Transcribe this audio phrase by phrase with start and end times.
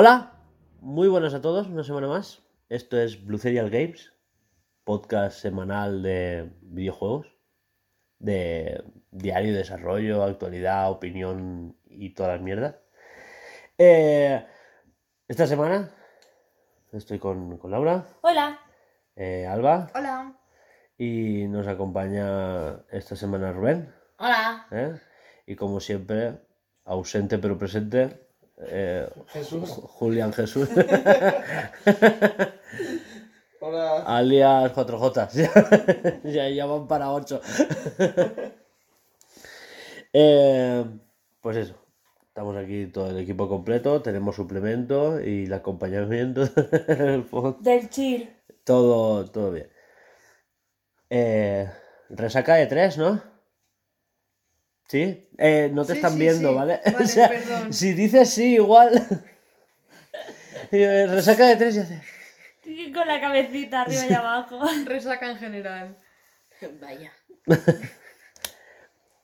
[0.00, 0.30] Hola,
[0.80, 2.40] muy buenas a todos, una semana más.
[2.68, 4.12] Esto es Blue Serial Games,
[4.84, 7.26] podcast semanal de videojuegos,
[8.20, 12.76] de diario de desarrollo, actualidad, opinión y todas las mierdas.
[13.76, 14.46] Eh,
[15.26, 15.90] esta semana
[16.92, 18.60] estoy con, con Laura, Hola.
[19.16, 20.38] eh, Alba Hola.
[20.96, 23.92] y nos acompaña esta semana Rubén.
[24.18, 24.64] Hola.
[24.70, 24.94] ¿eh?
[25.44, 26.38] Y como siempre,
[26.84, 28.27] ausente pero presente,
[28.60, 29.68] eh, Jesús.
[29.70, 30.68] Ju- Julián Jesús.
[33.60, 34.02] Hola.
[34.06, 36.20] Alias 4J.
[36.32, 37.40] ya, ya van para 8.
[41.40, 41.74] pues eso.
[42.28, 44.00] Estamos aquí todo el equipo completo.
[44.00, 46.42] Tenemos suplemento y el acompañamiento.
[46.88, 47.58] el fondo.
[47.60, 48.30] Del chill.
[48.64, 49.68] todo, todo bien.
[51.10, 51.68] Eh,
[52.10, 53.20] resaca de 3, ¿no?
[54.88, 55.28] ¿Sí?
[55.36, 56.54] Eh, no te Sí, están sí, viendo, sí.
[56.54, 56.80] ¿vale?
[56.84, 57.72] Vale, O sea, perdón.
[57.72, 58.92] si dices sí, igual.
[60.70, 62.02] Eh, resaca de 3 y hace.
[62.92, 64.60] Con la cabecita arriba y abajo.
[64.84, 65.96] Resaca en general.
[66.78, 67.10] Vaya.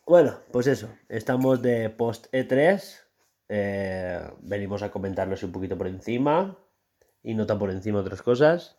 [0.06, 3.00] Bueno, pues eso, estamos de post E3,
[3.48, 6.58] eh, venimos a comentarlos un poquito por encima
[7.22, 8.78] y no tan por encima otras cosas.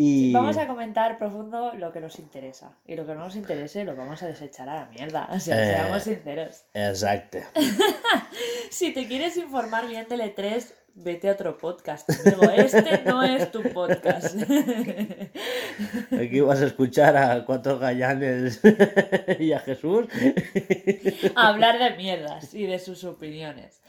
[0.00, 2.70] Y Vamos a comentar profundo lo que nos interesa.
[2.86, 5.28] Y lo que no nos interese lo vamos a desechar a la mierda.
[5.32, 5.74] O sea, Eh.
[5.74, 6.64] seamos sinceros.
[6.72, 7.38] Exacto.
[8.70, 12.08] Si te quieres informar bien del E3, vete a otro podcast.
[12.10, 14.36] Digo, este no es tu podcast.
[16.12, 18.60] Aquí vas a escuchar a cuatro gallanes
[19.40, 20.06] y a Jesús.
[21.34, 23.80] hablar de mierdas y de sus opiniones.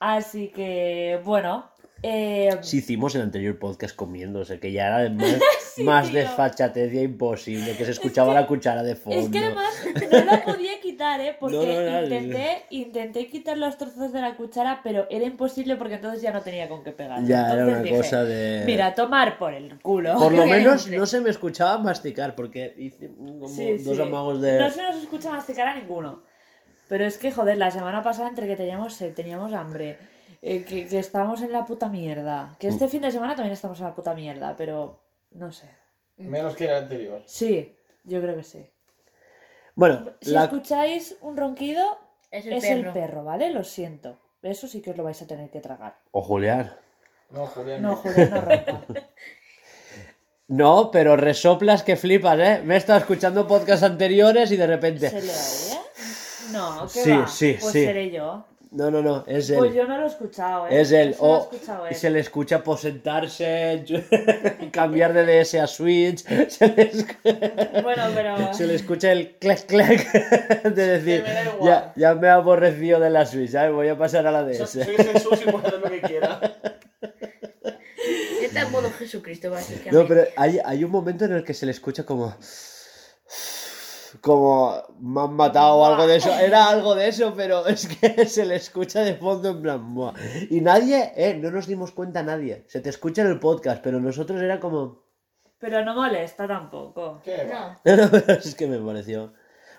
[0.00, 1.70] Así que, bueno.
[2.06, 5.38] Eh, Si hicimos el anterior podcast comiendo, o sea que ya era más,
[5.74, 9.18] Sí, más desfachatez imposible, que se escuchaba que- la cuchara de fondo.
[9.18, 9.74] Es que además
[10.12, 11.36] no la podía quitar, ¿eh?
[11.40, 15.76] Porque No, no, no, intenté, intenté quitar los trozos de la cuchara, pero era imposible
[15.76, 17.24] porque entonces ya no tenía con qué pegar.
[17.24, 18.62] Ya era una dije, cosa de...
[18.66, 20.14] Mira, tomar por el culo.
[20.16, 24.02] Por lo menos no se me escuchaba masticar, porque hice como Sí, dos sí.
[24.02, 24.58] amagos de...
[24.60, 26.22] No se nos escucha masticar a ninguno.
[26.86, 29.96] Pero es que, joder, la semana pasada entre que teníamos sed, teníamos hambre,
[30.46, 32.54] eh, que, que estábamos en la puta mierda.
[32.58, 32.72] Que Mm.
[32.74, 35.00] este fin de semana también estamos en la puta mierda, pero
[35.30, 35.68] no sé.
[36.18, 37.22] Menos que el anterior.
[37.26, 37.74] Sí,
[38.04, 38.64] yo creo que sí.
[39.74, 40.44] Bueno, Si la...
[40.44, 41.98] escucháis un ronquido,
[42.30, 43.50] Es es el perro, ¿vale?
[43.50, 44.18] Lo siento.
[44.42, 45.96] Eso sí que os lo vais a tener que tragar.
[46.12, 46.72] O Julián.
[47.30, 47.80] No, Julián.
[47.82, 48.82] No, Julián, no ronca.
[50.48, 52.60] No, pero resoplas que flipas, ¿eh?
[52.62, 55.08] Me he estado escuchando podcasts anteriores y de repente...
[55.08, 55.80] ¿Se le oye?
[56.52, 57.26] No, ¿qué Sí, va?
[57.26, 57.84] sí, pues sí.
[57.84, 58.44] seré yo.
[58.76, 59.58] No, no, no, es él.
[59.58, 60.80] Pues yo no lo he escuchado, ¿eh?
[60.80, 61.10] Es él.
[61.10, 61.94] Eso lo he O escuchado él.
[61.94, 63.84] se le escucha posentarse,
[64.72, 68.52] cambiar de DS a Switch, se le, esc- Bueno, pero...
[68.52, 70.12] se le escucha el clec clec
[70.64, 73.72] de decir, me ya, ya me he aborrecido de la Switch, ¿sabes?
[73.72, 74.68] Voy a pasar a la DS.
[74.70, 76.40] Soy Jesús y puedo hacer lo que quiera.
[78.42, 79.92] Está en modo Jesucristo, básicamente.
[79.92, 82.36] No, pero hay, hay un momento en el que se le escucha como...
[84.20, 86.32] Como me han matado o algo de eso.
[86.38, 89.94] Era algo de eso, pero es que se le escucha de fondo en plan...
[89.94, 90.14] "Buah".
[90.50, 92.64] Y nadie, eh, no nos dimos cuenta nadie.
[92.68, 95.02] Se te escucha en el podcast, pero nosotros era como...
[95.58, 97.20] Pero no molesta tampoco.
[97.24, 97.48] ¿Qué?
[97.50, 97.76] No.
[97.84, 99.32] No, no, pero es que me pareció.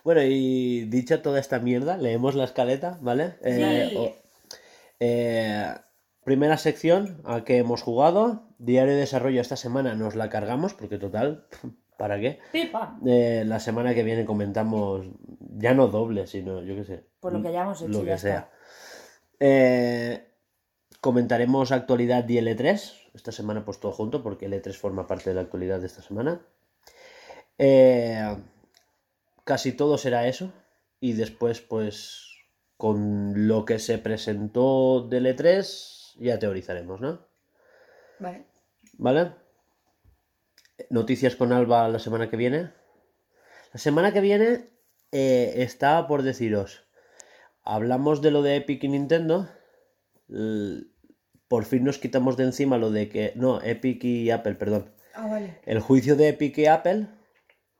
[0.04, 3.36] Bueno, y dicha toda esta mierda, leemos la escaleta, ¿vale?
[3.44, 4.16] Eh, Sí.
[5.00, 5.74] eh,
[6.24, 8.44] primera sección a que hemos jugado.
[8.58, 11.46] Diario de desarrollo esta semana nos la cargamos, porque total,
[11.98, 12.40] ¿para qué?
[12.52, 12.98] Pipa.
[13.06, 15.08] Eh, la semana que viene comentamos,
[15.58, 17.04] ya no doble, sino yo qué sé.
[17.20, 18.28] Por lo que hayamos hecho, Lo ya que está.
[18.28, 18.50] sea.
[19.40, 20.28] Eh,
[21.02, 23.10] comentaremos actualidad de L3.
[23.14, 26.42] Esta semana pues todo junto, porque L3 forma parte de la actualidad de esta semana.
[27.58, 28.36] Eh,
[29.44, 30.52] casi todo será eso.
[31.00, 32.32] Y después pues
[32.78, 37.20] con lo que se presentó de L3 ya teorizaremos, ¿no?
[38.20, 38.46] Vale.
[38.98, 39.32] ¿Vale?
[40.90, 42.72] Noticias con Alba la semana que viene.
[43.74, 44.70] La semana que viene
[45.12, 46.88] eh, estaba por deciros.
[47.64, 49.50] Hablamos de lo de Epic y Nintendo.
[51.48, 53.34] Por fin nos quitamos de encima lo de que.
[53.36, 54.92] No, Epic y Apple, perdón.
[55.14, 55.60] Ah, vale.
[55.66, 57.08] El juicio de Epic y Apple.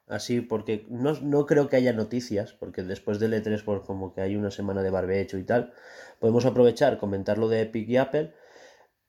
[0.08, 4.22] Así, porque no, no creo que haya noticias, porque después del E3, pues como que
[4.22, 5.74] hay una semana de barbecho y tal,
[6.20, 8.34] podemos aprovechar, comentar lo de Epic y Apple,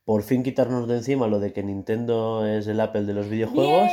[0.07, 3.91] por fin quitarnos de encima lo de que Nintendo es el Apple de los videojuegos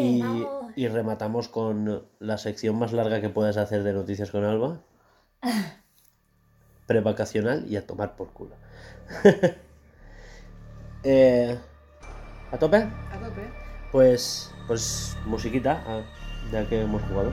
[0.00, 0.72] y, vamos.
[0.74, 4.80] y rematamos con la sección más larga que puedas hacer de noticias con Alba.
[6.86, 8.56] Prevacacional y a tomar por culo.
[11.08, 11.56] Eh,
[12.50, 12.78] ¿A tope?
[12.78, 13.42] A tope.
[13.92, 16.02] Pues, pues musiquita, ah,
[16.50, 17.30] ya que hemos jugado.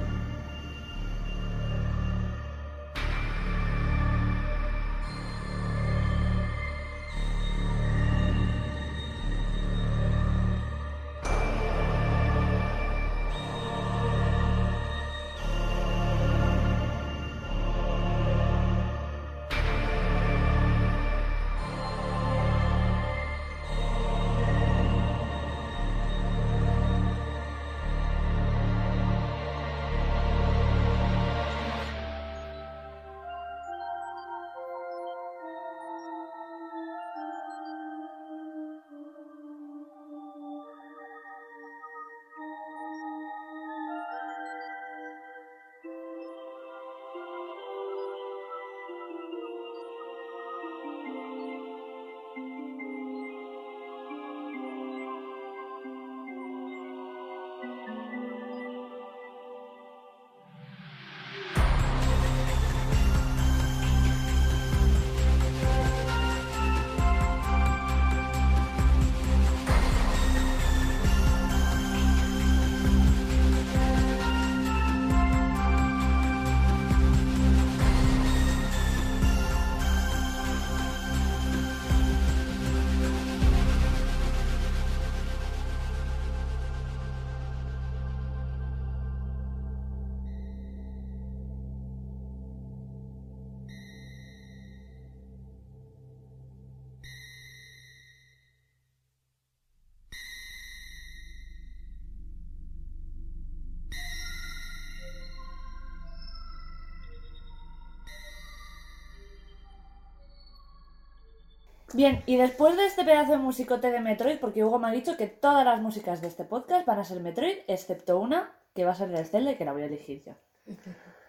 [111.94, 115.16] Bien, y después de este pedazo de musicote de Metroid, porque Hugo me ha dicho
[115.18, 118.92] que todas las músicas de este podcast van a ser Metroid, excepto una que va
[118.92, 120.34] a ser del Zelda y que la voy a elegir yo.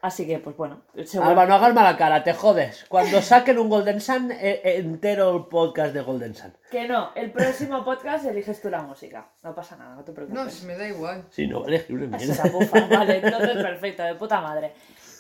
[0.01, 2.85] Así que, pues bueno, seguro- Alba, no hagas mala cara, te jodes.
[2.89, 6.53] Cuando saquen un Golden Sun, eh, eh, entero el podcast de Golden Sun.
[6.71, 9.29] que no, el próximo podcast eliges tú la música.
[9.43, 10.53] No pasa nada, no te No, preocupes.
[10.55, 11.25] si me da igual.
[11.31, 12.45] Sí, no, vale, una Así mierda.
[12.45, 12.81] la bufa.
[12.87, 14.73] Vale, entonces perfecto, de puta madre.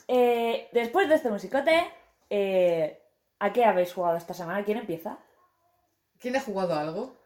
[0.08, 1.82] Eh, después de este musicote,
[2.29, 3.00] eh,
[3.38, 4.62] ¿a qué habéis jugado esta semana?
[4.64, 5.19] ¿Quién empieza?
[6.20, 7.16] ¿Quién ha jugado algo?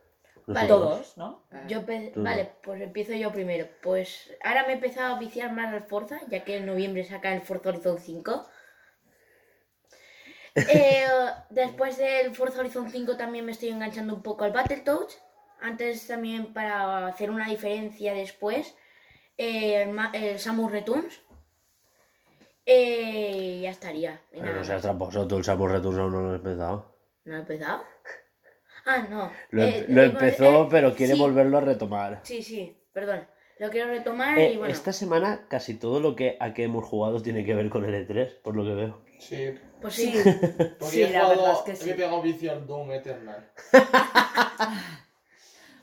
[0.47, 0.69] Vale.
[0.69, 1.45] Todos, ¿no?
[1.51, 3.69] Ah, Yo pe- vale, pues empiezo yo primero.
[3.83, 7.35] Pues ahora me he empezado a viciar más al Forza, ya que en noviembre saca
[7.35, 8.47] el Forza Horizon 5.
[10.57, 11.07] Eh,
[11.51, 15.23] después del Forza Horizon 5 también me estoy enganchando un poco al Battletoads.
[15.61, 18.75] Antes también para hacer una diferencia después,
[19.37, 21.21] eh, el, ma- el Samus Returns.
[22.67, 24.21] Eh, ya estaría.
[24.33, 24.83] Y Pero nada no seas más.
[24.83, 26.97] tramposo, tú el Samus Returns aún no lo has empezado.
[27.25, 27.85] ¿No he empezado?
[28.91, 29.31] Ah, no.
[29.51, 31.19] Lo, Eh, lo eh, empezó, eh, pero quiere sí.
[31.21, 32.21] volverlo a retomar.
[32.23, 33.27] Sí, sí, perdón.
[33.59, 34.73] Lo quiero retomar Eh, y bueno.
[34.73, 37.95] Esta semana casi todo lo que a que hemos jugado tiene que ver con el
[38.09, 39.01] E3, por lo que veo.
[39.19, 40.13] Sí, Pues Sí,
[40.79, 41.91] porque Sí, he la jugado, verdad es que sí.
[41.91, 43.51] he pegado vicio al Doom Eternal.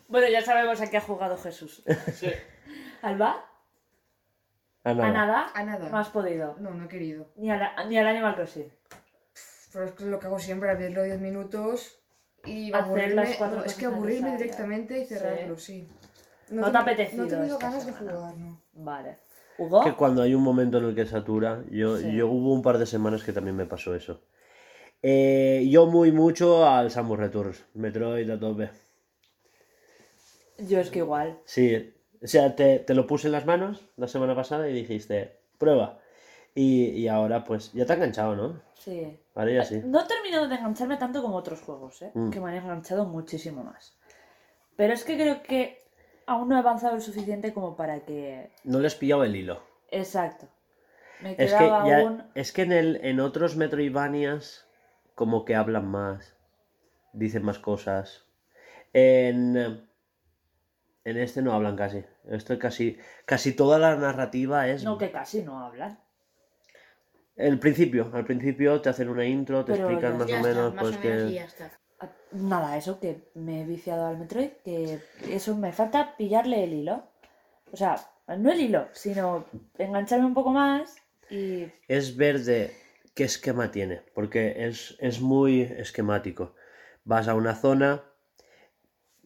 [0.07, 1.83] Bueno, ya sabemos a qué ha jugado Jesús.
[2.13, 2.27] Sí,
[3.01, 3.43] ¿Alba?
[4.83, 5.07] Ah, nada.
[5.07, 5.51] ¿A nada?
[5.55, 5.89] A nada.
[5.89, 6.55] No has podido.
[6.59, 7.31] No, no he querido.
[7.38, 8.71] Ni, a la- ni al Animal Crossing.
[9.74, 12.00] Pero es que lo que hago siempre, abrirlo 10 minutos
[12.45, 13.15] y Hacer aburrirme.
[13.15, 15.87] las cuatro no, es que aburrirme directamente y cerrarlo, sí.
[16.49, 18.61] No te tengo- ha apetecido No he tenido esta ganas de jugar, no.
[18.73, 19.17] Vale.
[19.57, 19.83] ¿Hugo?
[19.83, 22.13] Que cuando hay un momento en el que satura, yo, Sí.
[22.15, 24.21] yo hubo un par de semanas que también me pasó eso.
[25.01, 28.69] Eh, yo muy mucho al Samus Returns, Metroid a tope.
[30.57, 31.37] Yo es que igual.
[31.45, 35.39] Sí, o sea, te, te lo puse en las manos la semana pasada y dijiste,
[35.57, 35.99] prueba.
[36.57, 38.62] Y, y ahora pues ya te ha enganchado, ¿no?
[38.75, 39.19] Sí.
[39.35, 39.81] Ahora ya sí.
[39.83, 42.12] No he terminado de engancharme tanto como otros juegos, ¿eh?
[42.13, 42.29] Mm.
[42.29, 43.97] Que me han enganchado muchísimo más.
[44.77, 45.85] Pero es que creo que
[46.27, 48.51] aún no he avanzado lo suficiente como para que...
[48.63, 49.62] No le has pillado el hilo.
[49.91, 50.47] Exacto.
[51.21, 52.24] Me Es que, ya- aún...
[52.35, 54.65] es que en, el, en otros Metroidvanias
[55.13, 56.35] como que hablan más,
[57.13, 58.25] dicen más cosas.
[58.93, 59.55] En,
[61.03, 62.03] en este no hablan casi.
[62.29, 66.00] Esto casi, casi toda la narrativa es No, que casi no hablan.
[67.35, 68.09] El principio.
[68.13, 70.73] Al principio te hacen una intro, te Pero explican ya- más ya o está, menos
[70.75, 71.71] más pues o menos y que ya está.
[71.99, 74.99] Ah, Nada, eso, que me he viciado al Metroid, que
[75.29, 77.07] eso me falta pillarle el hilo.
[77.71, 77.95] O sea,
[78.37, 79.45] no el hilo, sino
[79.77, 80.95] engancharme un poco más
[81.29, 81.65] y...
[81.87, 82.71] es ver de
[83.15, 86.53] qué esquema tiene, porque es, es muy esquemático.
[87.05, 88.03] Vas a una zona,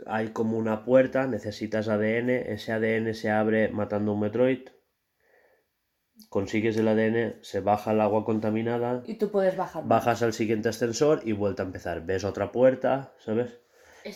[0.06, 4.70] hay como una puerta, necesitas ADN, ese ADN se abre matando a un Metroid,
[6.28, 9.84] consigues el ADN, se baja el agua contaminada, Y tú puedes bajar.
[9.88, 12.06] bajas al siguiente ascensor y vuelta a empezar.
[12.06, 13.58] Ves otra puerta, ¿sabes?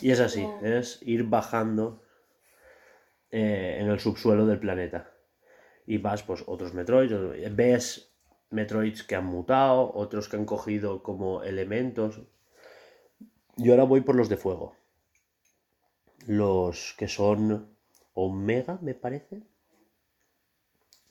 [0.02, 2.02] Y es así, como- es ir bajando
[3.30, 5.10] eh, en el subsuelo del planeta.
[5.86, 8.12] Y vas, pues, otros Metroids, otro- ves
[8.50, 12.20] Metroids que han mutado, otros que han cogido como elementos.
[13.56, 14.76] Yo ahora voy por los de fuego.
[16.26, 17.76] Los que son
[18.14, 19.42] Omega, me parece.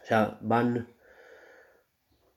[0.04, 0.88] O sea, van...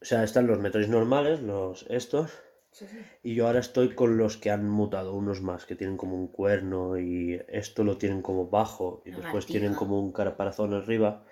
[0.03, 2.31] O sea, están los Metroids normales, los estos.
[2.71, 2.99] Sí, sí.
[3.23, 6.29] Y yo ahora estoy con los que han mutado, unos más que tienen como un
[6.29, 11.25] cuerno y esto lo tienen como bajo y después tienen como un caparazón arriba.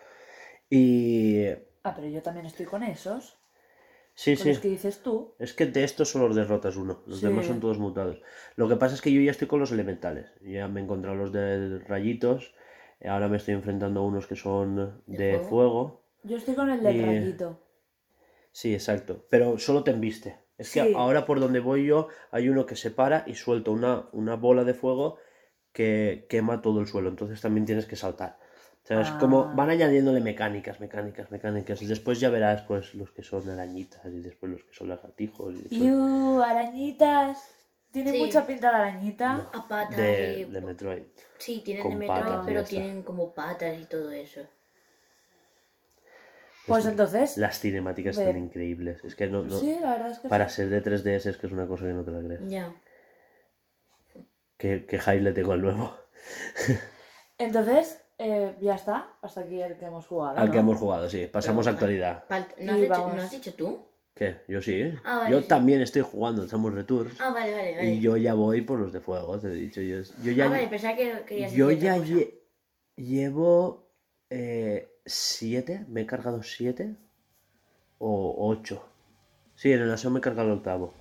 [0.70, 1.46] Y
[1.84, 3.36] Ah, pero yo también estoy con esos.
[4.14, 5.34] sí, Con sí, los que dices tú.
[5.38, 7.26] es que de estos solo los derrotas uno, los Sí.
[7.26, 8.20] demás son todos mutados.
[8.56, 11.16] Lo que pasa es que yo ya estoy con los elementales, ya me he encontrado
[11.16, 12.54] los de rayitos,
[13.04, 15.48] ahora me estoy enfrentando a unos que son ¿De de fuego?
[15.48, 16.03] fuego.
[16.24, 17.60] Yo estoy con el del Y- rayito.
[18.50, 19.24] Sí, exacto.
[19.30, 20.38] Pero solo te embiste.
[20.58, 24.08] Es que ahora por donde voy yo hay uno que se para y suelta una,
[24.12, 25.18] una bola de fuego
[25.72, 27.08] que quema todo el suelo.
[27.08, 28.38] Entonces también tienes que saltar.
[28.84, 29.18] O sea, es Ah.
[29.18, 31.82] como van añadiéndole mecánicas, mecánicas, mecánicas.
[31.82, 35.54] Y después ya verás pues los que son arañitas y después los que son lagartijos.
[35.54, 36.44] Y después.
[36.44, 37.50] Arañitas.
[37.90, 38.18] Tiene Sí.
[38.18, 39.50] mucha pinta de arañita.
[39.52, 41.02] A patas de, y- de Metroid.
[41.38, 44.40] Sí, tienen con de Metroid, patas pero tienen como patas y todo eso.
[46.66, 47.36] Pues entonces.
[47.36, 49.04] Las cinemáticas están increíbles.
[49.04, 50.56] Es que no, no- Sí, la verdad es que para sí.
[50.56, 52.40] ser de 3DS es que es una cosa que no te la crees.
[52.48, 52.74] Ya.
[54.56, 55.94] Que, que hype le tengo al nuevo.
[57.38, 59.08] Entonces, eh, ya está.
[59.20, 60.38] Hasta aquí el que hemos jugado.
[60.38, 60.52] Al ¿no?
[60.52, 61.26] que hemos jugado, sí.
[61.26, 62.24] Pasamos a actualidad.
[62.30, 62.36] ¿No,
[62.72, 63.08] has dicho.
[63.14, 63.86] ¿No has dicho tú?
[64.14, 64.42] ¿Qué?
[64.46, 64.94] Yo sí.
[65.04, 65.48] Ah, vale, yo sí.
[65.48, 67.20] también estoy jugando el Samus Returns.
[67.20, 67.88] Ah, vale, vale, vale.
[67.90, 69.80] Y yo ya voy por los de fuego, te he dicho.
[69.80, 72.32] Yo, yo ya, ah, vale, pensaba que querías yo ya lle-
[72.94, 73.90] llevo
[74.30, 76.96] eh, siete, me he cargado siete
[77.98, 78.84] o ocho.
[79.56, 80.94] Sí, en el aseo me he cargado el octavo.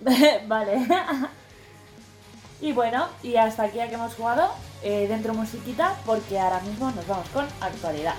[0.46, 0.86] vale.
[2.60, 4.50] y bueno, y hasta aquí a que hemos jugado
[4.82, 8.14] eh, dentro musiquita porque ahora mismo nos vamos con actualidad.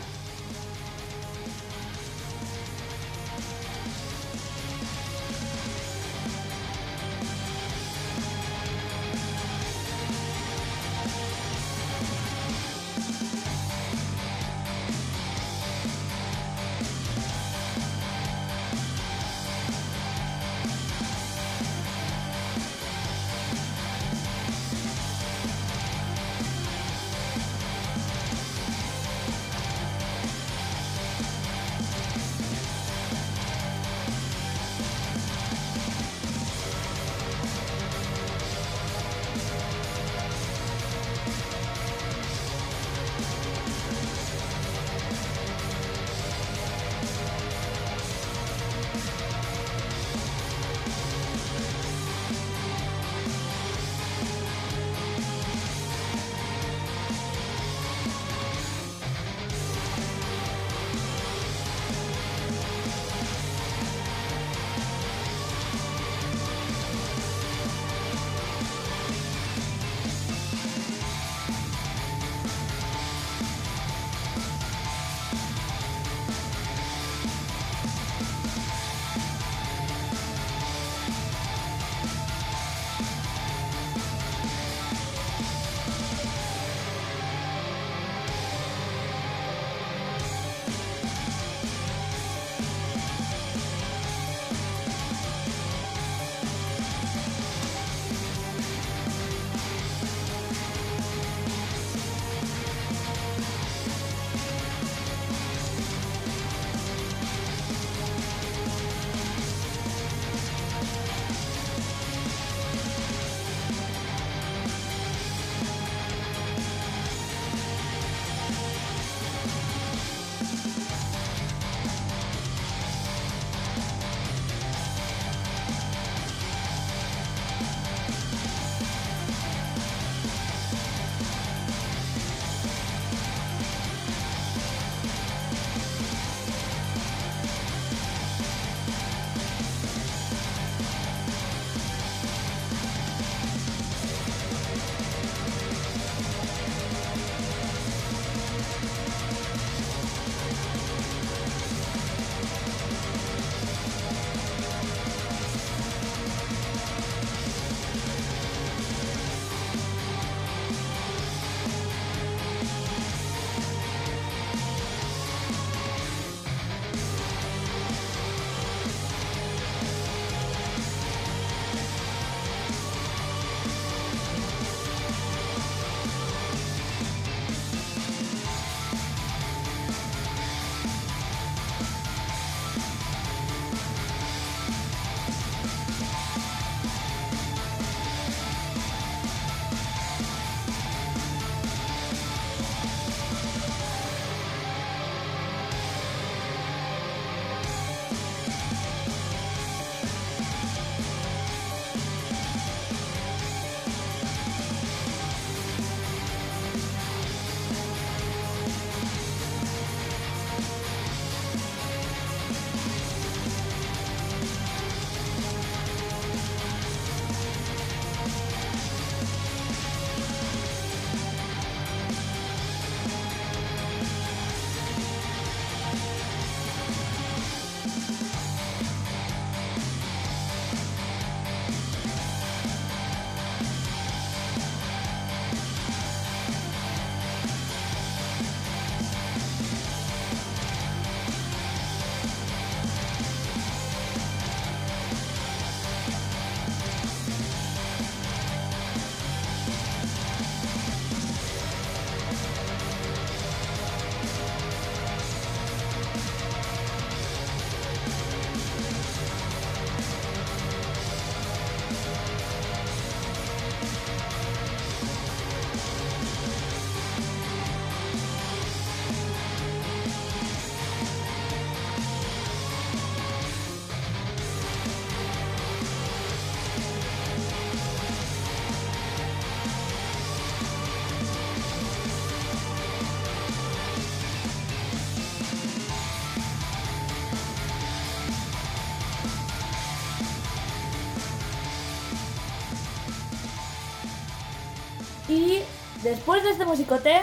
[296.12, 297.21] Después de este musicote,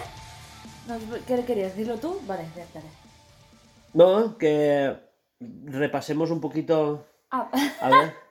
[1.26, 2.18] ¿qué querías decirlo tú?
[2.26, 2.46] Vale.
[3.92, 4.96] No, que
[5.66, 7.04] repasemos un poquito.
[7.30, 7.50] Ah,
[7.82, 8.14] A ver.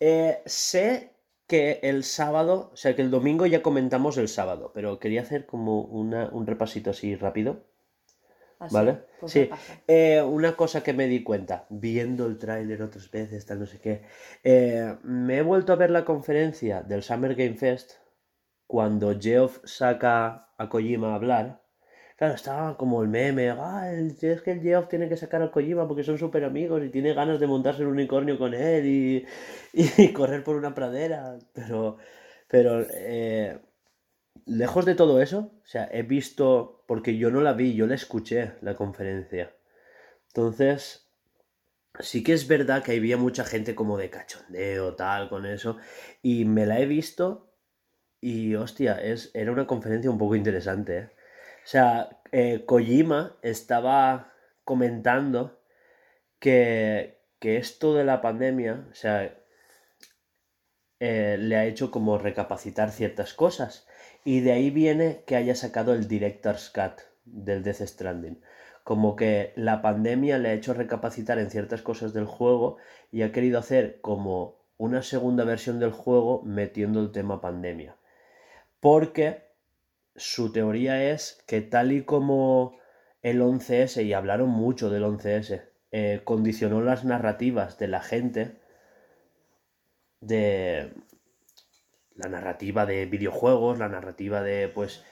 [0.00, 1.14] Eh, sé
[1.46, 5.46] que el sábado, o sea, que el domingo ya comentamos el sábado, pero quería hacer
[5.46, 7.64] como una- un repasito así rápido.
[8.58, 8.98] así, ¿Vale?
[9.20, 9.48] pues sí.
[9.88, 13.78] Eh, una cosa que me di cuenta, viendo el tráiler otras veces, tal no sé
[13.80, 14.02] qué,
[14.42, 17.92] eh, me he vuelto a ver la conferencia del Summer Game Fest
[18.66, 21.62] cuando Geoff saca a Kojima a hablar.
[22.16, 23.48] Claro, estaba como el meme,
[24.20, 27.12] es que el Geoff tiene que sacar a Kojima porque son súper amigos y tiene
[27.12, 29.26] ganas de montarse un unicornio con él y,
[30.02, 31.38] y correr por una pradera.
[31.52, 31.96] Pero,
[32.48, 33.58] pero eh,
[34.46, 37.94] lejos de todo eso, o sea, he visto, porque yo no la vi, yo la
[37.94, 39.54] escuché, la conferencia.
[40.28, 41.10] Entonces,
[42.00, 45.78] sí que es verdad que había mucha gente como de cachondeo, tal, con eso,
[46.22, 47.53] y me la he visto
[48.24, 51.10] y, hostia, es, era una conferencia un poco interesante, ¿eh?
[51.64, 54.32] O sea, eh, Kojima estaba
[54.64, 55.60] comentando
[56.38, 59.36] que, que esto de la pandemia, o sea,
[61.00, 63.86] eh, le ha hecho como recapacitar ciertas cosas.
[64.24, 68.40] Y de ahí viene que haya sacado el Director's Cut del Death Stranding.
[68.84, 72.78] Como que la pandemia le ha hecho recapacitar en ciertas cosas del juego
[73.12, 77.96] y ha querido hacer como una segunda versión del juego metiendo el tema pandemia.
[78.84, 79.44] Porque
[80.14, 82.76] su teoría es que tal y como
[83.22, 88.60] el 11S, y hablaron mucho del 11S, eh, condicionó las narrativas de la gente,
[90.20, 90.92] de
[92.14, 95.02] la narrativa de videojuegos, la narrativa de, pues,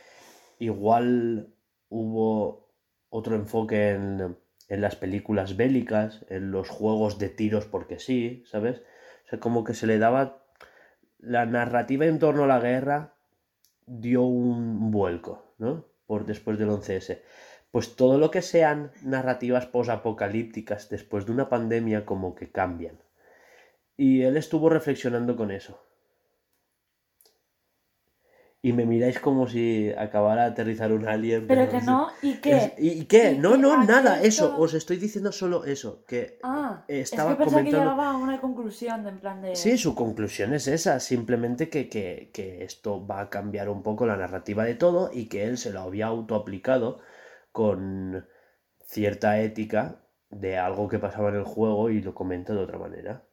[0.58, 1.54] igual
[1.88, 2.68] hubo
[3.08, 4.36] otro enfoque en,
[4.68, 8.82] en las películas bélicas, en los juegos de tiros porque sí, ¿sabes?
[9.24, 10.44] O sea, como que se le daba
[11.20, 13.14] la narrativa en torno a la guerra
[13.86, 15.84] dio un vuelco, ¿no?
[16.06, 17.20] Por después del 11S.
[17.70, 22.98] Pues todo lo que sean narrativas posapocalípticas después de una pandemia como que cambian.
[23.96, 25.80] Y él estuvo reflexionando con eso.
[28.64, 31.48] Y me miráis como si acabara de aterrizar un alien.
[31.48, 32.74] Pero que no, ¿y qué?
[32.78, 33.32] ¿Y y qué?
[33.32, 33.58] ¿Y No, qué?
[33.58, 34.56] no, ¿A qué nada, eso.
[34.56, 36.04] Os estoy diciendo solo eso.
[36.06, 39.42] Que Ah, es estaba que pensaba que comentando- llegaba a una conclusión de en plan
[39.42, 39.56] de...
[39.56, 44.06] Sí, su conclusión es esa, simplemente que, que- que esto va a cambiar un poco
[44.06, 47.00] la narrativa de todo y que él se lo había autoaplicado
[47.50, 48.24] con
[48.84, 49.96] cierta ética
[50.30, 53.24] de algo que pasaba en el juego y lo comenta de otra manera.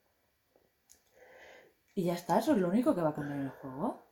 [1.94, 4.09] Y ya está, eso es lo único que va a cambiar el juego.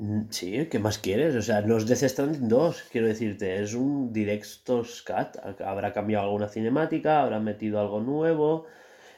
[0.00, 1.34] Mm, Sí, ¿qué más quieres?
[1.36, 5.36] O sea, no es Death Stranding 2, quiero decirte, es un Director's Cut.
[5.60, 8.66] Habrá cambiado alguna cinemática, habrá metido algo nuevo.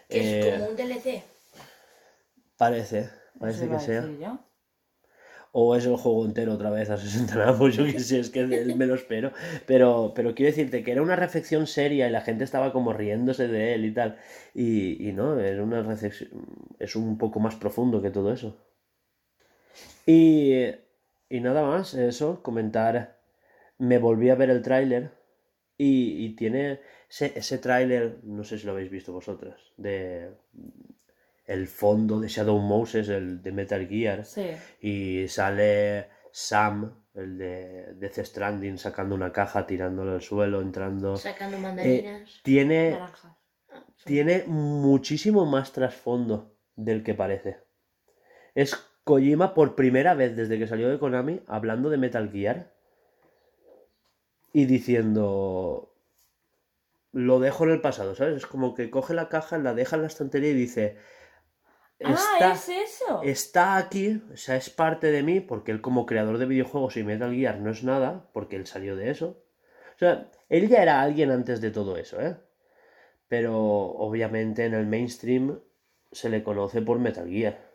[0.09, 1.23] Que eh, es como un DLC.
[2.57, 4.09] Parece, parece que sea.
[4.21, 4.39] yo.
[5.55, 8.47] O es el juego entero otra vez a 60 navos, yo que sé, es que
[8.47, 9.33] me lo espero.
[9.67, 13.49] Pero, pero quiero decirte que era una reflexión seria y la gente estaba como riéndose
[13.49, 14.17] de él y tal.
[14.55, 16.31] Y, y no, era una reflexión,
[16.79, 18.57] es un poco más profundo que todo eso.
[20.07, 20.65] Y,
[21.29, 23.19] y nada más, eso, comentar.
[23.79, 25.11] Me volví a ver el tráiler
[25.77, 30.31] y, y tiene ese, ese tráiler, no sé si lo habéis visto vosotras, de
[31.47, 34.25] el fondo de Shadow Moses, el de Metal Gear.
[34.25, 34.51] Sí.
[34.81, 41.17] Y sale Sam, el de Death Stranding, sacando una caja, tirándolo al suelo, entrando.
[41.17, 42.41] Sacando Eh, mandarinas.
[42.43, 43.33] tiene, Naranjas.
[44.05, 47.59] Tiene muchísimo más trasfondo del que parece.
[48.55, 52.73] Es Kojima por primera vez desde que salió de Konami hablando de Metal Gear
[54.53, 55.89] y diciendo
[57.13, 58.37] lo dejo en el pasado, ¿sabes?
[58.39, 60.97] Es como que coge la caja, la deja en la estantería y dice
[62.05, 63.21] Ah, "Esta- es eso.
[63.23, 67.05] está aquí, o sea, es parte de mí, porque él como creador de videojuegos y
[67.05, 69.45] Metal Gear no es nada, porque él salió de eso.
[69.95, 72.37] O sea, él ya era alguien antes de todo eso, ¿eh?
[73.29, 75.61] Pero obviamente en el mainstream
[76.11, 77.72] se le conoce por Metal Gear.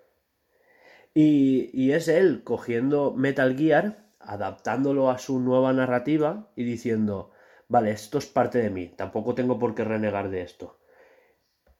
[1.13, 7.32] Y, y es él cogiendo Metal Gear, adaptándolo a su nueva narrativa y diciendo,
[7.67, 10.80] vale, esto es parte de mí, tampoco tengo por qué renegar de esto.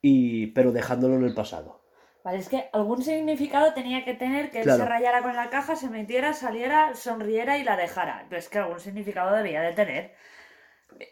[0.02, 1.82] Y, pero dejándolo en el pasado.
[2.24, 5.76] Vale, es que algún significado tenía que tener que él se rayara con la caja,
[5.76, 8.26] se metiera, saliera, sonriera y la dejara.
[8.30, 10.12] Pero es que algún significado debía de tener.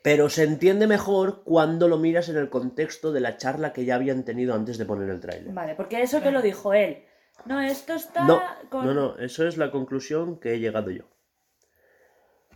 [0.04, 3.95] Pero se entiende mejor cuando lo miras en el contexto de la charla que ya
[3.95, 5.54] habían tenido antes de poner el tráiler.
[5.54, 7.06] Vale, porque eso que lo dijo él.
[7.43, 8.86] No, esto está No, con...
[8.86, 11.04] no, no, eso es la conclusión que he llegado yo.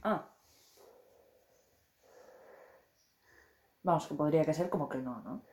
[0.01, 0.29] Ah.
[3.83, 5.43] Vamos, que podría que ser como que no, ¿no?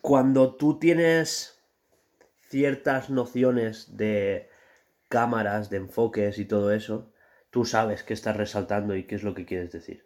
[0.00, 1.62] Cuando tú tienes
[2.48, 4.48] ciertas nociones de
[5.08, 7.12] cámaras, de enfoques y todo eso,
[7.50, 10.05] tú sabes qué estás resaltando y qué es lo que quieres decir.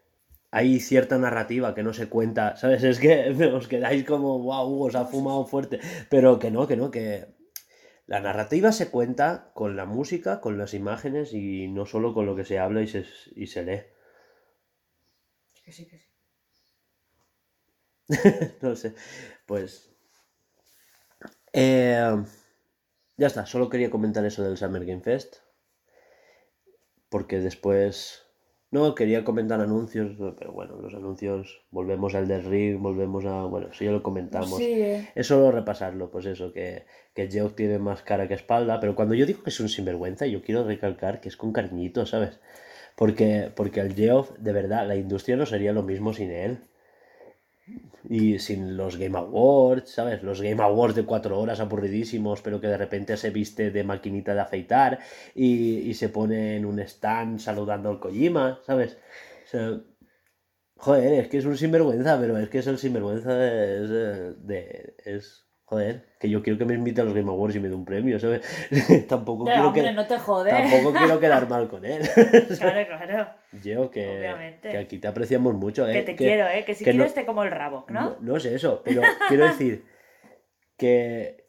[0.52, 2.82] Hay cierta narrativa que no se cuenta, ¿sabes?
[2.84, 6.76] Es que os quedáis como, wow, Hugo se ha fumado fuerte, pero que no, que
[6.76, 7.26] no, que
[8.06, 12.36] la narrativa se cuenta con la música, con las imágenes y no solo con lo
[12.36, 13.82] que se habla y se, y se lee.
[15.64, 16.06] Que sí, que sí.
[18.62, 18.94] no sé,
[19.46, 19.90] pues...
[21.52, 22.24] eh,
[23.16, 25.36] ya está, solo quería comentar eso del Summer Game Fest.
[27.10, 28.24] Porque después...
[28.72, 33.42] No, quería comentar anuncios, pero bueno, los anuncios, volvemos al del Ring, volvemos a...
[33.42, 34.58] Bueno, eso ya lo comentamos.
[34.58, 35.08] Sí, eh.
[35.16, 39.14] Es solo repasarlo, pues eso, que, que Geoff tiene más cara que espalda, pero cuando
[39.14, 42.38] yo digo que es un sinvergüenza, yo quiero recalcar que es con cariñito, ¿sabes?
[42.94, 46.60] Porque, porque al Geoff, de verdad, la industria no sería lo mismo sin él.
[48.08, 50.22] Y sin los Game Awards, ¿sabes?
[50.22, 54.34] Los Game Awards de cuatro horas aburridísimos, pero que de repente se viste de maquinita
[54.34, 54.98] de afeitar
[55.34, 58.96] y, se pone en un stand saludando al Kojima, ¿sabes?
[60.76, 64.32] Joder, es que es un sinvergüenza, pero es que es el sinvergüenza de...
[64.34, 67.68] de- es- joder, que yo quiero que me invite a los Game Awards y me
[67.68, 68.42] dé un premio, ¿sabes?
[69.08, 72.02] tampoco, quiero hombre, que, no te tampoco quiero quedar mal con él.
[72.58, 73.28] Claro, claro.
[73.62, 74.68] yo, que, Obviamente.
[74.68, 75.92] que aquí te apreciamos mucho, ¿eh?
[75.92, 76.64] Que te quiero, ¿eh?
[76.64, 78.00] Que si que no- quieres te como el rabo, ¿no?
[78.00, 79.84] No, no es eso, pero quiero decir
[80.76, 81.44] que,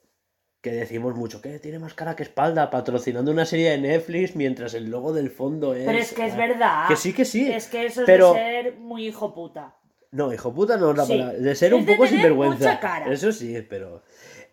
[0.62, 4.76] que decimos mucho que tiene más cara que espalda patrocinando una serie de Netflix mientras
[4.76, 5.86] el logo del fondo es...
[5.86, 6.88] Pero es que es verdad.
[6.88, 7.52] Que sí, que sí.
[7.52, 9.76] Es que eso es pero- de ser muy hijo puta.
[10.14, 11.14] No, hijo puta no es la Sí.
[11.14, 11.38] palabra.
[11.40, 12.58] De ser Es un de poco tener sinvergüenza.
[12.58, 13.14] mucha cara.
[13.14, 14.04] Eso sí, pero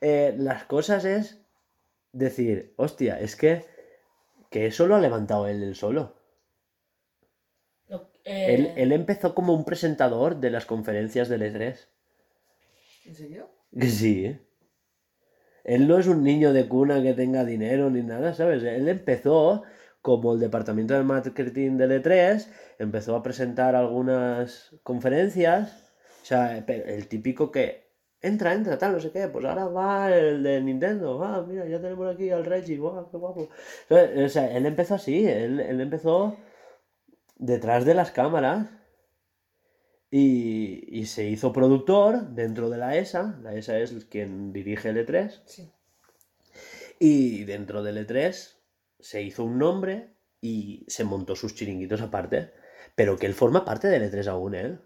[0.00, 1.40] eh, las cosas es
[2.12, 3.64] decir, hostia, es que,
[4.50, 6.16] que eso lo ha levantado él, él solo.
[7.88, 11.88] Lo- eh, Él, él empezó como un presentador de las conferencias del E3.
[13.06, 13.50] ¿En serio?
[13.80, 14.38] Sí.
[15.64, 18.62] Él no es un niño de cuna que tenga dinero ni nada, ¿sabes?
[18.62, 19.62] Él empezó
[20.02, 27.08] como el departamento de marketing del E3, empezó a presentar algunas conferencias, o sea, el
[27.08, 27.87] típico que
[28.20, 31.80] entra, entra, tal, no sé qué, pues ahora va el de Nintendo, ah, mira, ya
[31.80, 33.48] tenemos aquí al Reggie, guau, qué guapo.
[33.90, 36.36] O sea, él empezó así, él, él empezó
[37.36, 38.68] detrás de las cámaras
[40.10, 43.38] y, y se hizo productor dentro de la ESA.
[43.42, 45.42] La ESA es quien dirige el E3.
[45.44, 45.70] Sí.
[46.98, 48.56] Y dentro del E3
[48.98, 52.52] se hizo un nombre y se montó sus chiringuitos aparte.
[52.94, 54.80] Pero que él forma parte del E3 aún, él.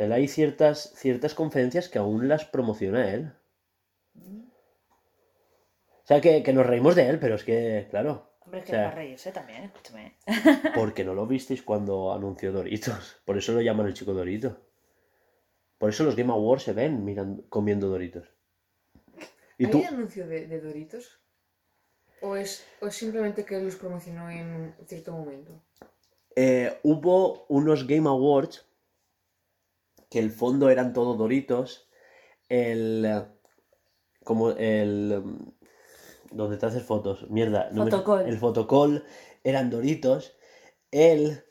[0.00, 3.32] Él hay ciertas, ciertas conferencias que aún las promociona él.
[4.16, 8.72] O sea, que, que nos reímos de él, pero es que, claro, Hombre, es que
[8.72, 10.16] O sea- para reírse también, escúchame.
[10.74, 13.20] porque no lo visteis cuando anunció Doritos.
[13.24, 14.56] Por eso lo llaman el chico Dorito.
[15.78, 18.26] Por eso los Game Awards se ven miran, comiendo Doritos.
[19.58, 19.84] ¿Y ¿Hay tú?
[19.86, 21.20] anuncio de, de Doritos?
[22.22, 25.62] ¿O es, ¿O es simplemente que los promocionó en un cierto momento?
[26.36, 28.66] Eh, hubo unos Game Awards
[30.10, 31.88] que el fondo eran todo Doritos.
[32.48, 33.04] El.
[33.06, 33.22] eh,
[34.24, 35.22] Como el.
[36.32, 37.28] Donde te haces fotos.
[37.30, 37.70] Mierda.
[37.72, 37.90] no me-
[38.28, 39.04] el fotocall
[39.42, 40.36] eran Doritos.
[40.90, 41.42] Él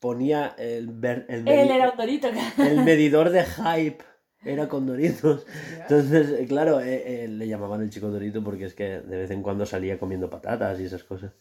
[0.00, 2.28] ponía el, ver- el, Él era un dorito.
[2.58, 4.04] el medidor de hype.
[4.44, 5.44] Era con Doritos.
[5.82, 9.30] Entonces, eh, claro, eh, eh, le llamaban el chico Dorito porque es que de vez
[9.32, 11.32] en cuando salía comiendo patatas y esas cosas.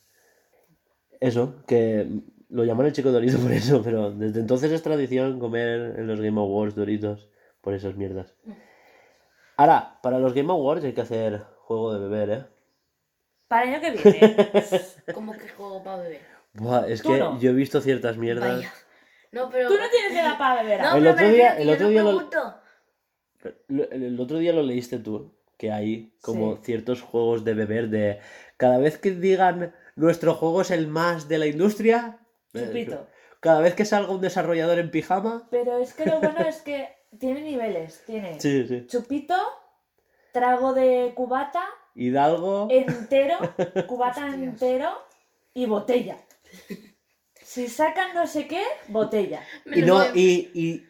[1.20, 2.08] Eso, que
[2.50, 6.20] lo llaman el chico Dorito por eso, pero desde entonces es tradición comer en los
[6.22, 7.30] Game Awards Doritos
[7.62, 8.36] por esas mierdas.
[9.58, 12.46] Ahora, para los Game Awards hay que hacer juego de beber, ¿eh?
[13.48, 14.52] Para el año que viene.
[15.14, 16.22] ¿Cómo que juego para beber?
[16.54, 17.40] Buah, es Tú que no.
[17.40, 18.56] yo he visto ciertas mierdas.
[18.58, 18.74] Vaya.
[19.32, 19.68] No, pero.
[19.70, 20.82] Tú no tienes edad para beber.
[20.82, 20.96] No.
[20.96, 22.30] El otro me día- el yo otro no día lo-
[23.70, 26.62] El, el otro día lo leíste tú, que hay como Sí.
[26.64, 28.20] ciertos juegos de beber de
[28.58, 32.25] cada vez que digan nuestro juego es el más de la industria, eh,
[32.56, 33.08] Chupito.
[33.40, 36.90] cada vez que salga un desarrollador en pijama, Pero es que lo bueno es que
[37.20, 38.04] tiene niveles.
[38.06, 38.86] Tiene sí, sí.
[38.88, 39.36] chupito,
[40.32, 41.64] trago de cubata,
[41.96, 43.38] Hidalgo, entero,
[43.88, 44.34] cubata Hostias.
[44.44, 44.90] entero
[45.54, 46.18] y botella.
[47.42, 49.42] Si sacan no sé qué, botella.
[49.66, 50.86] Y no, y, y,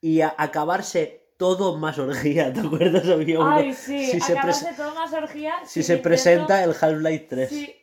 [0.00, 3.08] y a- acabarse todo más orgía, ¿te acuerdas?
[3.08, 5.52] Había uno- Ay, sí, si se, acabarse pres- todo más orgía.
[5.64, 7.48] si se presenta el Half-Life 3.
[7.48, 7.74] Sí.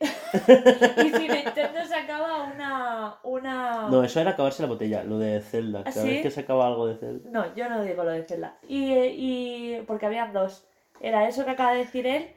[0.96, 3.18] y si Nintendo sacaba una.
[3.24, 3.88] una...
[3.88, 5.80] No, eso era acabarse la botella, lo de Zelda.
[5.80, 6.08] ¿Ah, Cada sí?
[6.12, 7.28] vez que sacaba algo de Zelda.
[7.30, 8.58] No, yo no digo lo de Zelda.
[8.66, 10.66] Y, y porque habían dos.
[11.00, 12.34] Era eso que acaba de decir él.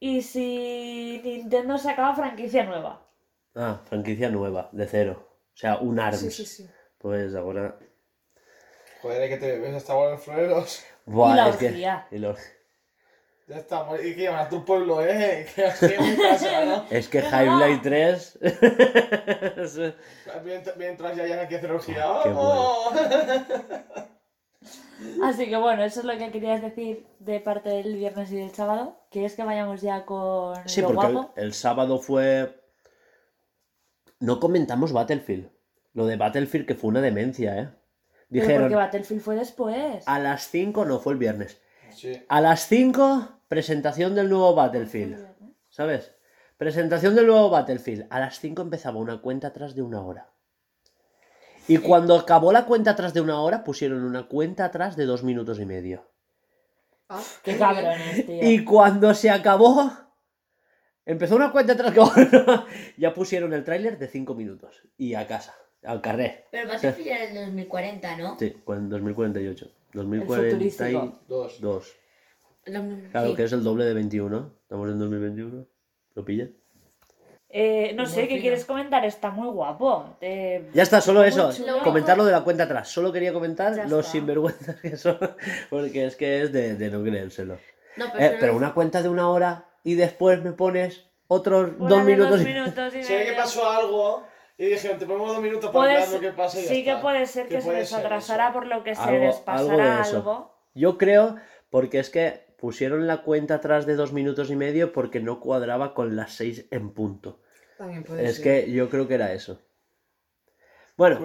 [0.00, 3.06] Y si Nintendo sacaba franquicia nueva.
[3.54, 5.26] Ah, franquicia nueva, de cero.
[5.54, 6.20] O sea, un ARMS.
[6.20, 6.66] Sí, sí, sí.
[6.98, 7.78] Pues ahora.
[9.02, 10.84] Joder, que te ves hasta ahora en floreros.
[11.06, 12.06] Buah, Y la es que- orgía.
[12.10, 12.34] y la-
[13.46, 13.98] Ya estamos.
[14.04, 15.46] Y que llaman a tu pueblo, ¿eh?
[15.54, 16.84] Que en casa, ¿no?
[16.90, 17.56] Es que ¿Qué High va?
[17.56, 18.38] Blade 3.
[20.76, 22.04] Mientras, ya hayan aquí a hacer orgía.
[22.22, 22.92] Qué ¡Vamos!
[25.22, 28.50] Así que bueno, eso es lo que querías decir de parte del viernes y del
[28.52, 29.00] sábado.
[29.10, 31.32] ¿Quieres que vayamos ya con Sí, lo porque el, guapo?
[31.36, 32.60] el sábado fue.
[34.20, 35.48] No comentamos Battlefield.
[35.94, 37.68] Lo de Battlefield que fue una demencia, ¿eh?
[38.30, 40.04] Pero Dijeron, porque Battlefield fue después.
[40.06, 41.60] a las 5, no fue el viernes.
[41.94, 42.22] Sí.
[42.28, 45.26] A las 5, presentación del nuevo Battlefield.
[45.70, 46.12] ¿Sabes?
[46.58, 48.06] Presentación del nuevo Battlefield.
[48.10, 50.28] A las 5 empezaba una cuenta atrás de una hora.
[51.68, 55.22] Y cuando acabó la cuenta atrás de una hora, pusieron una cuenta atrás de dos
[55.22, 56.06] minutos y medio.
[57.08, 58.38] Ah, Qué muy cabrones, tío.
[58.42, 59.90] Y cuando se acabó,
[61.06, 62.00] empezó una cuenta atrás que
[62.98, 64.82] ya pusieron el tráiler de 5 minutos.
[64.96, 66.44] Y a casa, al carré.
[66.50, 68.36] Pero Battlefield era el 2040, ¿no?
[68.38, 69.66] Sí, en 2048.
[69.66, 69.70] futurístico.
[69.94, 71.60] 2042.
[71.60, 71.96] Dos.
[72.66, 73.34] Lo- Claro, sí.
[73.36, 74.52] que es el doble de 21.
[74.62, 75.66] Estamos en 2021.
[76.14, 76.50] ¿Lo pillas?
[77.50, 78.40] Eh, no sé, ¿qué fino.
[78.42, 79.04] quieres comentar?
[79.06, 80.18] Está muy guapo.
[80.20, 81.50] Eh, Ya está, solo eso.
[81.82, 82.88] Comentar lo de la cuenta atrás.
[82.90, 84.12] Solo quería comentar Ya los está.
[84.12, 85.18] sinvergüenzas que son.
[85.70, 87.58] Porque es que es de, de no creérselo.
[87.96, 92.04] No, Eh, pero, pero una cuenta de una hora y después me pones otros dos
[92.04, 92.32] minutos.
[92.40, 94.24] dos minutos y Se ve que pasó algo
[94.58, 96.90] y dijeron, te ponemos dos minutos para ser- lo que pasa y ya sí que
[96.90, 97.00] está.
[97.02, 98.52] puede ser que, se ser atrasara eso.
[98.52, 100.54] por lo que se les algo de algo.
[100.74, 101.36] Yo creo,
[101.70, 105.94] porque es que pusieron la cuenta atrás de dos minutos y medio porque no cuadraba
[105.94, 107.40] con las seis en punto.
[107.78, 108.44] También puede Es ser.
[108.66, 109.60] que yo creo que era eso.
[110.96, 111.20] Bueno,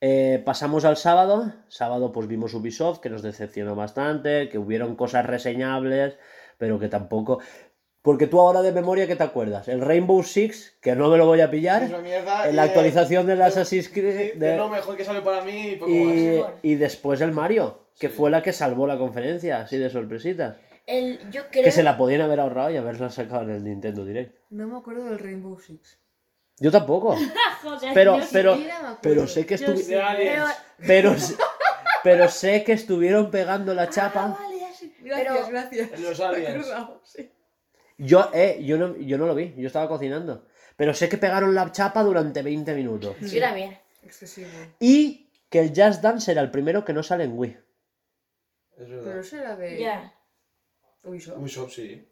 [0.00, 1.52] eh, pasamos al sábado.
[1.68, 6.16] Sábado pues vimos Ubisoft, que nos decepcionó bastante, que hubieron cosas reseñables,
[6.56, 7.40] pero que tampoco...
[8.08, 9.68] Porque tú ahora de memoria, ¿qué te acuerdas?
[9.68, 11.82] El Rainbow Six, que no me lo voy a pillar.
[11.82, 12.48] Es una mierda.
[12.48, 14.34] en la eh, actualización del de- Assassin's sí, Creed.
[14.36, 16.50] de de- lo mejor que sale para mí y poco y, más.
[16.62, 18.14] y después el Mario, que Sí.
[18.14, 20.56] fue la que salvó la conferencia, así de sorpresitas.
[20.86, 21.64] el, yo creo...
[21.64, 24.34] Que se la podían haber ahorrado y haberla sacado en el Nintendo Direct.
[24.48, 25.98] No me acuerdo del Rainbow Six.
[26.60, 27.14] Yo tampoco.
[27.62, 28.28] Joder, Pero, yo sí.
[28.32, 28.56] pero,
[29.02, 29.90] pero sé que Yo estuvi- sí.
[29.90, 30.44] De aliens.
[30.86, 31.16] Pero, pero,
[32.02, 34.34] pero sé que estuvieron pegando la chapa.
[34.38, 34.92] Ah, vale, ya sé.
[35.02, 35.92] Gracias, Pero- gracias.
[35.92, 36.66] En los aliens.
[37.98, 38.04] Sí.
[38.06, 40.46] Yo, eh, yo no, yo no lo vi, yo estaba cocinando.
[40.76, 43.16] Pero sé que pegaron la chapa durante 20 minutos.
[43.20, 43.76] yo también.
[44.02, 44.48] Excesivo.
[44.80, 47.50] Y que el Just Dance era el primero que no sale en Wii.
[47.50, 47.64] Es
[48.76, 49.18] Pero verdad.
[49.18, 50.14] eso era de Ya.
[51.02, 51.38] Ubisoft.
[51.38, 52.08] Ubisoft, sí.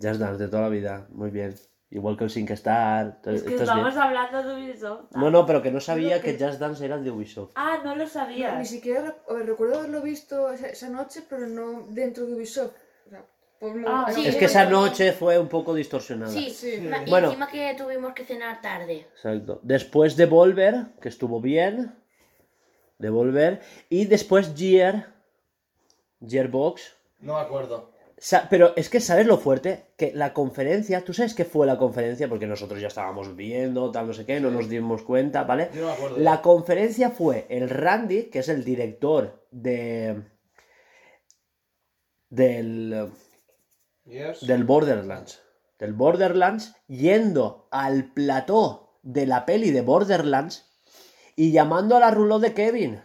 [0.00, 1.54] Just Dance de toda la vida, muy bien.
[1.90, 3.20] Igual que el Sync Star.
[3.26, 4.02] Es que estamos bien.
[4.02, 5.10] hablando de Ubisoft.
[5.16, 7.52] No, no, pero que no sabía que que- Just Dance era de Ubisoft.
[7.56, 8.56] Ah, no lo No, sabía.
[8.58, 12.72] ni siquiera ver, recuerdo haberlo visto esa, esa noche, pero no dentro de Ubisoft.
[13.06, 13.26] O sea,
[13.86, 16.32] Ah, sí, Es que esa noche fue un poco distorsionada.
[16.32, 16.80] Sí, Sí.
[17.06, 17.28] y Bueno.
[17.28, 19.06] encima que tuvimos que cenar tarde.
[19.12, 19.60] Exacto.
[19.62, 21.94] Después de Volver, que estuvo bien.
[22.98, 23.60] De Volver.
[23.90, 25.12] Y después Gear.
[26.26, 26.96] Gearbox.
[27.20, 27.90] No me acuerdo.
[28.16, 29.86] Sa- Pero es que, ¿sabes lo fuerte?
[29.96, 32.28] Que la conferencia, ¿tú sabes qué fue la conferencia?
[32.28, 35.70] Porque nosotros ya estábamos viendo, tal, no sé qué, no nos dimos cuenta, ¿vale?
[35.74, 36.18] Yo no me acuerdo.
[36.18, 40.22] La conferencia fue el Randy, que es el director de.
[42.28, 43.10] del.
[44.10, 44.46] Yes.
[44.46, 45.40] del Borderlands.
[45.78, 50.66] Del Borderlands, yendo al plató de la peli de Borderlands
[51.36, 53.02] y llamando a la rulot de Kevin.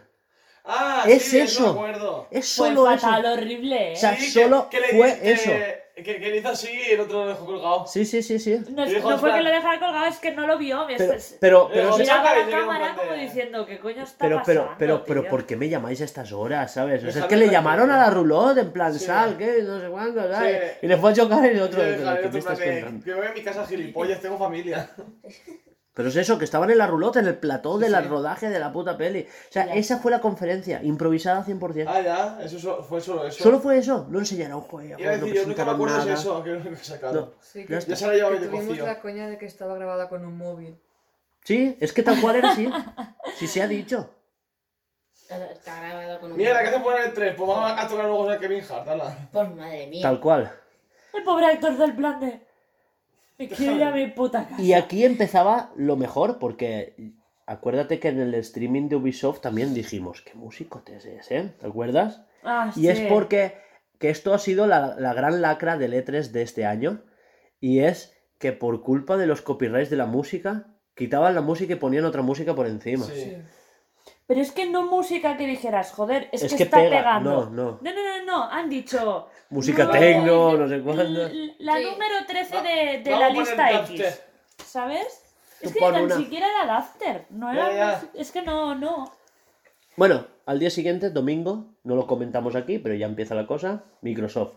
[0.64, 1.62] Ah, Es sí, eso.
[1.74, 2.26] me acuerdo.
[2.30, 3.00] Es Fue solo eso.
[3.06, 3.92] fatal, horrible, ¿eh?
[3.94, 5.50] O sea, Sí, solo que, que le fue eso.
[5.50, 7.86] Que, que le hizo así y el otro lo dejó colgado.
[7.86, 8.60] Sí, sí, sí, sí.
[8.70, 10.86] No, es- dijo no fue que lo dejara colgado, es que no lo vio.
[10.86, 13.78] me- Pero, es- pero, pero, o sea, miraba a y la cámara como diciendo, ¿qué
[13.78, 15.30] coño está pero, pero, pasando, pero, pero, tío?
[15.30, 16.98] ¿por qué me llamáis a estas horas, sabes?
[16.98, 17.58] O sea, es Déjame que le tranquilo.
[17.60, 19.06] llamaron a la rulot en plan, Sí.
[19.06, 19.62] sal, ¿qué?
[19.62, 20.72] No sé cuándo, ¿sabes?
[20.72, 20.78] Sí.
[20.82, 22.58] Y le fue a chocar y el Y otro, yo ¿qué dije, "Ay, me estás
[22.60, 23.04] contando?
[23.04, 24.90] Que voy a mi casa gilipollas, tengo familia.
[25.96, 28.08] Pero es eso, que estaban en la rulot, en el plató de Sí, la sí.
[28.08, 29.22] rodaje de la puta peli.
[29.22, 29.74] O sea, Ya.
[29.76, 31.88] esa fue la conferencia, improvisada 100%.
[31.90, 33.42] Ah, ya, eso so- fue solo eso.
[33.42, 36.04] Solo fue eso, no enseñaron juegos, Iba a no decir, yo nunca me acuerdo de
[36.04, 36.14] nada.
[36.20, 37.14] eso, que no he sacado.
[37.14, 37.32] No.
[37.40, 37.86] Sí, Ya que.
[37.86, 40.36] Ya se la llevaba que de tuvimos la coña de que estaba grabada con un
[40.36, 40.78] móvil.
[41.44, 42.68] Sí, es que tal cual era así.
[43.38, 44.10] Sí se ha dicho.
[45.28, 46.36] Está, grabado con un...
[46.36, 47.34] Mira, ¿qué hace poner el 3?
[47.36, 49.28] Pues vamos a tocar luego a Kevin Hart, ala.
[49.32, 50.02] Pues madre mía.
[50.02, 50.52] Tal cual.
[51.14, 52.45] El pobre actor del plan de...
[53.38, 54.60] Me quiero ir a mi puta casa.
[54.62, 56.94] Y aquí empezaba lo mejor, porque
[57.46, 61.52] acuérdate que en el streaming de Ubisoft también dijimos, qué músico es, ¿eh?
[61.60, 62.22] ¿Te acuerdas?
[62.42, 63.54] Ah, Y es porque
[63.98, 67.02] que esto ha sido la, la gran lacra del E3 de este año.
[67.60, 71.76] Y es que por culpa de los copyrights de la música, quitaban la música y
[71.76, 73.04] ponían otra música por encima.
[73.06, 73.36] Sí.
[74.26, 76.98] Pero es que no música que dijeras, joder, es, Es que, que está pega.
[76.98, 77.44] pegando.
[77.46, 77.78] No, no.
[77.80, 79.28] No, no, no, no, han dicho...
[79.50, 81.04] Música no, techno, no sé cuándo.
[81.58, 81.84] La Sí.
[81.84, 83.70] número 13 Va- de, de la lista.
[83.82, 84.20] X.
[84.64, 85.22] ¿Sabes?
[85.62, 86.16] Tú Es que ni tan una.
[86.16, 87.26] siquiera era Dafter.
[87.30, 87.70] No era...
[87.70, 87.92] Ya, ya.
[87.94, 89.12] música- Es que no, no.
[89.96, 93.84] Bueno, al día siguiente, domingo, no lo comentamos aquí, pero ya empieza la cosa.
[94.02, 94.54] Microsoft.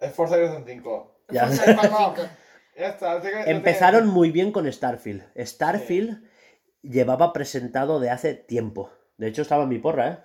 [0.00, 1.16] Es Forza Horizon 5.
[1.30, 1.46] Ya.
[1.46, 2.14] Forza Horizon 5.
[2.76, 3.22] Ya está.
[3.48, 5.22] Empezaron muy bien con Starfield.
[5.38, 6.24] Starfield
[6.82, 8.90] llevaba presentado de hace tiempo.
[9.16, 10.18] De hecho, estaba en mi porra, ¿eh?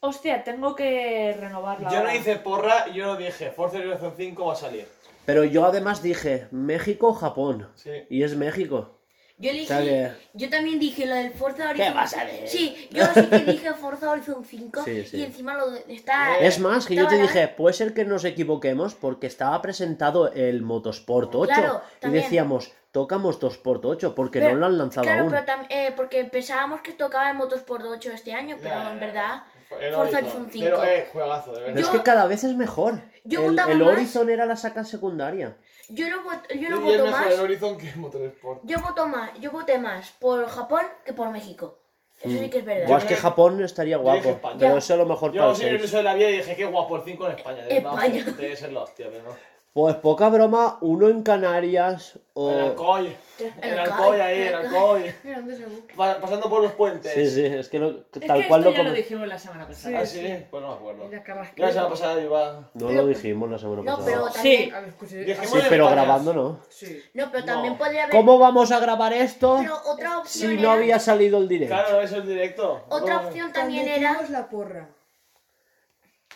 [0.00, 1.88] Hostia, tengo que renovarla.
[1.90, 2.14] Yo no ahora.
[2.14, 4.86] hice porra, yo no dije Forza Horizon 5 va a salir.
[5.26, 7.68] Pero yo además dije México, Japón.
[7.74, 7.90] Sí.
[8.08, 8.94] Y es México.
[9.40, 11.94] Yo que- yo también dije lo del Forza Horizon.
[11.94, 12.48] vas a ver?
[12.48, 15.16] Sí, yo sí que dije Forza Horizon 5 Sí, sí.
[15.18, 16.38] y encima lo de- está.
[16.38, 20.62] Es más, que yo te dije, puede ser que nos equivoquemos porque estaba presentado el
[20.62, 25.22] Motorsport 8 Claro, y decíamos, toca Motorsport 8 porque Pero- no lo han lanzado Claro,
[25.24, 25.30] aún.
[25.30, 29.42] pero eh, porque pensábamos que tocaba el Motorsport 8 este año, pero en verdad.
[29.68, 30.00] Forza Horizon.
[30.24, 30.64] Horizon 5.
[30.64, 31.80] Pero, eh, juegazo, de Pero verdad.
[31.82, 33.00] es que cada vez es mejor.
[33.24, 35.56] yo el votaba el más- Horizon era la saca secundaria.
[35.90, 36.16] Yo no,
[36.54, 37.26] yo voto más.
[37.32, 38.60] el Horizon que Motorsport.
[38.64, 39.30] Yo voto más.
[39.40, 41.78] Yo voté más por Japón que por México.
[42.20, 42.88] Eso sí que es verdad.
[42.88, 45.62] Yo es que Japón estaría guapo, pero eso a lo mejor para Yo el sí,
[45.64, 45.84] en 6.
[45.84, 47.66] eso de la vida y dije, qué guapo el 5 en España.
[47.68, 48.24] España.
[48.36, 49.36] Debe ser la hostia, pero no.
[49.74, 52.50] Pues poca broma, uno en Canarias o...
[52.50, 53.16] El Alcoy.
[53.62, 55.14] El Alcoy ahí, el Alcoy.
[55.96, 57.12] Pasando por los puentes.
[57.12, 59.28] Sí, sí, es que no- Es tal que cual esto lo ya lo com- dijimos
[59.28, 60.00] la semana pasada.
[60.00, 61.08] Ah, sí, pues no me acuerdo.
[61.10, 62.70] La la semana pasada iba.
[62.74, 64.04] No lo dijimos la semana No, pasada.
[64.06, 64.68] pero Sí.
[64.72, 65.26] también.
[65.26, 66.60] Dijimos Sí, de pero grabando no.
[66.70, 67.00] Sí.
[67.14, 67.78] No, pero también No.
[67.78, 68.16] podría haber.
[68.16, 70.50] ¿Cómo vamos a grabar esto Pero otra opción.
[70.50, 71.74] si no era- había salido el directo?
[71.76, 72.84] Claro, no es el directo.
[72.88, 73.28] Otra No.
[73.28, 74.22] opción también era.
[74.28, 74.88] la porra.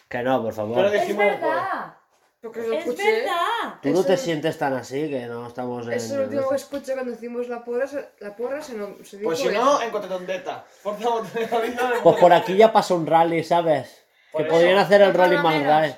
[0.09, 0.85] Que no, por Pero favor.
[0.87, 1.95] Es dijimos verdad.
[2.43, 3.13] Porque lo Es escuché.
[3.21, 3.75] verdad.
[3.81, 5.93] Tú no eso- te sientes tan así, que no estamos en...
[5.93, 7.87] Eso es lo último que escuché cuando hicimos la porra.
[7.87, 9.65] se- La porra se, no, se dijo Pues si eso.
[9.65, 10.65] no, encontré tondeta.
[10.83, 11.91] Forza Horizon.
[12.03, 14.05] Pues por aquí ya pasó un rally, ¿sabes?
[14.33, 14.57] Por que eso.
[14.57, 15.95] podrían hacer el Por rally más rally.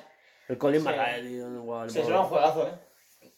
[0.47, 0.85] El Colin Sí.
[0.85, 1.87] Marrae, tío, igual.
[1.87, 2.01] Pobre.
[2.05, 2.71] era un juegazo, ¿eh?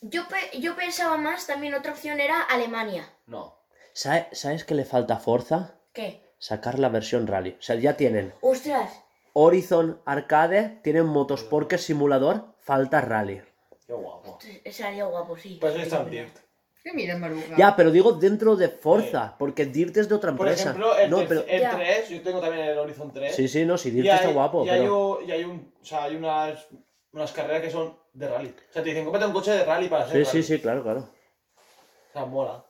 [0.01, 3.07] Yo, pe- yo pensaba más, también otra opción era Alemania.
[3.25, 3.55] No.
[3.93, 5.75] ¿Sabe- ¿Sabes qué le falta a Forza?
[5.93, 6.21] ¿Qué?
[6.39, 7.55] Sacar la versión rally.
[7.57, 8.91] O sea, ya tienen Ostras.
[9.33, 13.41] Horizon Arcade, tienen Motorsport que es simulador, falta rally.
[13.87, 14.37] Qué guapo.
[14.69, 15.57] Sería guapo, sí.
[15.61, 16.35] Pues está en Dirt.
[16.83, 17.55] ¿Qué mira, Maruja?
[17.57, 20.69] Ya, pero digo dentro de Forza, porque Dirt es de otra Por empresa.
[20.71, 21.45] ejemplo, el, no, ter- pero...
[21.47, 21.75] el Ya.
[21.75, 23.33] 3, yo tengo también el Horizon 3.
[23.35, 25.17] Sí, sí, no, sí, Dirt y hay, está guapo, y hay, pero...
[25.17, 26.67] un- y hay un, o sea, hay unas,
[27.13, 28.49] unas carreras que son de rally.
[28.69, 30.43] O sea, te dicen, cómprate un coche de rally para hacer Sí, rally.
[30.43, 30.99] sí, sí, claro, claro.
[30.99, 32.63] O sea, mola.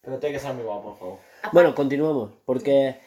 [0.00, 1.20] Pero tiene que estar muy guapo el juego.
[1.52, 3.00] Bueno, continuamos, porque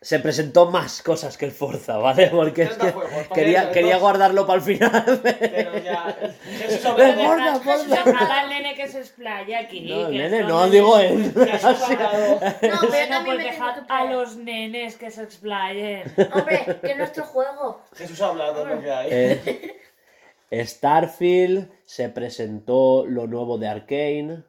[0.00, 2.28] se presentó más cosas que el Forza, ¿vale?
[2.30, 5.20] Porque es 30 que juegos, quería, que- quería guardarlo para el final.
[5.22, 6.16] Pero ya...
[6.58, 7.58] Jesús Jesús, gorda.
[7.88, 9.80] Déjala al nene que se explaya aquí.
[9.80, 11.32] No, que nene, no, digo él.
[11.34, 16.02] No, pero dejad que a los nenes que se explayen.
[16.32, 17.82] Hombre, que es nuestro juego.
[17.94, 19.08] Jesús hablando es lo que hay.
[19.10, 24.42] Eh, Starfield, se presentó lo nuevo de Arkane.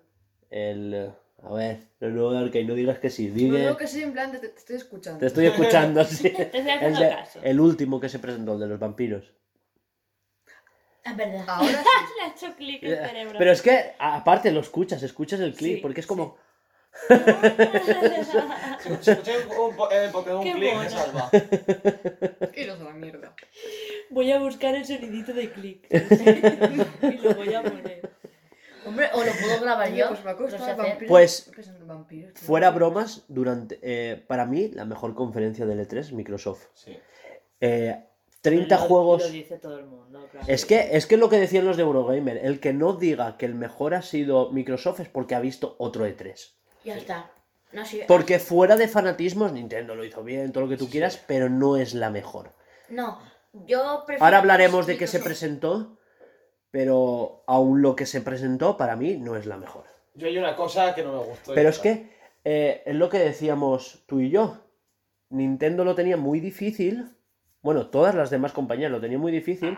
[0.49, 1.11] El.
[1.43, 3.59] A ver, lo nuevo de Arkane, no digas que sí, No digue.
[3.59, 5.19] digo que sí, en plan, te, te estoy escuchando.
[5.19, 6.27] Te estoy escuchando, sí.
[6.37, 7.39] estoy El, de- caso.
[7.43, 9.31] el último que se presentó, el de los vampiros.
[11.05, 11.45] Es verdad.
[11.47, 11.73] Ahora sí.
[12.17, 13.35] Le ha hecho clic el cerebro.
[13.37, 16.37] Pero es que, aparte, lo escuchas, escuchas el clip, Sí, porque es como.
[18.79, 20.83] Si escuché un, po- eh, porque un Qué clic mono.
[20.83, 21.29] me salva.
[22.55, 23.35] Iros a la mierda.
[24.09, 25.87] Voy a buscar el sonidito de clic.
[25.91, 28.09] y lo voy a poner.
[28.87, 30.09] Hombre, o lo puedo grabar yo.
[30.37, 31.07] Pues sé vampiros.
[31.09, 31.51] Pues,
[32.09, 32.27] tío?
[32.35, 33.79] Fuera bromas, durante.
[33.81, 36.65] eh, para mí, la mejor conferencia de L3, Microsoft.
[36.73, 36.97] Sí.
[37.61, 38.03] Eh,
[38.41, 39.23] 30 Lo- juegos.
[39.23, 40.45] Lo dice todo el mundo, claro.
[40.47, 43.45] Es que, es que lo que decían los de Eurogamer, el que no diga que
[43.45, 46.51] el mejor ha sido Microsoft es porque ha visto otro E3.
[46.85, 47.31] Ya está.
[47.73, 48.01] No, sí.
[48.07, 51.75] Porque fuera de fanatismos, Nintendo lo hizo bien, todo lo que tú quieras, pero no
[51.75, 52.53] es la mejor.
[52.89, 53.19] No,
[53.65, 54.23] yo prefiero.
[54.23, 55.96] Ahora hablaremos de qué se presentó,
[56.71, 59.85] pero aún lo que se presentó para mí no es la mejor.
[60.15, 61.53] Yo hay una cosa que no me gustó.
[61.53, 62.09] Pero es que
[62.43, 64.57] eh, es lo que decíamos tú y yo.
[65.29, 67.15] Nintendo lo tenía muy difícil.
[67.61, 69.77] Bueno, todas las demás compañías lo tenían muy difícil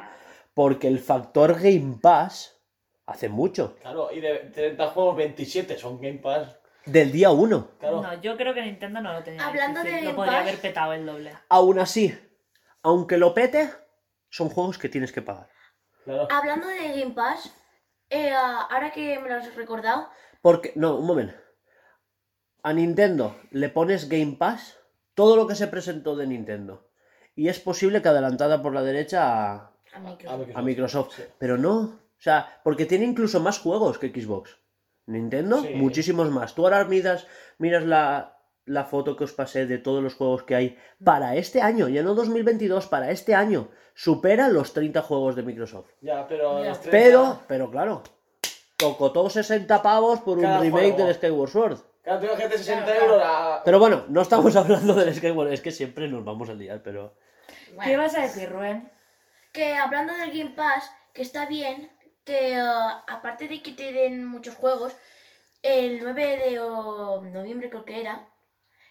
[0.53, 2.61] porque el factor Game Pass
[3.05, 3.75] hace mucho.
[3.81, 6.59] Claro, y de 30 juegos, 27 son Game Pass.
[6.85, 7.67] Del día 1.
[7.79, 8.01] Claro.
[8.01, 9.45] No, yo creo que Nintendo no lo tenía.
[9.45, 9.99] Hablando difícil.
[9.99, 11.31] de Lo Game podría Pass- haber petado el doble.
[11.49, 12.17] Aún así,
[12.83, 13.69] aunque lo pete,
[14.29, 15.49] son juegos que tienes que pagar.
[16.10, 16.28] Claro.
[16.32, 17.53] Hablando de Game Pass,
[18.10, 20.10] eh, ahora que me lo has recordado,
[20.41, 21.36] Porque, no, un momento.
[22.64, 24.78] A Nintendo le pones Game Pass,
[25.14, 26.89] todo lo que se presentó de Nintendo.
[27.36, 29.22] Y es posible que adelantada por la derecha
[29.53, 30.49] a, a Microsoft.
[30.55, 31.14] a Microsoft.
[31.16, 31.24] Sí.
[31.38, 31.78] Pero no.
[31.80, 34.57] O sea, porque tiene incluso más juegos que Xbox.
[35.05, 35.74] Nintendo, Sí.
[35.76, 36.53] muchísimos más.
[36.55, 37.28] Tú ahora miras,
[37.60, 38.38] miras la,
[38.70, 42.03] la foto que os pasé de todos los juegos que hay para este año, ya
[42.03, 43.70] no 2022, para este año.
[43.95, 45.89] Supera los 30 juegos de Microsoft.
[46.01, 46.70] Ya, pero Ya.
[46.70, 48.03] los 30 Pero, pero claro,
[48.78, 50.97] tocotó 60 pavos por un remake juego.
[51.05, 51.78] del Skyward Sword.
[52.03, 53.53] Claro, tengo gente de 60 Claro, euros claro.
[53.55, 53.63] a...
[53.63, 57.13] Pero bueno, no estamos hablando del Skyward, es que siempre nos vamos a liar, pero...
[57.84, 58.89] ¿Qué vas a decir, Rubén?
[59.51, 61.91] que hablando del Game Pass, que está bien,
[62.24, 62.61] que eh,
[63.07, 64.95] aparte de que te den muchos juegos,
[65.63, 68.30] el 9 de oh, noviembre creo que era,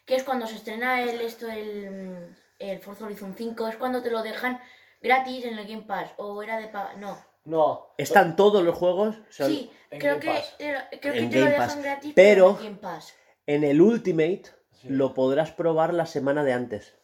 [0.09, 4.11] que es cuando se estrena el esto el, el Forza Horizon 5, es cuando te
[4.11, 4.59] lo dejan
[5.03, 7.17] gratis en el Game Pass, o era de paga, no.
[7.45, 7.95] No.
[7.99, 9.17] ¿Están todos los juegos?
[9.17, 10.55] O sea, Sí, en creo Game que, Pass.
[10.59, 11.83] te lo, creo que te lo dejan Pass.
[11.83, 13.15] gratis Pero- en el Game Pass.
[13.47, 14.43] En el Ultimate
[14.81, 14.89] Sí.
[14.91, 16.95] lo podrás probar la semana de antes.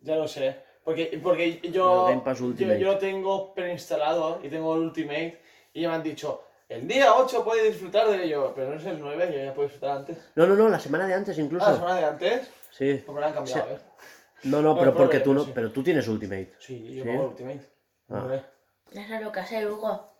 [0.00, 0.58] Ya lo sé.
[0.84, 5.40] Porque, porque yo, Game Pass yo, lo tengo preinstalado y tengo el Ultimate
[5.72, 8.84] y ya me han dicho, el día 8 puedes disfrutar de ello, pero no es
[8.86, 10.18] el 9, yo ya puedo disfrutar antes.
[10.34, 11.64] No, no, no, la semana de antes incluso.
[11.66, 13.04] Ah, la semana de antes, Sí.
[13.08, 13.74] me lo han cambiado, Sí.
[13.74, 13.78] ¿eh?
[14.44, 15.52] No, no, Bueno, pero porque tú no, sí.
[15.54, 16.54] pero tú tienes Ultimate.
[16.58, 17.08] Sí, yo ¿Sí?
[17.08, 17.60] pongo Ultimate.
[18.10, 18.40] Ah.
[18.92, 20.12] Sabes lo que hacer, Hugo.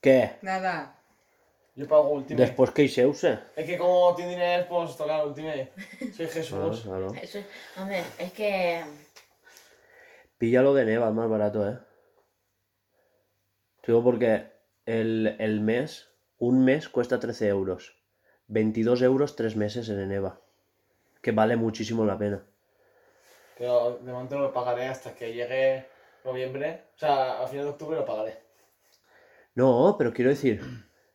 [0.00, 0.32] ¿Qué?
[0.42, 0.98] Nada.
[1.74, 2.44] Yo pago Ultimate.
[2.46, 3.38] Después que se use.
[3.56, 5.72] Es que como tiene dinero, pues tocar el Ultimate.
[6.14, 6.80] Soy Ah, Jesús.
[6.82, 7.12] claro.
[7.20, 7.46] Eso es,
[7.78, 8.84] hombre, es que...
[10.38, 11.78] Píllalo de Neva, es más barato, ¿eh?
[13.86, 14.51] Digo porque
[14.86, 17.96] el, el mes, un mes cuesta 13 euros.
[18.48, 20.40] 22 euros tres meses en Eneva.
[21.20, 22.42] Que vale muchísimo la pena.
[23.56, 25.86] Pero de momento no lo pagaré hasta que llegue
[26.24, 26.82] noviembre.
[26.96, 28.38] O sea, a final de octubre lo pagaré.
[29.54, 30.60] No, pero quiero decir,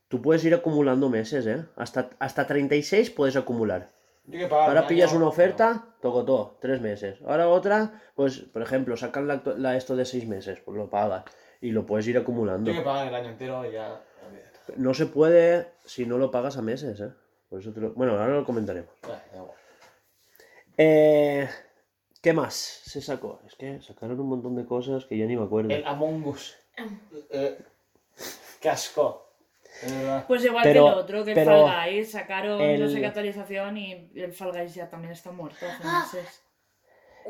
[0.08, 1.66] tú puedes ir acumulando meses, ¿eh?
[1.76, 3.90] Hasta, hasta 36 puedes acumular.
[4.26, 7.20] Yo que pagar Ahora pillas año, una oferta, tocotó, tres meses.
[7.26, 11.24] Ahora otra, pues, por ejemplo, sacan la, la esto de seis meses, pues lo pagas.
[11.62, 12.72] Y lo puedes ir acumulando.
[12.72, 14.02] Yo que pagar el año entero y ya.
[14.76, 17.10] No se puede si no lo pagas a meses, ¿eh?
[17.50, 18.90] Por eso te lo- Bueno, ahora lo comentaremos.
[19.04, 19.52] Ah, da igual.
[20.78, 21.50] Eh,
[22.22, 23.40] ¿Qué más se sacó?
[23.48, 25.70] Es que sacaron un montón de cosas que ya ni me acuerdo.
[25.74, 26.58] El Among Us.
[27.32, 27.58] Eh.
[30.28, 33.06] Pues igual Pero- que el otro, que el Fall Guys, sacaron el- no sé qué
[33.06, 36.06] actualización y el Fall Guys ya también está muerto hace Ah.
[36.14, 36.44] meses.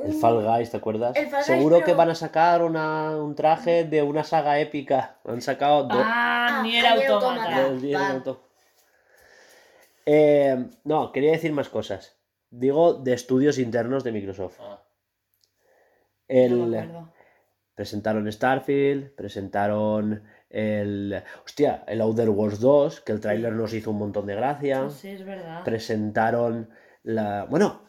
[0.03, 1.15] El Fall Guys, ¿te acuerdas?
[1.15, 5.17] El Fall Guys, Seguro que van a sacar una, un traje de una saga épica.
[5.25, 5.97] Han sacado dos.
[5.99, 8.37] Ah, Ah, ni el Nier automata.
[10.05, 12.17] Eh, no, quería decir más cosas.
[12.49, 14.57] Digo de estudios internos de Microsoft.
[14.61, 14.81] Ah.
[16.27, 17.09] El, No me acuerdo.
[17.75, 21.21] presentaron Starfield, presentaron el.
[21.45, 24.89] Hostia, el Outer Worlds 2, que el tráiler nos hizo un montón de gracia.
[24.89, 25.63] Sí, es verdad.
[25.65, 26.69] Presentaron
[27.03, 27.45] la.
[27.45, 27.86] Bueno,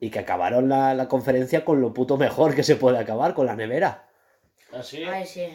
[0.00, 3.46] y que acabaron la, la conferencia con lo puto mejor que se puede acabar, con
[3.46, 4.06] la nevera.
[4.72, 5.02] Así.
[5.04, 5.46] Ay, sí.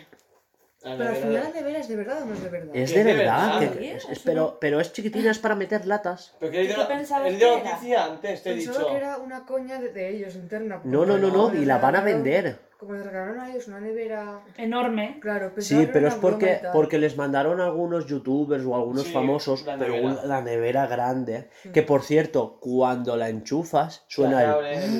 [0.83, 2.75] La Pero al nevera final de- de veras, ¿de verdad o no es de verdad?
[2.75, 3.73] Es ¿Qué, de verdad, verdad?
[3.73, 3.85] que- ¿Sí?
[3.89, 6.35] es- es- Eso pero, pero es chiquitina, es para meter latas.
[6.39, 7.57] Pero que he leído ¿Qué la- que la era?
[7.71, 8.89] noticia antes, te he Pensaba dicho.
[8.91, 10.81] que era una coña de, de ellos interna.
[10.83, 12.59] No, no, no, no, y la van a vender.
[12.85, 14.41] Como les regalaron a ellos una nevera.
[14.57, 15.19] Enorme.
[15.21, 19.77] Claro, Sí, pero es porque, porque les mandaron algunos youtubers o algunos Sí, famosos, la
[19.77, 20.07] pero nevera.
[20.21, 24.49] un- la nevera grande, que por cierto, cuando la enchufas, suena Se el...
[24.51, 24.97] abre el- de-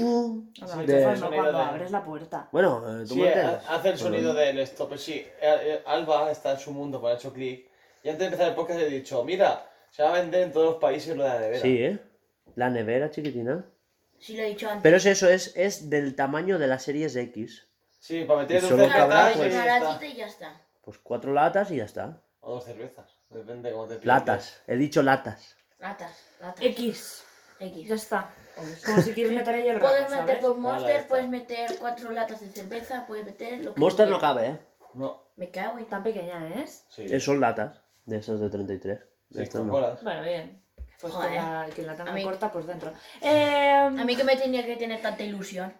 [1.04, 2.50] enchufas no cuando de- abres la puerta.
[2.52, 3.62] Bueno, eh, tú Sí, entiendes.
[3.70, 4.96] hace el sonido del stop.
[4.98, 7.70] Sí, eh, eh, Alba está en su mundo, pues ha hecho clic.
[8.04, 10.66] Y antes de empezar el podcast he dicho, mira, se va a vender en todos
[10.72, 11.62] los países lo de la nevera.
[11.62, 12.00] Sí, ¿eh?
[12.56, 13.66] La nevera chiquitina.
[14.18, 14.82] Sí, lo he dicho antes.
[14.84, 17.65] Pero es eso, es, es del tamaño de las series X.
[18.06, 19.48] Sí, para meter Y dos solo cabrá, pues-
[20.04, 20.62] y ya está.
[20.84, 22.22] Pues cuatro latas y ya está.
[22.42, 25.56] O dos cervezas, depende cómo te Latas, he dicho latas.
[25.80, 26.64] Latas, latas.
[26.64, 27.24] X.
[27.60, 27.88] X.
[27.88, 28.30] Ya está.
[28.86, 30.42] Como si quieres meter ahí el Puedes rato, meter ¿sabes?
[30.46, 31.08] por ya Monster, está.
[31.08, 34.36] puedes meter cuatro latas de cerveza, puedes meter lo que Monster no quieras.
[34.36, 34.60] cabe, ¿eh?
[34.94, 36.86] No, Me cago en Tan pequeña es.
[36.90, 37.06] sí.
[37.10, 39.00] Eh, Son latas, de esas de 33.
[39.00, 39.06] De
[39.40, 39.74] Sí, estas con no.
[39.74, 40.04] colas.
[40.04, 40.62] Bueno, bien.
[41.02, 41.32] Pues Joder.
[41.32, 42.94] que la, que la A tenga mí- corta, pues dentro.
[43.22, 45.74] Eh, A mí que me tenía que tener tanta ilusión.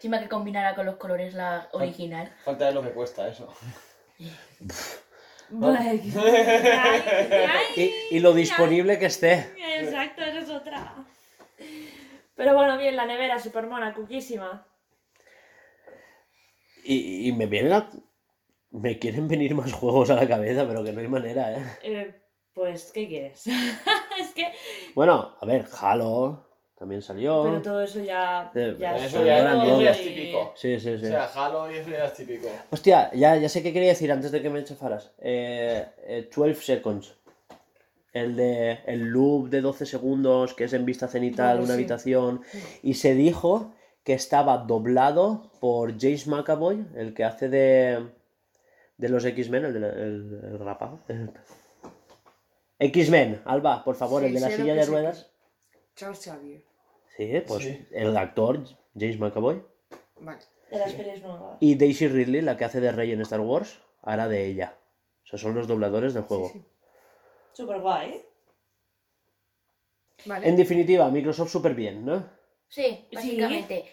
[0.00, 2.32] Encima que combinara con los colores la original.
[2.42, 3.52] Falta de lo que cuesta eso.
[5.50, 9.52] bueno, ay, ay, Y, y lo disponible que esté.
[9.78, 10.94] Exacto, esa es otra.
[12.34, 14.66] Pero bueno, bien, la nevera, super mona, cuquísima.
[16.82, 17.90] Y, y me vienen a...
[18.70, 21.78] Me quieren venir más juegos a la cabeza, pero que no hay manera, ¿eh?
[21.82, 22.22] Eh,
[22.54, 23.46] pues, ¿qué quieres?
[24.18, 24.50] es que.
[24.94, 26.49] Bueno, a ver, Halo
[26.80, 27.42] también salió.
[27.42, 28.50] Pero todo eso ya.
[28.54, 30.52] Eh, ya eso ya, es típico.
[30.56, 31.06] Sí, sí, O sí.
[31.08, 32.48] sea, Halo y eso ya es típico.
[32.70, 35.10] Hostia, ya, ya sé qué quería decir antes de que me enchufaras.
[35.18, 37.14] Eh, eh, 12 Seconds.
[38.14, 41.72] El de el loop de 12 segundos que es en vista cenital, una sí.
[41.74, 42.40] habitación.
[42.82, 48.06] Y se dijo que estaba doblado por James McAvoy, el que hace de,
[48.96, 50.98] de los X-Men, el, de la- el, el rapado.
[52.78, 55.30] X-Men, Alba, por favor, Sí, el de la silla que de ruedas.
[55.94, 56.62] Charles Xavier.
[57.26, 57.86] Sí, pues Sí.
[57.92, 58.64] el actor
[58.98, 59.62] James McAvoy.
[60.20, 60.38] Vale.
[60.70, 61.56] De las pelis nuevas.
[61.60, 64.76] Y Daisy Ridley, la que hace de Rey en Star Wars, hará de ella.
[65.24, 66.48] O sea, son los dobladores del juego.
[66.48, 66.64] Sí, sí.
[67.52, 68.22] Super guay.
[70.26, 70.48] Vale.
[70.48, 72.28] En definitiva, Microsoft súper bien, ¿no?
[72.68, 73.84] Sí, básicamente.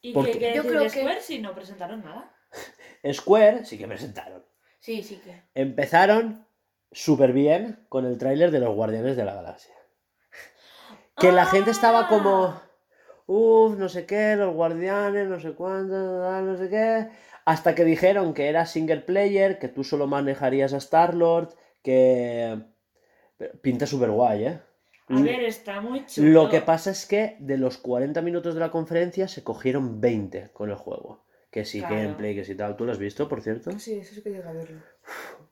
[0.00, 2.34] ¿Y Porque- qué, Yo decir creo de que- Square si no presentaron nada?
[3.12, 4.44] Square sí que presentaron.
[4.80, 5.42] Sí, sí que.
[5.54, 6.46] Empezaron
[6.90, 9.74] súper bien con el tráiler de los Guardianes de la Galaxia.
[11.18, 12.60] Que la gente estaba como,
[13.26, 15.94] uff, no sé qué, los Guardianes, no sé cuánto,
[16.42, 17.08] no sé qué.
[17.44, 21.50] Hasta que dijeron que era single player, que tú solo manejarías a Star-Lord,
[21.82, 22.62] que...
[23.60, 24.60] Pinta súper guay, ¿eh?
[25.08, 26.44] A ver, está muy chulo.
[26.44, 30.50] Lo que pasa es que de los 40 minutos de la conferencia se cogieron 20
[30.52, 31.24] con el juego.
[31.50, 31.96] Que sí, Claro.
[31.96, 32.76] gameplay, que sí tal.
[32.76, 33.72] ¿Tú lo has visto, por cierto?
[33.78, 34.78] Sí, eso sí que llega a verlo.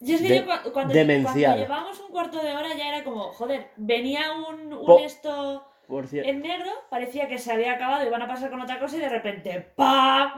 [0.00, 1.34] Y es que de- yo cua- cuando, demencial.
[1.56, 6.06] cuando llevamos un cuarto de hora ya era como, joder, venía un, un esto Por
[6.14, 9.08] en negro, parecía que se había acabado, iban a pasar con otra cosa y de
[9.08, 10.32] repente ¡pam!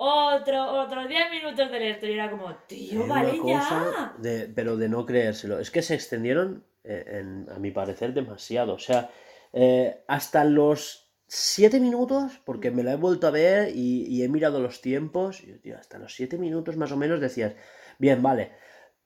[0.00, 4.14] Otro, otros 10 minutos del esto y era como, tío, vale ya.
[4.18, 5.58] de- pero de no creérselo.
[5.58, 8.74] Es que se extendieron, eh, en- a mi parecer, demasiado.
[8.74, 9.10] O sea,
[9.52, 14.28] eh, hasta los 7 minutos, porque me la he vuelto a ver y, y he
[14.28, 17.54] mirado los tiempos, y, tío, hasta los 7 minutos más o menos decías,
[17.98, 18.52] bien, vale.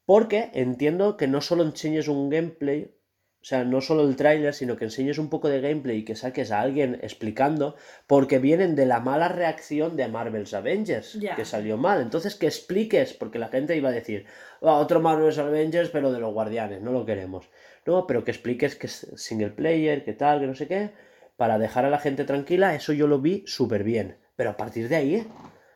[0.07, 2.95] Porque entiendo que no solo enseñes un gameplay,
[3.41, 6.15] o sea, no solo el tráiler, sino que enseñes un poco de gameplay y que
[6.15, 7.75] saques a alguien explicando,
[8.07, 12.01] porque vienen de la mala reacción de Marvel's Avengers, que salió mal.
[12.01, 14.27] Entonces, que expliques, porque la gente iba a decir,
[14.61, 17.49] "Ah, otro Marvel's Avengers, pero de los guardianes, no lo queremos.
[17.85, 20.93] No, pero que expliques que es single player, que tal, que no sé qué,
[21.37, 24.19] para dejar a la gente tranquila, eso yo lo vi súper bien.
[24.37, 25.29] Pero a partir de ahí,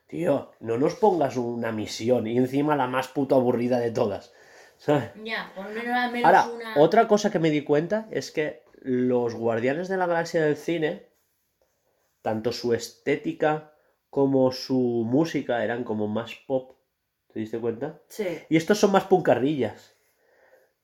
[0.07, 4.33] tío, no nos pongas una misión y encima la más puto aburrida de todas.
[4.79, 5.11] ¿Sabes?
[5.25, 6.75] Ya, por menos al menos Ahora, una.
[6.77, 11.09] otra cosa que me di cuenta es que los Guardianes de la Galaxia del cine,
[12.23, 13.73] tanto su estética
[14.11, 16.77] como su música eran como más pop.
[17.33, 18.01] ¿Te diste cuenta?
[18.09, 18.27] Sí.
[18.49, 19.95] Y estos son más puncarrillas.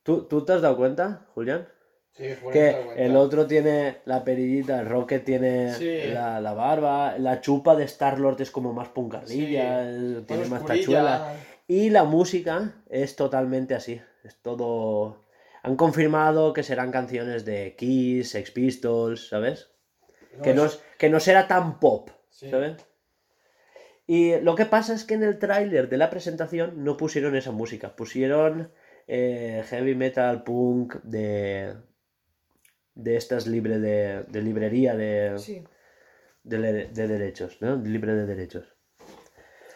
[0.02, 1.68] ¿Tú, ¿tú te has dado cuenta, Julián?
[2.14, 6.02] Sí, Que el otro tiene la perillita, el Rocket tiene Sí.
[6.12, 10.24] la, la barba, la chupa de Star-Lord es como más puncarrilla, Sí.
[10.26, 10.84] tiene Más más oscurilla.
[10.86, 11.34] tachuela.
[11.66, 14.00] Y la música es totalmente así.
[14.24, 15.22] Es todo.
[15.62, 19.68] Han confirmado que serán canciones de Kiss, Sex Pistols, ¿sabes?
[20.42, 22.10] que, no, es- que no será tan pop.
[22.30, 22.76] ¿sabes?
[24.06, 27.52] Y lo que pasa es que en el tráiler de la presentación no pusieron esa
[27.52, 27.94] música.
[27.96, 28.70] Pusieron
[29.06, 31.74] eh, heavy metal punk de.
[32.94, 35.64] De estas libre de, de librería de, Sí,
[36.42, 37.76] de, de derechos, ¿no?
[37.76, 38.66] Libre de derechos.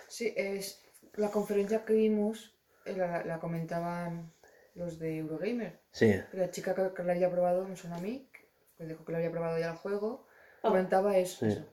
[0.09, 0.83] sí, es
[1.15, 2.55] la conferencia que vimos,
[2.85, 4.33] eh, la, la comentaban
[4.75, 5.79] los de Eurogamer.
[5.93, 6.15] Sí.
[6.33, 8.29] La chica que, que la había probado, me suena a mí,
[8.77, 10.27] que dijo que lo había probado ya el juego,
[10.63, 10.69] Oh.
[10.71, 11.47] comentaba eso.
[11.47, 11.53] Sí.
[11.53, 11.65] eso.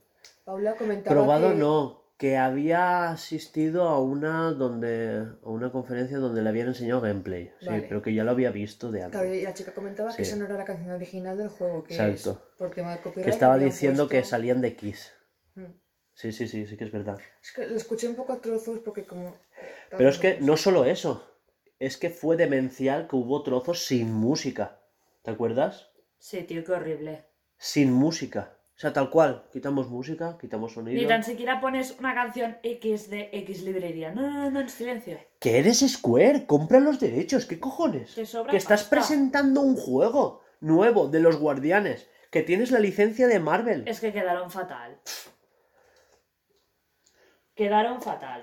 [0.46, 1.56] Paula comentaba Probado que...
[1.56, 7.52] no, que había asistido a una donde a una conferencia donde le habían enseñado gameplay,
[7.60, 9.20] sí, pero que ya lo había visto de antes.
[9.20, 11.96] Claro, y la chica comentaba que esa no era la canción original del juego, que
[11.96, 12.32] Exacto.
[12.32, 13.26] es por tema de copyright.
[13.26, 15.12] Que estaba diciendo que salían de Kiss.
[15.56, 15.66] Mm.
[16.14, 17.18] Sí, sí, sí, sí que es verdad.
[17.42, 19.36] Es que lo escuché un poco a trozos porque como...
[19.90, 21.28] Pero es que no solo eso,
[21.80, 24.80] es que fue demencial que hubo trozos sin música.
[25.24, 25.92] ¿Te acuerdas?
[26.20, 27.26] Sí, tío, qué horrible.
[27.58, 28.58] Sin música.
[28.76, 29.46] O sea, tal cual.
[29.52, 31.00] Quitamos música, quitamos sonido.
[31.00, 34.12] Ni tan siquiera pones una canción X de X librería.
[34.12, 35.20] No, no, no, en silencio.
[35.40, 38.16] Que eres Square, compra los derechos, ¿qué cojones?
[38.16, 38.96] Te sobra Que estás pasta.
[38.96, 43.84] presentando un juego nuevo de los Guardianes, que tienes la licencia de Marvel.
[43.88, 45.00] Es que quedaron fatal.
[47.56, 48.42] Quedaron fatal.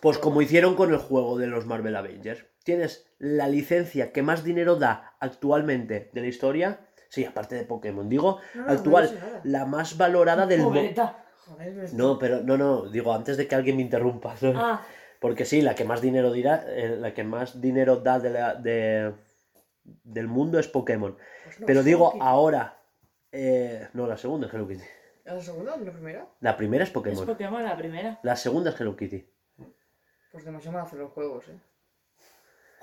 [0.00, 2.44] Pues como hicieron con el juego de los Marvel Avengers.
[2.64, 6.88] Tienes la licencia que más dinero da actualmente de la historia.
[7.12, 8.08] Sí, aparte de Pokémon.
[8.08, 10.80] Digo, No, no, actual, la más valorada del mundo.
[10.80, 10.94] Me-
[11.92, 14.34] No, pero no, no, digo antes de que alguien me interrumpa.
[14.40, 14.52] ¿no?
[14.56, 14.80] Ah,
[15.20, 18.54] Porque sí, la que más dinero dirá, eh, la que más dinero da de la-
[18.54, 19.12] de-
[20.04, 21.14] del mundo es Pokémon.
[21.44, 22.24] pues no, Pero digo Kitty.
[22.24, 22.78] ahora,
[23.30, 24.84] eh, no, la segunda es Hello Kitty.
[25.24, 26.26] ¿La segunda o la primera?
[26.40, 27.26] La primera es es Pokémon.
[27.26, 28.20] Pokémon la primera.
[28.22, 29.22] La segunda es Hello Kitty.
[30.32, 31.58] Pues demasiado mal hacer los juegos, ¿eh?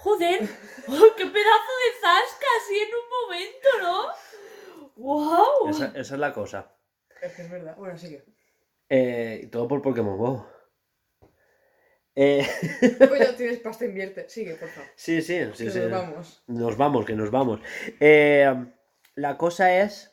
[0.02, 0.42] Joder,
[0.88, 4.94] ¡Oh, qué pedazo de zasca así en un momento, ¿no?
[4.96, 5.70] ¡Wow!
[5.70, 6.72] Esa, esa es la cosa.
[7.22, 7.76] Es que es verdad.
[7.78, 8.24] Bueno, sigue.
[8.90, 10.48] Eh, todo por Pokémon Go.
[12.16, 12.46] Eh,
[12.98, 14.28] Coño, tienes pasta, invierte.
[14.30, 14.90] Sigue, por favor.
[14.96, 15.80] sí, sí, sí, Que sí.
[15.80, 16.44] nos vamos.
[16.48, 17.60] Nos vamos, que nos vamos.
[18.00, 18.54] Eh,
[19.16, 20.12] la cosa es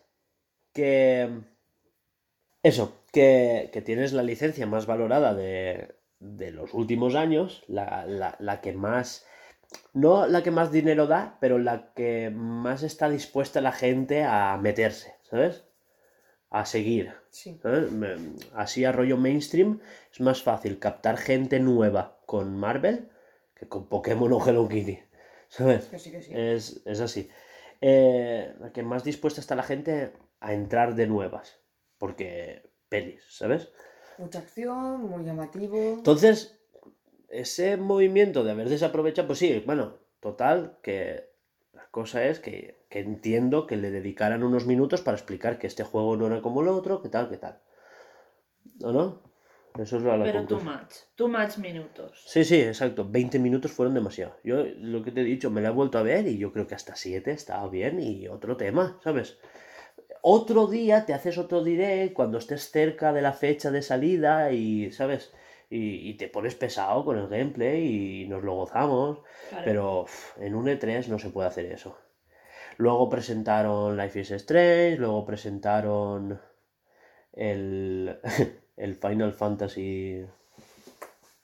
[0.73, 1.31] que.
[2.63, 8.37] Eso, que, que tienes la licencia más valorada de, de los últimos años, la, la-
[8.41, 9.25] la que más.
[9.93, 14.57] No la que más dinero da, pero la que más está dispuesta la gente a
[14.59, 15.65] meterse, ¿sabes?
[16.51, 17.15] A seguir.
[17.31, 17.61] Sí.
[18.55, 19.81] Así a rollo mainstream
[20.13, 23.11] es más fácil captar gente nueva con Marvel
[23.55, 24.99] que con Pokémon o Hello Kitty,
[25.49, 25.87] ¿sabes?
[25.87, 26.33] Que sí, que sí.
[26.35, 27.31] Es, es así.
[27.81, 31.59] Eh, la que más dispuesta está la gente a entrar de nuevas.
[31.99, 33.73] Porque pelis, ¿sabes?
[34.19, 35.95] Mucha acción, muy llamativo.
[35.95, 36.56] Entonces,
[37.29, 41.31] ese movimiento de haber desaprovechado, pues sí, bueno, total, que
[41.73, 45.85] la cosa es que, que entiendo que le dedicaran unos minutos para explicar que este
[45.85, 47.61] juego no era como el otro, que tal, que tal.
[48.83, 49.23] ¿O no?
[49.79, 50.93] Eso es la, la Pero too much.
[51.17, 52.23] Too much minutos.
[52.27, 53.07] Sí, sí, exacto.
[53.09, 54.37] 20 minutos fueron demasiado.
[54.43, 56.67] Yo lo que te he dicho, me la he vuelto a ver y yo creo
[56.67, 59.39] que hasta 7 estaba bien y otro tema, ¿sabes?
[60.23, 64.91] Otro día te haces otro direct cuando estés cerca de la fecha de salida y,
[64.93, 65.33] ¿sabes?
[65.69, 69.19] Y, y te pones pesado con el gameplay y nos lo gozamos.
[69.49, 69.65] Claro.
[69.65, 71.99] Pero uf, en un E3 no se puede hacer eso.
[72.79, 76.41] Luego presentaron Life is Strange, luego presentaron
[77.33, 78.19] el,
[78.77, 80.25] el Final Fantasy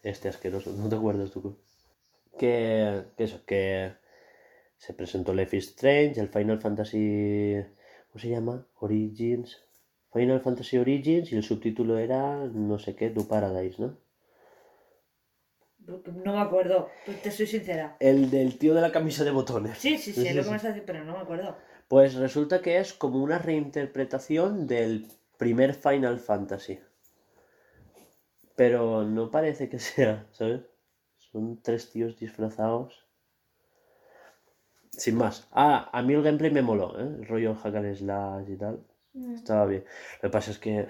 [0.03, 1.57] este asqueroso, ¿no te acuerdas tú?
[2.39, 3.93] Que, que eso, que
[4.77, 7.63] se presentó Life is Strange, el Final Fantasy,
[8.09, 8.67] ¿cómo se llama?
[8.81, 9.63] Origins.
[10.13, 13.97] Final Fantasy Origins y el subtítulo era no sé qué, Tu Paradise, ¿no?
[15.87, 17.97] No me acuerdo, pues te soy sincera.
[17.99, 19.79] El del tío de la camisa de botones.
[19.79, 21.57] Sí, sí, sí, Sí, es lo sí, que me estás diciendo, pero no me acuerdo.
[21.89, 26.79] Pues resulta que es como una reinterpretación del primer Final Fantasy.
[28.55, 30.63] Pero no parece que sea, ¿sabes?
[31.19, 33.07] Son tres tíos disfrazados.
[34.91, 35.49] Sin más.
[35.53, 37.03] Ah, a mí el gameplay me moló, ¿eh?
[37.03, 38.85] El rollo hack and slash y tal.
[39.35, 39.85] Estaba bien.
[40.23, 40.87] Lo que pasa es que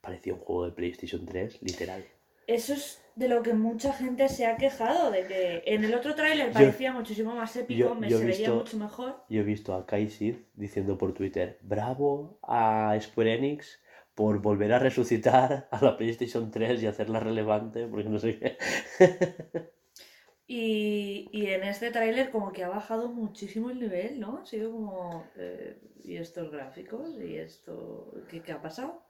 [0.00, 2.04] parecía un juego de PlayStation 3, literal.
[2.46, 6.14] Eso es de lo que mucha gente se ha quejado, de que en el otro
[6.14, 9.24] tráiler Yo- parecía muchísimo más épico, yo- me yo se veía mucho mejor.
[9.28, 13.80] Yo he visto a Kai Sid diciendo por Twitter, bravo a Square Enix
[14.14, 18.56] por volver a resucitar a la PlayStation 3 y hacerla relevante, porque no sé qué.
[20.48, 24.38] Y, y en este tráiler como que ha bajado muchísimo el nivel, ¿no?
[24.42, 25.26] Ha sido como...
[25.36, 27.18] eh, ¿Y estos gráficos?
[27.20, 28.14] ¿Y esto?
[28.30, 29.02] ¿Qué, qué ha pasado?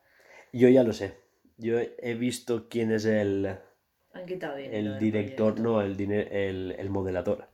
[0.55, 1.13] Yo ya lo sé.
[1.59, 3.59] Yo he visto quién es el,
[4.17, 7.47] Han quitado dinero el director, no, el, el, el modelador.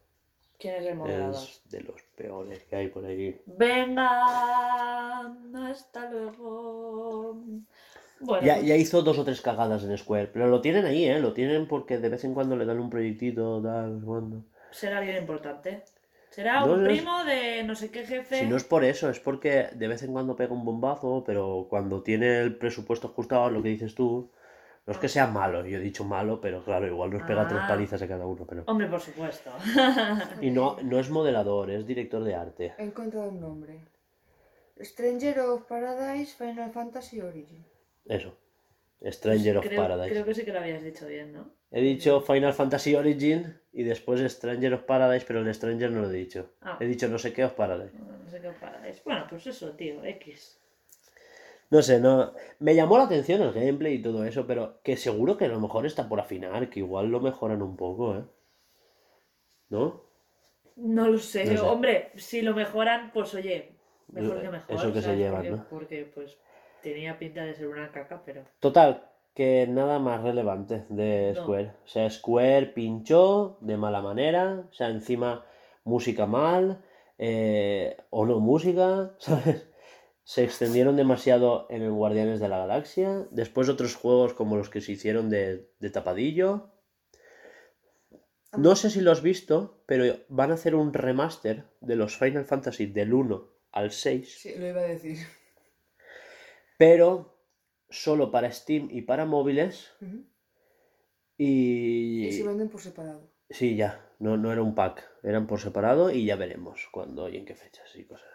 [0.58, 1.34] ¿Quién es el moderador?
[1.34, 3.40] Es de los peores que hay por ahí.
[3.46, 5.26] Venga,
[5.70, 7.40] hasta luego.
[8.20, 11.04] Bueno, Ya, pues, ya hizo dos o tres cagadas en Square, pero lo tienen ahí,
[11.06, 11.18] ¿eh?
[11.18, 14.44] Lo tienen porque de vez en cuando le dan un proyectito, tal, cuando...
[14.70, 15.82] será alguien importante.
[16.30, 18.38] Será No, un no es- primo de no sé qué jefe.
[18.38, 21.66] Si no es por eso, es porque de vez en cuando pega un bombazo, pero
[21.68, 24.30] cuando tiene el presupuesto ajustado, lo que dices tú,
[24.87, 27.61] no es que sea malo, yo he dicho malo, pero claro, igual nos pega tres
[27.64, 27.68] Ah.
[27.68, 28.64] palizas a cada uno, pero...
[28.66, 29.51] Hombre, por supuesto.
[30.41, 32.74] Y no, no es modelador, es director de arte.
[32.78, 33.80] He encontrado un nombre.
[34.80, 37.64] Stranger of Paradise Final Fantasy Origin.
[38.07, 38.37] Eso.
[39.05, 40.11] Stranger of Pues creo, Paradise.
[40.11, 41.51] Creo que sí que lo habías dicho bien, ¿no?
[41.70, 46.11] He dicho Final Fantasy Origin y después Stranger of Paradise, pero el Stranger no lo
[46.11, 46.51] he dicho.
[46.61, 46.76] Ah.
[46.80, 47.97] He dicho no sé qué of Paradise.
[47.99, 49.03] No sé qué paráis.
[49.05, 50.61] Bueno, pues eso, tío, X.
[51.73, 52.35] No sé, no.
[52.59, 55.59] Me llamó la atención el gameplay y todo eso, pero que seguro que a lo
[55.59, 58.25] mejor está por afinar, que igual lo mejoran un poco, ¿eh?
[59.70, 60.03] ¿No?
[60.77, 61.47] No lo sé.
[61.47, 61.61] No sé.
[61.61, 63.73] Hombre, si lo mejoran, pues oye,
[64.09, 64.93] mejor que Eso mejor.
[64.93, 65.66] que se llevan, porque, ¿no?
[65.70, 66.37] Porque, pues,
[66.83, 68.45] tenía pinta de ser una caca, pero...
[68.61, 71.41] Total, que nada más relevante de No.
[71.43, 71.73] Square.
[71.87, 75.47] O sea, Square pinchó de mala manera, o sea, encima
[75.85, 76.85] música mal,
[77.16, 79.72] eh, o no música, ¿sabes?
[80.25, 83.27] Se extendieron demasiado en el Guardianes de la Galaxia.
[83.31, 86.70] Después otros juegos como los que se hicieron de, de tapadillo.
[88.57, 92.45] No sé si lo has visto, pero van a hacer un remaster de los Final
[92.45, 94.39] Fantasy del 1 al 6.
[94.41, 95.18] Sí, lo iba a decir.
[96.79, 97.39] pero
[97.89, 99.91] solo para Steam y para móviles.
[101.39, 103.31] Y Y se venden por separado.
[103.51, 107.37] sí, ya, no, no era un pack, eran por separado y ya veremos cuándo y
[107.39, 108.29] en qué fechas y cosas.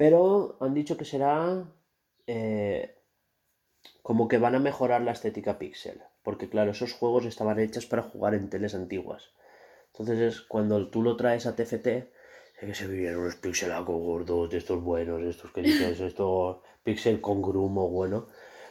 [0.00, 1.62] Pero han dicho que será
[2.26, 2.96] eh,
[4.00, 8.00] como que van a mejorar la estética pixel, porque claro, esos juegos estaban hechos para
[8.00, 9.34] jugar en teles antiguas.
[9.92, 14.48] Entonces es cuando tú lo traes a TFT, sé que se veían unos pixelacos gordos,
[14.48, 18.28] de estos buenos, de estos que dices, esto pixel con grumo bueno.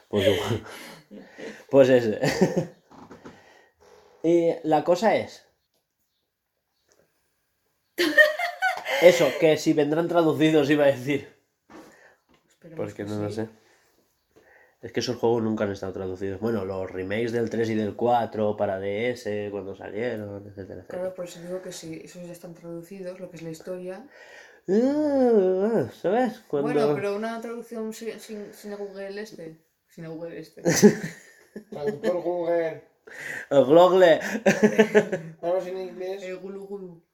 [0.08, 0.28] Pues,
[1.70, 2.74] pues ese.
[4.24, 5.48] y la cosa es.
[9.02, 11.28] Eso, que si vendrán traducidos, iba a decir.
[12.48, 13.48] Esperemos Porque que no lo sé.
[14.82, 16.40] Es que esos juegos nunca han estado traducidos.
[16.40, 20.86] Bueno, los remakes del 3 y del 4 para DS, cuando salieron, etcétera, etcétera.
[20.88, 24.06] Claro, por eso digo que si esos ya están traducidos, lo que es la historia.
[24.70, 26.40] Ah, ¿Sabes?
[26.48, 26.72] Cuando...
[26.72, 29.58] Bueno, pero una traducción sin, sin, sin el Google este.
[29.88, 30.62] Sin el Google este.
[31.70, 32.84] Traductor Google.
[33.50, 34.20] El Glogle.
[35.42, 36.24] Vamos en inglés.
[36.24, 37.09] El gulu gulu.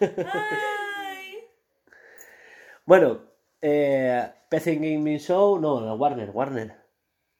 [0.00, 1.38] ¡Ay!
[2.84, 3.28] Bueno,
[3.62, 6.76] Eh, PC Gaming Show, no, de Warner, Warner.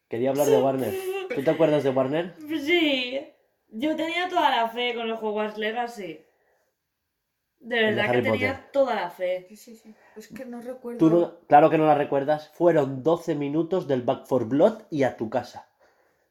[0.06, 0.94] Quería hablar de Warner.
[1.34, 2.34] ¿Tú te acuerdas de Warner?
[2.46, 3.26] Sí,
[3.70, 6.20] yo tenía toda la fe con los Hogwarts Legacy.
[7.60, 9.46] De verdad que tenía toda la fe.
[9.48, 9.94] Sí, sí, sí.
[10.14, 10.98] Es que no recuerdo.
[10.98, 12.50] Tú no- claro que no la recuerdas.
[12.50, 15.68] Fueron 12 minutos del Back for Blood y a tu casa.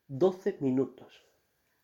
[0.08, 1.26] 12 minutos.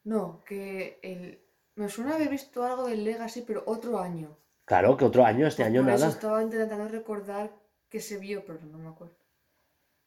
[0.04, 1.40] No, que el...
[1.76, 4.38] me suena haber visto algo del Legacy, pero otro año.
[4.66, 6.12] Claro que otro año, este año Por eso nada.
[6.14, 7.52] estaba intentando recordar
[7.90, 9.16] que se vio, pero no me acuerdo.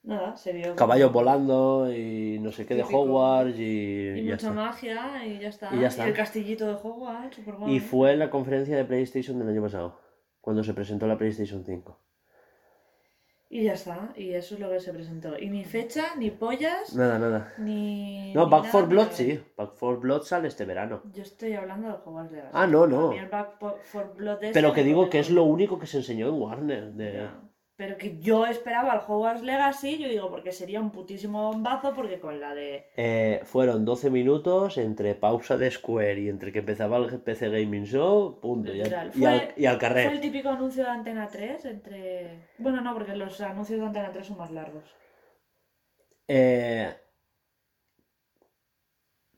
[0.02, 0.74] Nada, se vio.
[0.76, 2.82] Caballos volando y no sé qué de.
[2.82, 4.50] Hogwarts y, Y ya mucha está.
[4.52, 5.74] magia y ya está.
[5.74, 6.06] Y ya está.
[6.06, 7.74] el castillito de Hogwarts, super guay.
[7.76, 10.00] Y fue en la conferencia de PlayStation del año pasado,
[10.40, 12.00] cuando se presentó la PlayStation 5.
[13.50, 14.12] Y ya está.
[14.14, 15.38] Y eso es lo que se presentó.
[15.38, 17.54] Y ni fecha, ni pollas, Nada, nada.
[17.58, 18.34] ni.
[18.34, 19.40] No, ni Back nada, for Blood sí.
[19.56, 21.02] Back for Blood sale este verano.
[21.14, 22.50] Yo estoy hablando del Hogwarts Legacy.
[22.52, 23.14] Ah, no, no.
[23.30, 26.28] Back for Blood ese Pero que me digo que es lo único que se enseñó
[26.28, 26.92] en Warner.
[26.92, 27.26] De...
[27.78, 32.18] Pero que yo esperaba el Hogwarts Legacy, yo digo, porque sería un putísimo bombazo, porque
[32.18, 32.88] con la de.
[32.96, 37.84] Eh, fueron 12 minutos entre pausa de Square y entre que empezaba el PC Gaming
[37.84, 38.74] Show, punto.
[38.74, 40.20] Y al, y al- Fue- y al Fue el carrer.
[40.20, 42.48] típico anuncio de Antena 3 entre.
[42.58, 44.82] Bueno, no, porque los anuncios de Antena 3 son más largos.
[46.26, 46.92] Eh,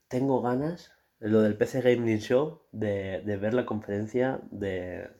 [0.08, 5.10] tengo ganas, lo del PC Gaming Show, de, de ver la conferencia de,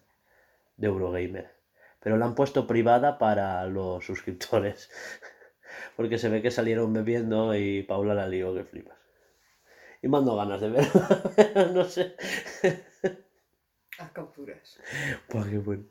[0.78, 1.59] de Eurogamer.
[2.00, 4.90] Pero la han puesto privada para los suscriptores.
[5.96, 8.98] Porque se ve que salieron bebiendo y Paula la lió que flipas.
[10.02, 10.86] Y mando ganas de ver.
[11.74, 12.16] no sé.
[13.98, 14.80] Haz capturas.
[15.28, 15.84] Buah, qué bueno.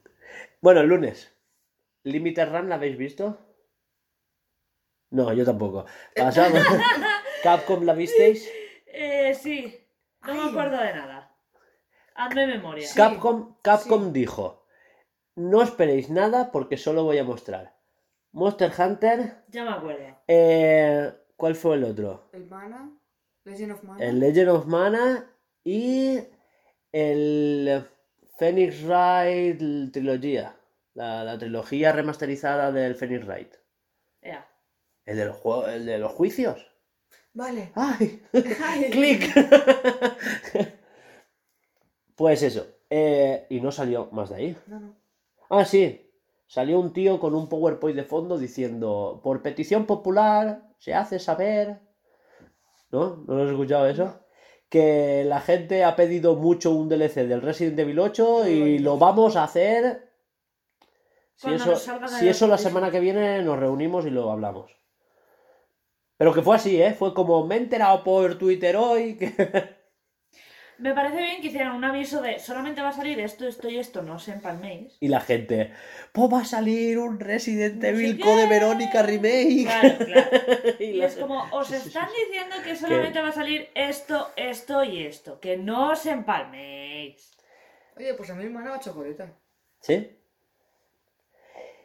[0.62, 1.32] Bueno, el lunes.
[2.04, 3.38] Limited Run, ¿la habéis visto?
[5.12, 5.86] No, yo tampoco.
[6.16, 6.62] Pasamos.
[7.44, 8.50] Capcom, ¿la visteis?
[8.88, 9.88] Eh, sí.
[10.26, 11.36] No me acuerdo de nada.
[12.16, 12.88] Hazme memoria.
[12.96, 14.12] Capcom, Capcom sí.
[14.12, 14.59] dijo:
[15.36, 17.76] No esperéis nada porque solo voy a mostrar
[18.32, 19.44] Monster Hunter.
[19.50, 20.06] Ya me acuerdo.
[20.28, 22.30] eh, ¿Cuál fue el otro?
[22.34, 22.92] El Mana,
[23.46, 24.06] Legend of Mana.
[24.06, 25.32] El Legend of Mana
[25.64, 26.20] y
[26.92, 27.86] el
[28.38, 30.56] Phoenix Wright trilogía.
[30.96, 33.54] La, la trilogía remasterizada del Phoenix Wright.
[34.22, 34.46] Ya.
[35.06, 36.66] El de los, juegos, el de los juicios.
[37.34, 37.72] Vale.
[37.76, 38.22] ¡Ay!
[38.62, 38.90] Ay.
[38.92, 39.34] ¡Clic!
[42.16, 42.68] pues eso.
[42.90, 44.58] eh, y no salió más de ahí.
[44.68, 44.99] No, no.
[45.50, 46.06] Ah, sí.
[46.48, 51.82] Salió un tío con un PowerPoint de fondo diciendo, por petición popular, se hace saber...
[52.92, 53.18] ¿No?
[53.28, 54.20] ¿No lo has escuchado eso?
[54.68, 59.36] Que la gente ha pedido mucho un DLC del Resident Evil 8 y lo vamos
[59.36, 60.10] a hacer...
[61.36, 64.76] Si eso, si la eso la semana que viene nos reunimos y lo hablamos.
[66.18, 66.94] Pero que fue así, ¿eh?
[66.94, 69.79] Fue como, me he enterado por Twitter hoy que...
[70.80, 73.78] Me parece bien que hicieran un aviso de solamente va a salir esto, esto y
[73.80, 74.96] esto, no os empalméis.
[75.02, 75.74] Y la gente,
[76.14, 78.24] pues va a salir un Resident No sé Evil qué.
[78.24, 79.64] Code Verónica Remake.
[79.66, 80.30] Claro, claro.
[80.80, 82.16] y Y la es gente- como, os Sí, sí, sí, están sí.
[82.26, 85.40] diciendo que solamente va a salir esto, esto y esto.
[85.42, 87.36] Que no os empalméis.
[87.98, 89.34] Oye, pues a mí el Mana va chocolate.
[89.82, 90.16] ¿Sí?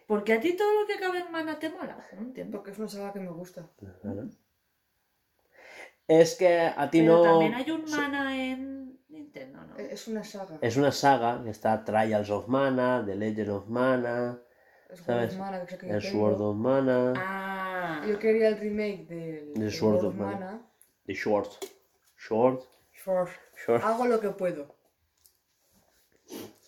[0.06, 1.96] Porque a ti todo lo que cabe en mana te mola.
[2.12, 2.58] No entiendo.
[2.58, 3.68] Porque es una saga que me gusta.
[4.02, 4.28] Claro.
[6.06, 7.22] Es que a ti Pero no...
[7.22, 9.76] también hay un mana en Nintendo, ¿no?
[9.78, 10.58] Es una saga.
[10.60, 14.38] Es una saga que está Trials of Mana, The Legend of Mana,
[14.90, 15.32] Es ¿sabes?
[15.32, 16.02] Sword of Mana, que el.
[16.02, 18.04] Sword of Mana, Ah.
[18.06, 20.60] Yo quería el remake del, Sword of Mana.
[21.06, 21.64] The Short.
[22.16, 22.62] Short.
[22.92, 23.30] Sword.
[23.66, 23.82] Short.
[23.82, 24.74] Hago lo que puedo.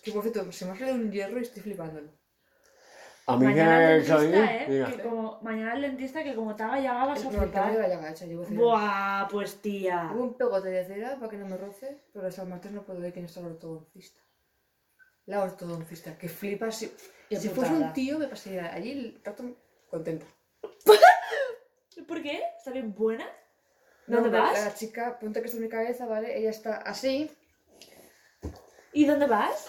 [0.02, 2.10] Que por cierto, se me ha salido un hierro y estoy flipándolo.
[3.28, 4.86] A mí Mañana el me dentista, ¿eh?
[4.96, 8.24] Que como, mañana el dentista que como te haga llaga vas a No, llaga hecha,
[8.24, 8.60] llevo cera.
[8.60, 10.10] Buah, pues tía.
[10.14, 12.82] Hubo un pegote de cera para que no me roce, pero hasta el martes no
[12.82, 14.20] puedo ver quién está el ortodoncista.
[15.26, 16.70] La ortodoncista, que flipa.
[16.70, 16.94] Si,
[17.28, 19.44] Qué si fuese un tío, me pasaría allí el rato
[19.90, 20.24] contenta.
[22.06, 22.42] ¿Por qué?
[22.56, 23.26] ¿Está bien buena?
[24.06, 24.64] No, ¿Dónde la- vas?
[24.64, 26.38] La chica, ponte que está en mi cabeza, ¿vale?
[26.38, 27.28] Ella está así.
[28.92, 29.66] ¿Y dónde vas?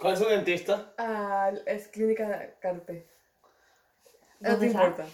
[0.00, 0.92] ¿Cuál es tu dentista?
[0.98, 3.06] a- es clínica Carpe.
[4.40, 5.04] No te importa.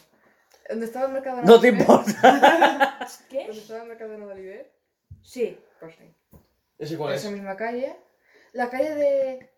[0.69, 2.99] ¿Dónde estaba el mercado No te importa.
[3.29, 3.47] ¿Qué?
[3.47, 4.73] ¿Dónde estaba el mercado de Oliver?
[5.23, 5.59] Sí.
[5.81, 6.15] Pues ahí.
[6.79, 7.33] ¿Ese cuál Esa es?
[7.35, 7.97] misma calle.
[8.53, 9.51] La calle de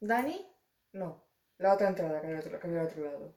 [0.00, 0.46] Dani,
[0.92, 1.24] no.
[1.58, 3.34] La otra entrada que había al otro, que había al otro lado.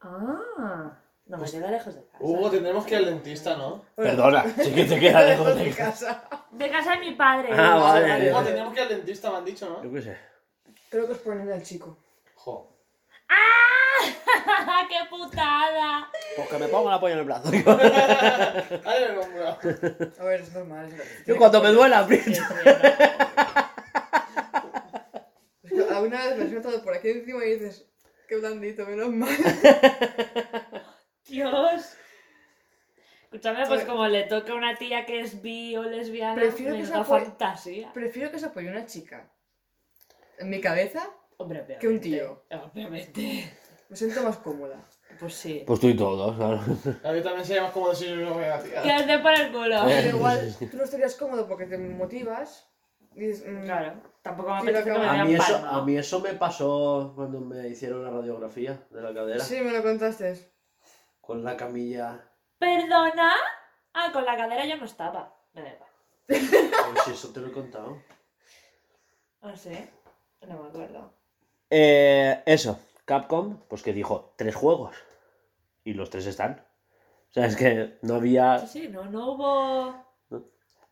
[0.00, 0.98] Ah.
[1.26, 2.18] No, me queda lejos de casa.
[2.20, 3.84] Hugo, tendremos que ir al dentista, ¿no?
[3.94, 6.24] Perdona, sí que te queda lejos de casa.
[6.50, 7.48] De casa de mi padre.
[7.52, 8.30] Ah, vale.
[8.30, 9.82] Hugo, tendremos que ir al dentista, me han dicho, ¿no?
[9.82, 10.31] Yo qué sé.
[10.92, 11.96] Creo que es por el al chico.
[12.34, 12.68] Jo.
[14.90, 16.10] ¡Qué putada!
[16.36, 17.48] Pues que me ponga la polla en el brazo.
[17.50, 19.48] Ay, me compro.
[20.18, 20.92] A ver, es normal.
[20.92, 22.42] Es, Yo cuando me duela aprieto.
[25.90, 27.90] alguna vez me has notado por aquí encima y dices,
[28.28, 29.30] Qué blandito, menos mal.
[31.26, 31.96] Dios.
[33.22, 36.84] Escúchame, pues como le toca a una tía que es bi o lesbiana, Prefiero que
[37.04, 37.90] fantasía.
[37.94, 39.32] Prefiero que se apoye una chica.
[40.38, 41.02] En mi cabeza
[41.36, 41.78] Hombre, obviamente.
[41.80, 42.44] que un tío.
[42.72, 43.52] Obviamente.
[43.88, 44.78] me siento más cómoda.
[45.20, 45.62] Pues sí.
[45.66, 46.56] Pues tú y todos, claro.
[47.04, 48.82] A mí también sería más cómodo si no me tía.
[49.06, 49.88] Que por el culo.
[49.88, 50.00] Eh.
[50.04, 52.68] Pero igual tú no estarías cómodo porque te motivas.
[53.14, 54.02] Y dices, mm, Claro.
[54.22, 55.70] Tampoco me Sí, apetece que me A mí, eso, palma.
[55.76, 59.40] a mí eso me pasó cuando me hicieron la radiografía de la cadera.
[59.44, 60.52] Sí, me lo contaste.
[61.20, 62.30] Con la camilla.
[62.58, 63.32] ¿Perdona?
[63.92, 65.36] Ah, con la cadera yo no estaba.
[65.52, 65.90] Me da igual.
[66.26, 68.00] Pues si eso te lo he contado.
[69.42, 69.90] No sé.
[70.48, 71.12] No me acuerdo.
[71.70, 74.94] Eh, eso, Capcom, pues que dijo tres juegos.
[75.84, 76.64] Y los tres están.
[77.30, 78.58] O sea, es que no había.
[78.58, 79.94] Sí, sí, no, no hubo.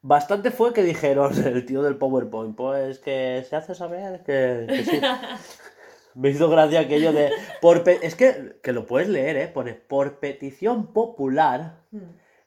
[0.02, 4.84] Bastante fue que dijeron el tío del PowerPoint, pues que se hace saber que, que
[4.84, 5.00] sí.
[6.14, 7.30] Me hizo gracia aquello de.
[7.60, 9.48] Por pe- es que, que lo puedes leer, ¿eh?
[9.48, 11.98] Pone, por petición popular, Mm.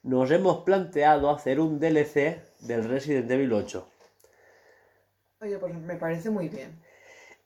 [0.04, 3.88] nos hemos planteado hacer un DLC del Resident Evil 8.
[5.41, 6.82] Oye, pues me parece muy bien.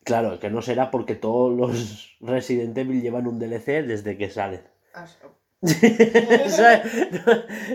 [0.07, 4.61] Claro, que no será porque todos los Resident Evil llevan un DLC desde que salen.
[4.93, 5.17] ¿Sabes?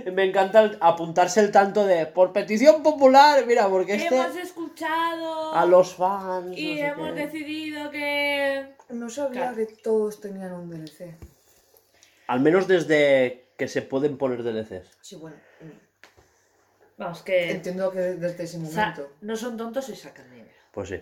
[0.13, 5.55] Me encanta el- apuntarse el tanto de por petición popular, mira, porque este Hemos escuchado.
[5.55, 6.57] a los fans.
[6.57, 7.21] Y no sé hemos qué.
[7.27, 8.75] decidido que.
[8.91, 9.57] No sabía Claro.
[9.57, 11.15] que todos tenían un DLC.
[12.29, 14.89] Al menos desde que se pueden poner DLCs.
[15.01, 15.37] Sí, bueno.
[15.61, 17.51] mm, Vamos, que.
[17.51, 19.11] Entiendo que desde ese momento.
[19.23, 20.49] no son tontos y sacan dinero.
[20.73, 21.01] Pues sí.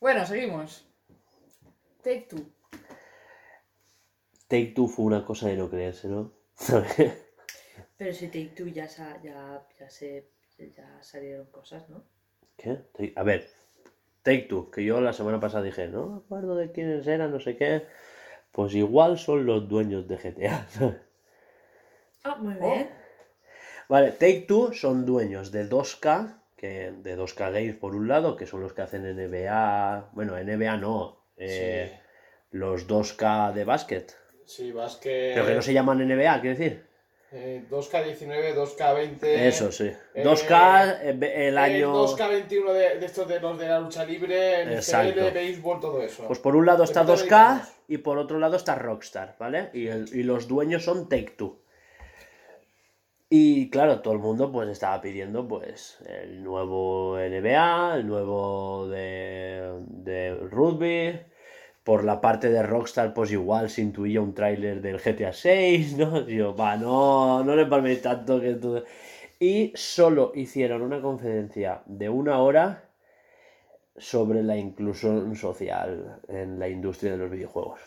[0.00, 0.86] Bueno, seguimos.
[2.02, 2.44] Take Two.
[4.48, 6.32] Take Two fue una cosa de no creerse, ¿no?
[7.96, 10.30] Pero si Take Two ya, sa- ya, ya, se,
[10.76, 12.02] ya salieron cosas, ¿no?
[12.56, 12.78] ¿Qué?
[12.94, 13.48] Take- A ver,
[14.22, 17.40] Take Two, que yo la semana pasada dije, no me acuerdo de quiénes eran, no
[17.40, 17.86] sé qué.
[18.52, 20.66] Pues igual son los dueños de GTA.
[22.22, 22.74] Ah, muy Oh.
[22.74, 22.90] bien.
[23.88, 28.46] Vale, Take Two son dueños de 2K, que, de 2K Games por un lado, que
[28.46, 30.10] son los que hacen NBA.
[30.12, 31.24] Bueno, NBA no.
[31.38, 31.98] eh,
[32.50, 34.14] Los 2K de básquet.
[34.44, 35.30] Sí, vas que.
[35.34, 36.84] Pero que no se llaman NBA, quiero decir.
[37.32, 39.22] eh, 2K19, 2K20.
[39.24, 39.84] Eso, sí.
[40.14, 41.94] eh, 2K eh, el año.
[41.94, 44.64] 2K21 de, de estos de los de la lucha libre.
[44.66, 46.26] NFL, béisbol, todo eso.
[46.26, 47.68] Pues por un lado está Depende de 2K dedicados.
[47.88, 49.70] y por otro lado está Rockstar, ¿vale?
[49.72, 51.58] Y, el- y los dueños son Take Two.
[53.32, 59.84] Y claro, todo el mundo pues estaba pidiendo pues el nuevo NBA, el nuevo de,
[59.86, 61.20] de rugby.
[61.84, 66.22] Por la parte de Rockstar pues igual se intuía un tráiler del GTA 6, ¿no?
[66.24, 68.84] Digo, va, no, no le palméis tanto que todo...
[69.38, 72.90] Y solo hicieron una conferencia de una hora
[73.96, 77.78] sobre la inclusión social en la industria de los videojuegos.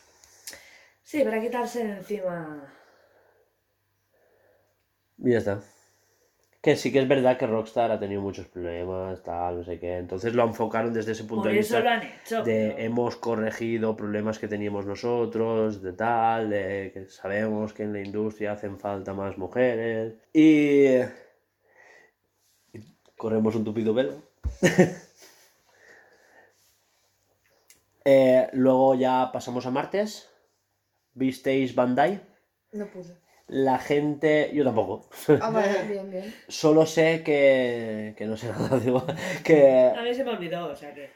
[1.03, 2.63] Sí, para quitarse encima.
[5.23, 5.61] Y ya está.
[6.61, 9.97] Que sí que es verdad que Rockstar ha tenido muchos problemas, tal, no sé qué.
[9.97, 12.43] Entonces lo enfocaron desde ese punto Por de eso lo vista han hecho.
[12.43, 17.91] de pero- hemos corregido problemas que teníamos nosotros, de tal, de que sabemos que en
[17.93, 20.13] la industria hacen falta más mujeres.
[20.31, 20.99] Y,
[22.73, 22.79] y
[23.17, 24.13] corremos un tupido velo.
[28.05, 30.29] Eh, luego ya pasamos a martes.
[31.13, 32.19] ¿Visteis Bandai?
[32.73, 33.15] No pude.
[33.47, 34.51] La gente.
[34.53, 35.09] Yo tampoco.
[35.41, 36.33] Ah, vale, bien, bien.
[36.47, 38.13] Solo sé que.
[38.17, 38.79] que no sé nada.
[38.79, 39.05] digo,
[39.43, 39.91] que.
[39.95, 41.09] A mí se me olvidó, o sea que.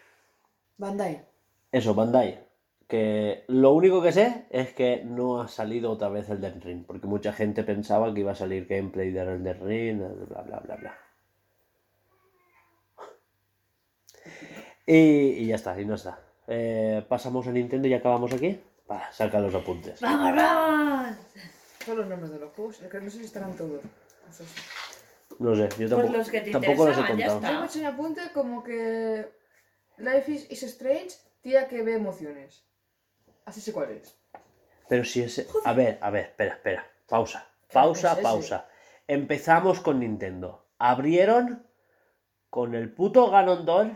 [0.77, 1.25] Bandai.
[1.71, 2.45] Eso, Bandai.
[2.87, 6.85] Que lo único que sé es que no ha salido otra vez el Elden Ring.
[6.85, 10.75] Porque mucha gente pensaba que iba a salir gameplay del Elden Ring, bla bla bla
[10.75, 10.97] bla.
[14.85, 14.95] Y,
[15.43, 16.19] y ya está, y no está.
[16.47, 18.59] Eh, pasamos a Nintendo y acabamos aquí.
[18.89, 19.99] Va, saca los apuntes.
[19.99, 21.17] ¡Vamos, vamos!
[21.87, 22.81] Son los nombres de los juegos.
[22.81, 23.81] Es que no sé si estarán todos.
[25.39, 27.41] No sé, yo tampoco, los que te tampoco los he contado.
[27.41, 29.25] Yo me he hecho un apunte como que
[29.97, 32.65] Life is, is Strange, tía que ve emociones.
[33.45, 34.19] Así sé cuál es.
[34.89, 35.47] Pero si ese.
[35.63, 36.91] A ver, a ver, espera, espera.
[37.07, 37.47] Pausa.
[37.69, 38.67] ¿Qué Pausa, es pausa.
[39.07, 40.67] Empezamos con Nintendo.
[40.79, 41.65] Abrieron
[42.49, 43.93] con el puto Ganondorf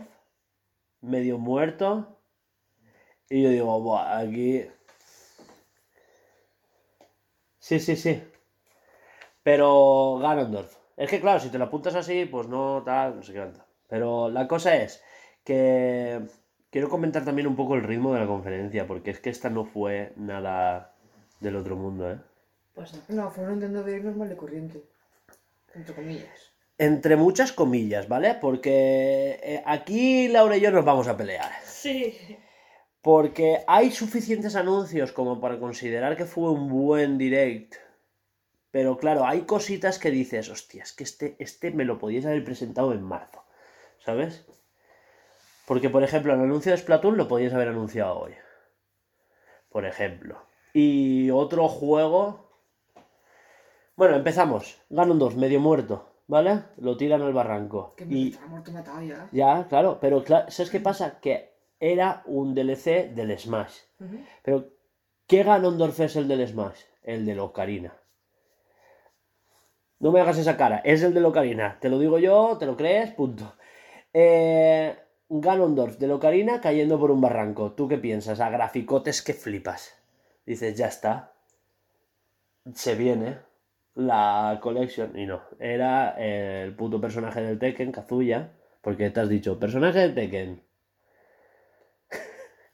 [1.02, 2.18] medio muerto.
[3.28, 4.66] Y yo digo, Buah, aquí.
[7.62, 8.20] Sí, sí, sí.
[9.44, 10.76] Pero Ganondorf.
[10.96, 13.64] Es que claro, si te lo apuntas así, pues no tal, no sé qué tanto.
[13.88, 15.00] Pero la cosa es
[15.44, 16.22] que
[16.70, 19.64] quiero comentar también un poco el ritmo de la conferencia, porque es que esta no
[19.64, 20.92] fue nada
[21.38, 22.18] del otro mundo, ¿eh?
[22.74, 23.22] Pues no.
[23.22, 24.82] No, fue un Nintendo de normal de corriente.
[25.72, 26.52] Entre comillas.
[26.78, 28.34] Entre muchas comillas, ¿vale?
[28.40, 31.52] Porque eh, aquí Laura y yo nos vamos a pelear.
[31.64, 32.18] Sí.
[33.02, 37.74] Porque hay suficientes anuncios como para considerar que fue un buen direct.
[38.70, 42.44] Pero claro, hay cositas que dices, hostia, es que este, este me lo podías haber
[42.44, 43.42] presentado en marzo.
[44.04, 44.46] ¿Sabes?
[45.66, 48.32] Porque, por ejemplo, el anuncio de Splatoon lo podías haber anunciado hoy.
[49.68, 50.40] Por ejemplo.
[50.72, 52.50] Y otro juego.
[53.96, 54.80] Bueno, empezamos.
[54.90, 56.08] Ganon 2, medio muerto.
[56.28, 56.62] ¿Vale?
[56.78, 57.94] Lo tiran al barranco.
[57.96, 59.28] Que Y muerto matado ya.
[59.32, 61.20] ya, claro, pero ¿sabes qué pasa?
[61.20, 61.51] Que
[61.82, 63.74] era un DLC del Smash.
[64.44, 64.68] Pero,
[65.26, 66.78] ¿qué Ganondorf es el del Smash?
[67.02, 67.92] El de Ocarina.
[69.98, 71.78] No me hagas esa cara, es el de Ocarina.
[71.80, 73.56] Te lo digo yo, te lo crees, punto.
[74.14, 74.96] Eh,
[75.28, 77.72] Ganondorf de Ocarina cayendo por un barranco.
[77.72, 78.38] ¿Tú qué piensas?
[78.38, 80.00] A graficotes que flipas.
[80.46, 81.32] Dices, ya está.
[82.74, 83.38] Se viene
[83.96, 85.18] la collection.
[85.18, 88.52] Y no, era el puto personaje del Tekken, Kazuya.
[88.82, 90.62] Porque te has dicho, personaje del Tekken.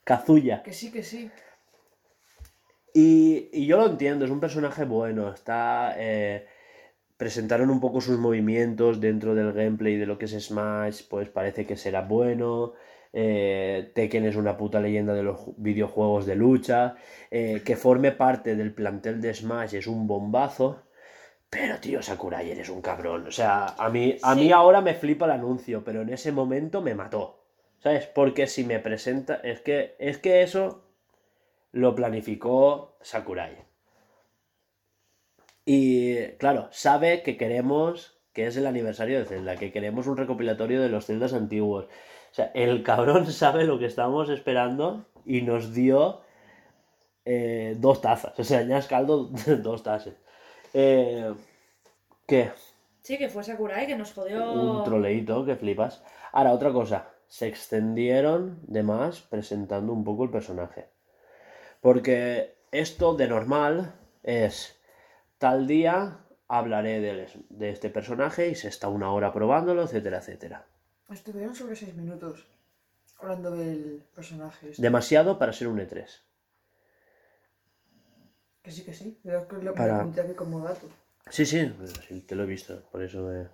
[0.09, 0.57] Kazuya.
[0.65, 1.21] Que sí, que sí.
[2.93, 5.93] Y, y yo lo entiendo, es un personaje bueno, está...
[5.97, 6.45] eh,
[7.17, 11.65] presentaron un poco sus movimientos dentro del gameplay de lo que es Smash, pues parece
[11.67, 12.73] que será bueno.
[13.13, 16.95] eh, Tekken es una puta leyenda de los ju- videojuegos de lucha.
[17.31, 20.83] eh, que forme parte del plantel de Smash es un bombazo.
[21.49, 23.27] Pero tío, Sakurai, eres un cabrón.
[23.27, 26.81] O sea, a mí, a mí ahora me flipa el anuncio, pero en ese momento
[26.81, 27.38] me mató.
[27.79, 28.07] ¿Sabes?
[28.07, 29.35] Porque si me presenta...
[29.35, 30.83] Es que, es que eso
[31.71, 33.57] lo planificó Sakurai.
[35.65, 40.81] Y claro, sabe que queremos, que es el aniversario de Zelda, que queremos un recopilatorio
[40.81, 41.85] de los Zeldas antiguos.
[41.85, 46.21] O sea, el cabrón sabe lo que estábamos esperando y nos dio
[47.23, 48.37] eh, dos tazas.
[48.39, 49.29] O sea, ya es caldo
[49.63, 50.15] dos tazas.
[50.73, 51.33] Eh,
[52.25, 52.51] ¿Qué?
[53.03, 54.51] Sí, que fue Sakurai que nos jodió.
[54.51, 56.03] Un troleíto que flipas.
[56.31, 57.09] Ahora, otra cosa.
[57.29, 60.89] Se extendieron de más presentando un poco el personaje.
[61.79, 64.75] Porque esto de normal es
[65.37, 70.65] tal día hablaré del- de, este personaje y se está una hora probándolo, etcétera, etcétera.
[71.09, 72.45] Estuvieron sobre 6 minutos
[73.19, 74.71] hablando del personaje.
[74.71, 74.81] este.
[74.81, 76.07] Demasiado para ser un E E3.
[78.63, 79.19] Que sí, que sí.
[79.23, 80.87] Lo Para- aquí como dato.
[81.29, 81.71] Sí, sí,
[82.07, 83.47] sí, te lo he visto, por eso me...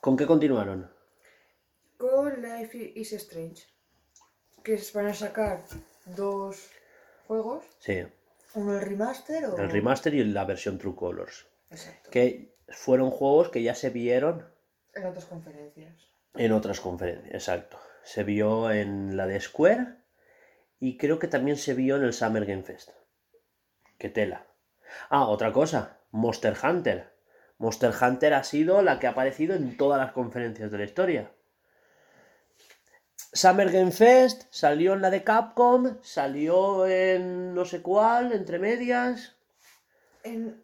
[0.00, 0.90] ¿Con qué continuaron?
[1.98, 3.64] Con Life is Strange.
[4.62, 5.64] Que van a sacar
[6.06, 6.70] dos
[7.26, 7.64] juegos.
[7.80, 8.06] Sí,
[8.54, 9.58] Uno el remaster o...
[9.58, 11.46] el remaster y la versión True Colors.
[11.70, 12.10] Exacto.
[12.10, 14.48] Que fueron juegos que ya se vieron
[14.94, 16.08] En otras conferencias.
[16.34, 17.78] En otras conferencias, exacto.
[18.04, 19.96] Se vio en la de Square
[20.78, 22.90] y creo que también se vio en el Summer Game Fest.
[23.98, 24.46] Qué tela.
[25.10, 27.12] Ah, otra cosa, Monster Hunter.
[27.58, 31.32] Monster Hunter ha sido la que ha aparecido en todas las conferencias de la historia.
[33.32, 39.36] Summer Game Fest salió en la de Capcom, salió en no sé cuál, entre medias.
[40.24, 40.62] En...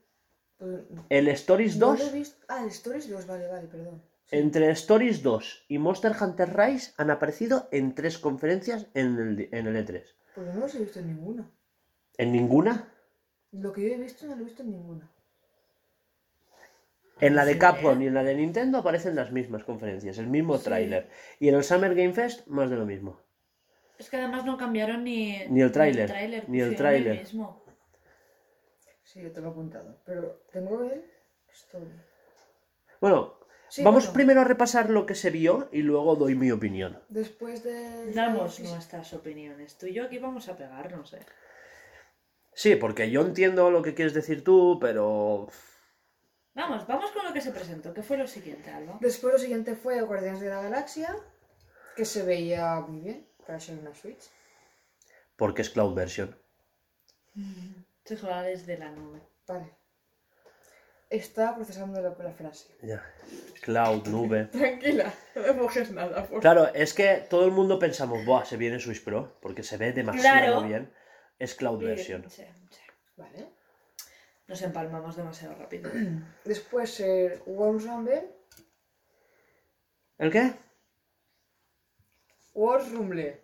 [1.11, 1.99] El Stories no 2.
[1.99, 4.03] lo he visto- Ah, el Stories 2, vale, vale, perdón.
[4.27, 4.37] Sí.
[4.37, 9.67] Entre Stories 2 y Monster Hunter Rise han aparecido en tres conferencias en el, en
[9.67, 10.03] el E3.
[10.35, 11.51] Pues no los he visto en ninguna.
[12.17, 12.89] ¿En ninguna?
[13.53, 15.11] Lo que yo he visto no lo he visto en ninguna.
[17.21, 18.05] En la de Sí, Capcom ¿eh?
[18.05, 20.65] y en la de Nintendo aparecen las mismas conferencias, el mismo Sí.
[20.65, 21.09] tráiler.
[21.39, 23.21] Y en el Summer Game Fest, más de lo mismo.
[23.99, 26.11] Es que además no cambiaron ni, Ni el tráiler,
[26.49, 27.21] ni el tráiler.
[27.21, 27.65] mismo.
[29.05, 30.01] Sí, yo te lo he apuntado.
[30.05, 31.05] Pero tengo el
[31.53, 31.87] Story.
[33.01, 33.39] Bueno,
[33.69, 37.01] Sí, vamos bueno, primero a repasar lo que se vio y luego doy mi opinión.
[37.09, 38.13] Después de...
[38.13, 39.79] Damos nuestras opiniones.
[39.79, 41.21] Tú y yo aquí vamos a pegarnos, eh.
[42.53, 45.49] Sí, porque yo entiendo lo que quieres decir tú, pero...
[46.55, 47.93] Vamos, vamos con lo que se presentó.
[47.93, 48.99] ¿Qué fue lo siguiente, Alba?
[49.01, 51.15] Después lo siguiente fue Guardianes de la Galaxia,
[51.97, 54.31] que se veía muy bien para ser una Switch.
[55.37, 56.37] Porque es Cloud Version.
[58.05, 59.21] Se juega desde la nube.
[59.49, 59.75] Vale.
[61.11, 62.69] Está procesando la, la frase.
[62.83, 63.05] Ya.
[63.63, 64.45] Cloud, nube.
[64.53, 68.57] Tranquila, no me mojes nada, por Claro, es que todo el mundo pensamos, Buah, se
[68.57, 70.63] viene Switch Pro, porque se ve demasiado Claro.
[70.63, 70.93] bien.
[71.39, 72.29] Es Cloud Version.
[72.31, 72.81] sí, sí.
[73.17, 73.49] Vale.
[74.47, 75.91] Nos empalmamos demasiado rápido.
[76.45, 78.31] Después el Worms Rumble.
[80.19, 80.55] ¿El qué?
[82.55, 83.41] Worms Rumble.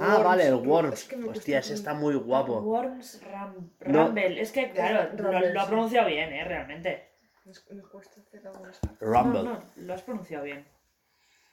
[0.00, 1.00] Ah, Worms vale, el Worms.
[1.02, 2.60] es que me Hostia, cuesta ese con- está muy guapo.
[2.60, 4.06] Worms Ram- No.
[4.06, 4.40] Rumble.
[4.40, 5.68] Es que, claro, lo, Rumble, lo ha sí.
[5.70, 7.08] pronunciado bien, eh, realmente.
[7.70, 8.78] Me, cuesta hacer algo más.
[9.00, 9.42] Rumble.
[9.42, 10.68] No, no, lo has pronunciado bien.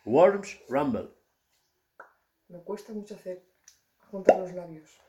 [0.04, 1.10] Worms Rumble.
[2.50, 3.44] Me cuesta mucho hacer
[4.12, 5.00] juntar los labios.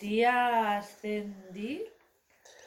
[0.00, 1.92] Astria Ascendir.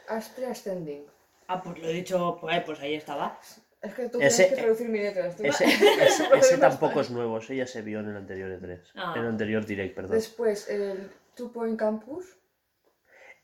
[0.08, 1.06] Astrea Ascending.
[1.48, 3.40] Ah, pues lo he dicho, pues, pues ahí estaba.
[3.82, 5.28] Es que tú Ese- tienes que traducir mi letra.
[5.28, 8.82] Ese, ese- ese tampoco es nuevo, ese ya se vio en el anterior E3.
[8.96, 9.14] Ah.
[9.16, 10.12] En el anterior Direct, perdón.
[10.12, 12.38] Después, el Two Point Campus.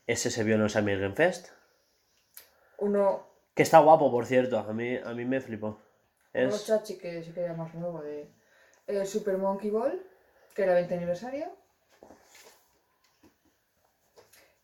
[0.06, 1.48] Ese se vio en el Summer Game Fest.
[2.78, 4.58] Uno, Que está guapo, por cierto.
[4.58, 5.80] A mí, a mí me flipó.
[6.32, 6.64] uno Es...
[6.66, 8.00] chachi que sí que era más nuevo.
[8.02, 8.30] De,
[8.86, 10.00] el Super Monkey Ball,
[10.54, 11.52] que era 20 aniversario.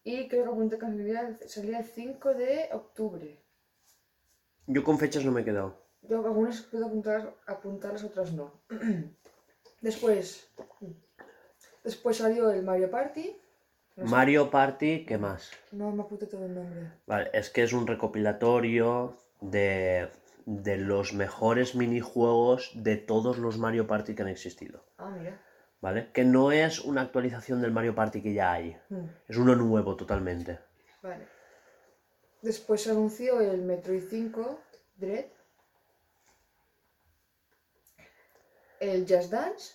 [0.07, 3.43] Y creo que apunté que salía, salía el 5 de octubre.
[4.69, 5.83] Yo con fechas no me he quedado.
[6.03, 8.53] Yo algunas puedo apuntar, apuntarlas, otras no.
[9.81, 10.49] Después,
[11.85, 13.37] después salió el Mario Party.
[13.97, 15.51] No sé, Mario Party, ¿qué más?
[15.73, 16.93] No me apunté todo el nombre.
[17.07, 20.09] Vale, es que es un recopilatorio de,
[20.47, 24.85] de los mejores minijuegos de todos los Mario Party que han existido.
[24.99, 25.41] Ah, mira.
[25.81, 26.11] ¿Vale?
[26.13, 28.77] Que no es una actualización del Mario Party que ya hay.
[28.89, 30.59] Hmm, Es uno nuevo totalmente.
[31.03, 31.29] Vale.
[32.43, 34.61] Después se anunció el Metroid 5
[34.97, 35.27] Dread.
[38.81, 39.75] El Just Dance.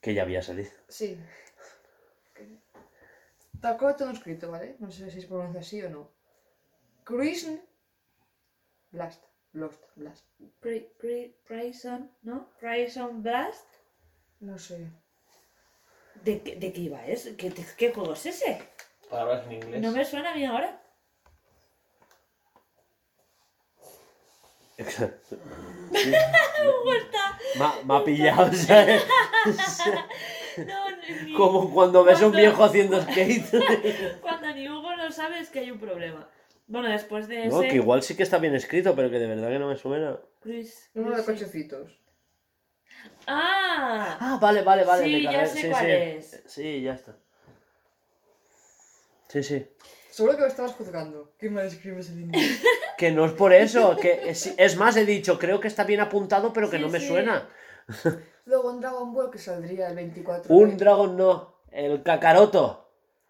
[0.00, 0.70] Que ya había salido.
[0.88, 1.18] Sí.
[3.60, 4.76] Tal cual todo escrito, ¿vale?
[4.80, 6.10] No sé si se pronuncia así o no.
[7.04, 7.60] Cruise
[8.90, 9.22] Blast.
[9.54, 10.24] Lost Blast.
[10.60, 12.48] Pri- pri- Prison, ¿no?
[12.60, 13.66] Prison Blast.
[14.40, 14.88] No sé.
[16.24, 17.06] ¿De, qué- de qué iba?
[17.06, 17.28] ¿Es?
[17.36, 18.62] ¿Qué, de- qué juego es ese?
[19.10, 19.80] Palabras en inglés.
[19.82, 20.78] No me suena a mí ahora.
[24.78, 25.10] Está.
[27.54, 29.02] Me, me ha pillado, ¿sabes?
[30.54, 30.90] No,
[31.24, 34.20] ni, Como cuando ves a un Cuando- viejo haciendo skate.
[34.20, 36.28] Cuando ni Hugo no sabe es que hay un problema.
[36.72, 37.68] Bueno, después de No, ese.
[37.68, 40.18] que igual sí que está bien escrito, pero que de verdad que no me suena.
[40.40, 41.98] Chris- Uno de cochecitos.
[43.26, 44.16] ¡Ah!
[44.18, 45.04] Ah, vale, vale, vale.
[45.04, 45.90] Sí, ya sé sí, cuál sí.
[45.90, 46.42] es.
[46.46, 47.14] Sí, ya está.
[49.28, 49.66] Sí, sí.
[50.10, 51.32] Seguro que me estabas juzgando.
[51.38, 52.62] ¿Qué mal escribes el inglés?
[52.98, 53.96] Que no es por eso.
[53.96, 56.88] Que es, es más, he dicho, creo que está bien apuntado, pero que Sí, no
[56.88, 57.08] me sí.
[57.08, 57.48] suena.
[58.44, 60.76] Luego un Dragon Ball que saldría el 24 Un.
[60.76, 61.56] Dragon no.
[61.72, 62.88] El Kakaroto.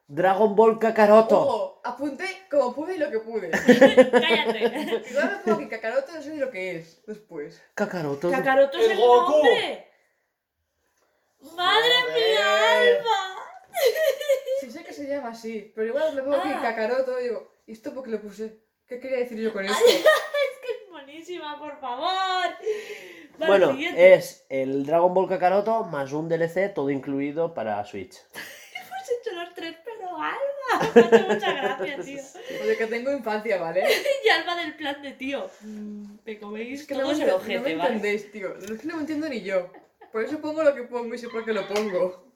[0.08, 1.40] Dragon Ball Kakaroto.
[1.40, 3.50] Ojo, apunté como pude y lo que pude.
[4.10, 5.02] ¡Cállate!
[5.10, 7.62] Igual me pongo que Kakaroto no sé ni lo que es después.
[7.74, 8.30] Kakaroto.
[8.30, 9.32] ¡Kakaroto es ¡El el Goku!
[9.32, 9.88] nombre!
[11.56, 13.36] ¡Madre mía, Alba!
[14.60, 16.60] Sí sé que se llama así, pero igual me pongo aquí Ah.
[16.62, 18.60] Kakaroto y digo, ¿y esto por qué lo puse?
[18.86, 19.84] ¿Qué quería decir yo con esto?
[19.84, 22.08] Es buenísima, por favor.
[23.38, 24.14] Vale, Bueno, siguiente.
[24.14, 28.14] es el Dragon Ball Kakaroto más un DLC, todo incluido para Switch.
[28.76, 30.38] Hemos hecho los tres, pero Alba.
[30.94, 32.22] Me ha hecho mucha gracia, tío.
[32.62, 33.84] Oye, que tengo infancia, ¿vale?
[34.24, 35.50] Y Alba del plan de tío.
[35.60, 37.88] mm, Me coméis Es que no todos me, el ojete, no me ¿vale?
[37.94, 38.56] entendéis, tío.
[38.56, 39.70] Es que no me entiendo ni yo.
[40.12, 42.32] Por eso pongo lo que pongo y sé por qué lo pongo.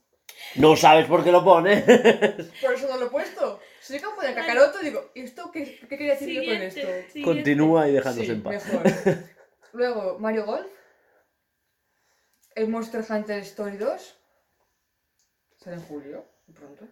[0.56, 1.76] No sabes por qué lo pone.
[2.60, 3.60] Por eso no lo he puesto.
[3.80, 6.80] Si yo como de Kakaroto, digo, ¿y esto qué, qué quería decir yo con esto?
[6.80, 7.22] siguiente.
[7.22, 8.64] Continúa y déjanos Sí, en paz.
[8.66, 8.84] mejor.
[9.72, 10.66] Luego, Mario Golf.
[12.54, 14.16] El Monster Hunter Story 2.
[15.58, 16.86] Sale en julio, pronto.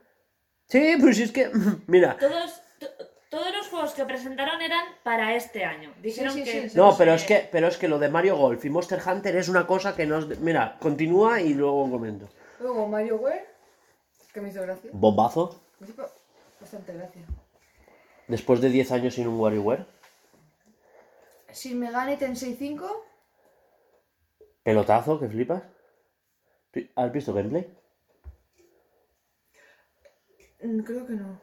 [0.75, 1.51] Sí, pues es que.
[1.87, 2.17] Mira.
[2.19, 2.91] Todos, to-
[3.31, 5.93] todos los juegos que presentaron eran para este año.
[6.03, 6.63] Dijeron sí, que...
[6.63, 6.77] sí, sí.
[6.77, 9.49] No, pero es que, pero es que lo de Mario Golf y Monster Hunter es
[9.49, 10.27] una cosa que nos.
[10.41, 12.29] Mira, continúa y luego comento.
[12.59, 13.47] Luego, Mario Wear.
[14.33, 14.91] Que me hizo gracia.
[14.93, 15.61] Bombazo.
[15.79, 16.11] Me hizo
[16.61, 17.23] bastante gracia.
[18.27, 19.87] Después de 10 años sin un WarioWare.
[21.53, 23.07] Shin Megami Tensei 5.
[24.65, 25.63] Pelotazo, que flipas.
[26.97, 27.73] ¿Has visto gameplay?
[30.67, 31.41] Mm, Creo que no.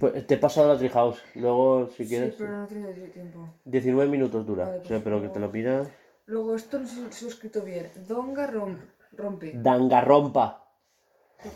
[0.00, 1.22] Pues te he pasado la Treehouse.
[1.34, 2.34] Luego, si quieres.
[2.34, 3.48] Sí, pero no he tenido tiempo.
[3.64, 4.64] 19 minutos dura.
[4.66, 5.52] Vale, o sea, por pero que te lo favor.
[5.52, 5.90] pida.
[6.26, 7.90] Luego, esto no sé si lo he escrito bien.
[8.08, 8.80] Donga romp,
[9.12, 9.52] rompe.
[9.54, 10.66] Dangarrompa.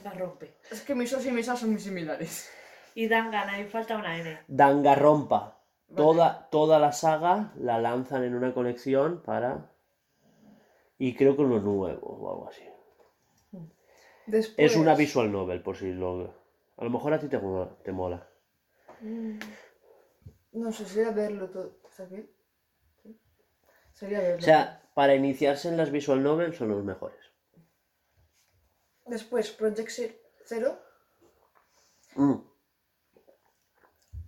[0.05, 0.57] La rompe.
[0.71, 2.51] Es que mis os y mis as son muy similares.
[2.95, 4.41] Y Dangana, y falta una N.
[4.49, 5.63] Dangarrompa.
[5.89, 5.97] Vale.
[5.97, 9.73] Toda, toda la saga la lanzan en una colección para.
[10.99, 12.63] Y creo que uno nuevo o algo así.
[14.27, 16.35] Después, Es una visual novel, por si lo.
[16.79, 18.27] A lo mejor a ti te, mola- te mola.
[19.01, 19.39] Mm,
[20.53, 21.79] No sé, sería verlo todo.
[21.89, 22.31] ¿Está bien?
[23.03, 23.21] ¿Sí?
[23.93, 24.39] Sería verlo.
[24.39, 27.19] O sea, para iniciarse en las visual novels son los mejores.
[29.07, 30.79] Después, Project Ze- Zero.
[32.15, 32.37] Mm.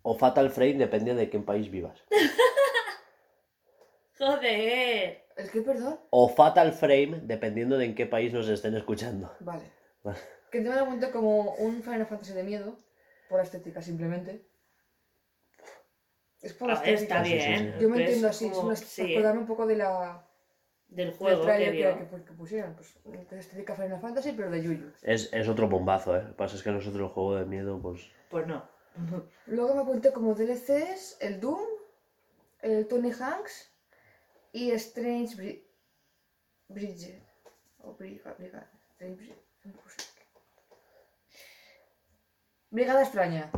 [0.02, 2.02] O Fatal Frame, depende de qué país vivas.
[4.18, 5.24] Joder.
[5.36, 5.98] ¿El qué, perdón?
[6.10, 9.35] O Fatal Frame, dependiendo de en qué país nos estén escuchando.
[9.40, 9.70] Vale.
[10.02, 10.18] Vale.
[10.51, 12.77] Que te me lo como un Final Fantasy de miedo.
[13.28, 14.44] Por la estética, simplemente.
[16.43, 17.22] Es por la Ah, estética.
[17.22, 17.74] está sí, sí, bien.
[17.77, 17.82] sí.
[17.82, 20.27] Yo me Es entiendo así, es como- una, sí, para acordarme un poco de la,
[20.89, 22.74] del juego que que, que, que pusieron.
[22.74, 22.94] Pues,
[23.28, 24.90] que es estética Final Fantasy, pero de Yuyu.
[25.02, 26.22] Es, es otro bombazo, ¿eh?
[26.22, 28.01] Lo que pasa es que nosotros el juego de miedo, pues...
[28.31, 28.68] Pues no.
[29.47, 31.60] Luego me apunté como DLCs el Doom,
[32.62, 33.70] el Tony Hanks
[34.52, 35.62] y Strange Bri-
[36.68, 37.22] Bridget.
[37.82, 40.10] O Briga, Briga, Strange Bri- no sé.
[42.71, 43.51] Brigada extraña.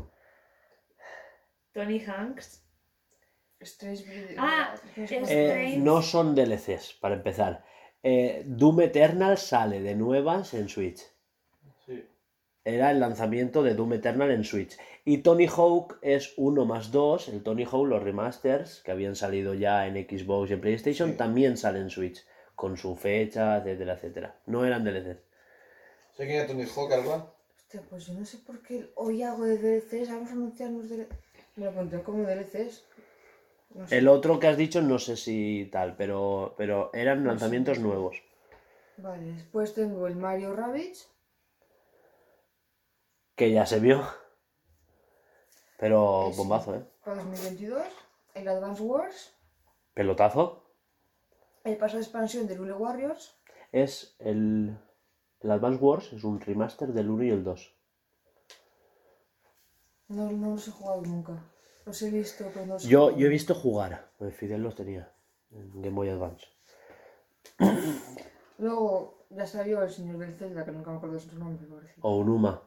[1.72, 2.62] Tony Hanks.
[3.60, 4.04] Strange.
[4.38, 5.04] Ah, Eh.
[5.04, 5.76] Strange.
[5.78, 7.64] no son DLCs, para empezar.
[8.02, 11.00] Eh, Doom Eternal sale de nuevas en Switch.
[11.86, 12.04] Sí.
[12.64, 14.76] Era el lanzamiento de Doom Eternal en Switch.
[15.04, 17.28] Y Tony Hawk es uno más dos.
[17.28, 21.16] El Tony Hawk, los remasters que habían salido ya en Xbox y en PlayStation, Sí.
[21.16, 22.24] también salen en Switch.
[22.56, 24.40] Con su fecha, etcétera, etcétera.
[24.46, 25.18] No eran DLCs.
[26.16, 27.34] ¿Sé quién es Tony Hawk, Alba?
[27.72, 30.90] Hostia, pues yo no sé por qué hoy hago de DLCs, vamos a anunciar los
[30.90, 31.08] DLCs.
[31.56, 32.84] Me lo pondré como DLCs.
[33.70, 33.96] No sé.
[33.96, 38.22] El otro que has dicho, no sé si tal, pero, pero eran lanzamientos nuevos.
[38.98, 41.08] Vale, después tengo el Mario Rabbids.
[43.36, 44.06] Que ya se vio.
[45.78, 46.84] Pero bombazo, ¿eh?
[47.02, 47.86] para 2022.
[48.34, 49.32] El Advance Wars.
[49.94, 50.62] Pelotazo.
[51.64, 53.34] El paso de expansión de Lule Warriors.
[53.72, 54.76] Es el,
[55.42, 57.74] el Advance Wars, es un remaster del 1 y el 2.
[60.08, 61.44] No, no los he jugado nunca.
[61.84, 65.12] Los he visto, pero no los he Yo, yo he visto jugar, Fidel los tenía
[65.50, 66.46] en Game Boy Advance.
[68.58, 72.00] Luego ya salió el señor del Zelda, que nunca me acuerdo de su nombre, pobrecito.
[72.06, 72.62] O Unuma.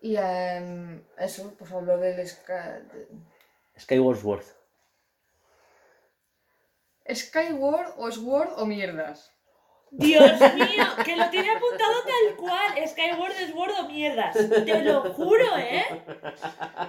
[0.00, 2.52] Y em, eso, pues habló del Sky...
[3.78, 4.44] Skyward Sword.
[7.14, 9.32] Skyward o Sword o mierdas.
[9.92, 12.88] Dios mío, que lo tiene apuntado tal cual.
[12.88, 14.34] Skyward es Word o mierdas.
[14.34, 15.84] Te lo juro, ¿eh?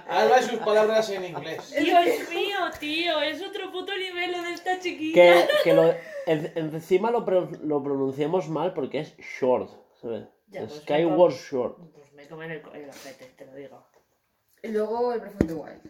[0.08, 1.74] Alba y sus palabras en inglés.
[1.78, 5.14] Dios mío, tío, es otro puto nivel lo de esta chiquilla.
[5.14, 5.92] Que, que lo,
[6.26, 7.20] en- encima lo,
[7.62, 9.70] lo pronunciamos mal porque es short.
[10.00, 10.24] ¿sabes?
[10.48, 11.78] Ya, pues, Skyward me Short.
[11.94, 13.86] Pues me comen el, el ojete, te lo digo.
[14.62, 15.80] Y luego el Breath of the Wild.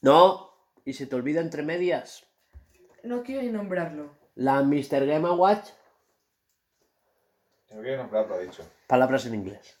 [0.00, 0.50] No,
[0.84, 2.24] y se te olvida entre medias.
[3.02, 4.16] No quiero ni nombrarlo.
[4.34, 5.06] La Mr.
[5.06, 5.68] Game Watch,
[7.74, 8.68] No quiero nombrarlo, ha dicho.
[8.86, 9.78] palabras en inglés.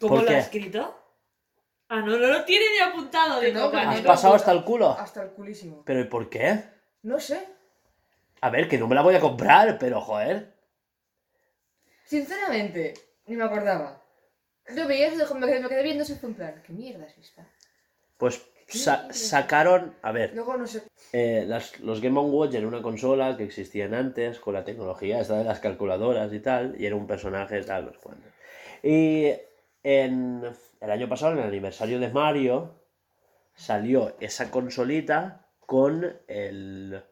[0.00, 0.34] ¿Cómo ¿Por lo qué?
[0.36, 0.98] ha escrito?
[1.88, 3.40] Ah, no, no lo tiene ni apuntado.
[3.40, 3.76] Que Digo, no, que.
[3.76, 4.06] ¿Has no.
[4.06, 4.90] pasado hasta el culo?
[4.90, 5.82] Hasta el culísimo.
[5.84, 6.64] ¿Pero y por qué?
[7.02, 7.46] No sé.
[8.40, 10.54] A ver, que no me la voy a comprar, pero joder.
[12.04, 12.94] Sinceramente,
[13.26, 14.02] ni me acordaba.
[14.74, 17.46] Yo veía eso, me quedé, viendo en plan, ¿qué mierda es esta?
[18.16, 20.82] Pues sa- sacaron, a ver, Luego no sé.
[21.12, 25.38] eh, las- los Game Watch era una consola que existían antes con la tecnología esta
[25.38, 27.98] de las calculadoras y tal, y era un personaje tal, no sé.
[28.82, 29.32] Y
[29.82, 30.42] en
[30.80, 32.74] el año pasado, en el aniversario de Mario,
[33.54, 37.02] salió esa consolita con el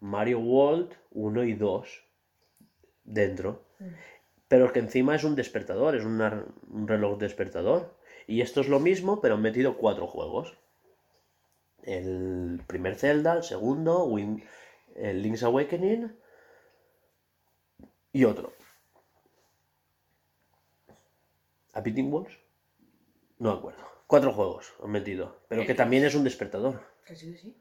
[0.00, 2.04] Mario World 1 y 2
[3.04, 3.62] dentro.
[4.48, 7.96] Pero que encima es un despertador, es una- un reloj despertador.
[8.28, 10.56] Y esto es lo mismo, pero han metido cuatro juegos.
[11.86, 14.44] El primer Zelda, el segundo, Win-
[14.96, 16.14] el Link's Awakening
[18.12, 18.52] y otro.
[21.74, 22.36] ¿A Beating Walls?
[23.38, 23.84] No me acuerdo.
[24.06, 26.80] Cuatro juegos han metido, pero que también es un despertador.
[27.04, 27.56] Sí, sí.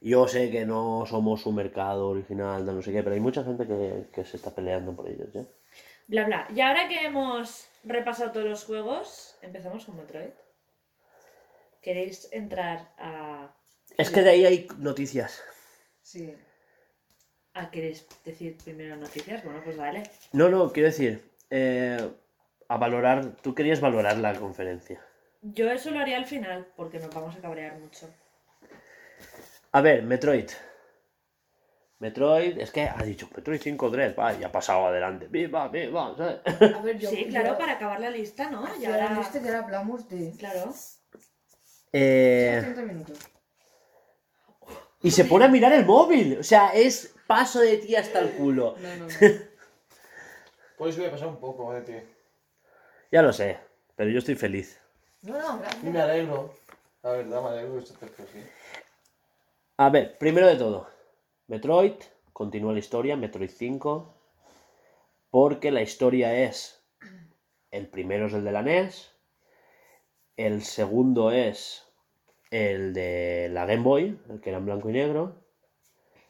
[0.00, 3.66] Yo sé que no somos un mercado original, no sé qué, pero hay mucha gente
[3.66, 5.46] que, que se está peleando por ellos, ¿eh?
[6.08, 6.48] Bla, bla.
[6.54, 10.30] Y ahora que hemos repasado todos los juegos, empezamos con Metroid.
[11.80, 13.31] ¿Queréis entrar a...
[13.98, 15.42] Es que de ahí hay noticias.
[16.02, 16.34] Sí.
[17.54, 19.44] a queréis decir primero noticias?
[19.44, 20.02] Bueno, pues dale.
[20.32, 22.10] No, no, quiero decir, eh,
[22.68, 25.00] a valorar, tú querías valorar la conferencia.
[25.42, 28.08] Yo eso lo haría al final, porque nos vamos a cabrear mucho.
[29.72, 30.48] A ver, Metroid.
[31.98, 35.28] Metroid, es que ha dicho Metroid 5 Dread, va, ya ha pasado adelante.
[35.28, 36.40] Viva, viva, ¿sabes?
[36.74, 37.10] A ver, yo.
[37.10, 38.64] Sí, claro, yo- para acabar la lista, ¿no?
[38.80, 39.20] Ya ahora...
[39.20, 40.32] este ya hablamos de.
[40.38, 40.72] Claro.
[41.92, 43.18] Eh, 30 minutos.
[45.02, 48.30] Y se pone a mirar el móvil, o sea, es paso de ti hasta el
[48.32, 48.76] culo.
[48.80, 49.06] No, no,
[50.88, 51.94] eso voy a pasar un poco de ti.
[53.10, 53.58] Ya lo sé,
[53.96, 54.80] pero yo estoy feliz.
[55.22, 55.84] No, no, Y gracias.
[55.92, 56.54] me alegro.
[57.02, 58.38] La verdad, me alegro que esto esté así.
[59.76, 60.88] A ver, primero de todo,
[61.48, 61.94] Metroid,
[62.32, 64.14] continúa la historia, Metroid 5,
[65.30, 66.84] porque la historia es,
[67.70, 69.12] el primero es el de la NES,
[70.36, 71.91] el segundo es
[72.52, 75.34] el de la Game Boy, el que era en blanco y negro,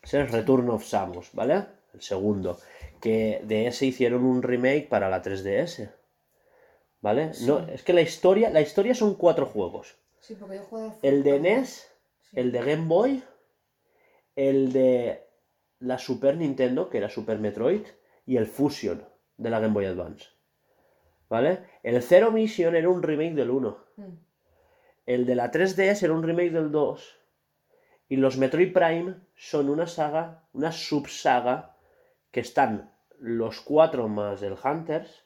[0.01, 1.67] ese es Return of Samus, ¿vale?
[1.93, 2.59] El segundo,
[3.01, 5.91] que de ese hicieron un remake para la 3DS,
[7.01, 7.33] ¿vale?
[7.43, 9.97] No, es que la historia, la historia son cuatro juegos.
[10.21, 10.95] Sí, porque yo he jugado.
[11.03, 11.91] El de NES,
[12.35, 13.23] el de Game Boy,
[14.37, 15.27] el de
[15.81, 17.83] la Super Nintendo, que era Super Metroid,
[18.27, 19.05] y el Fusion
[19.37, 20.27] de la Game Boy Advance.
[21.29, 21.65] ¿Vale?
[21.83, 23.79] El Zero Mission era un remake del 1.
[23.97, 24.03] Mm.
[25.07, 27.19] El de la 3DS era un remake del 2.
[28.09, 31.77] Y los Metroid Prime son una saga, una subsaga,
[32.31, 35.25] que están los cuatro más el Hunters.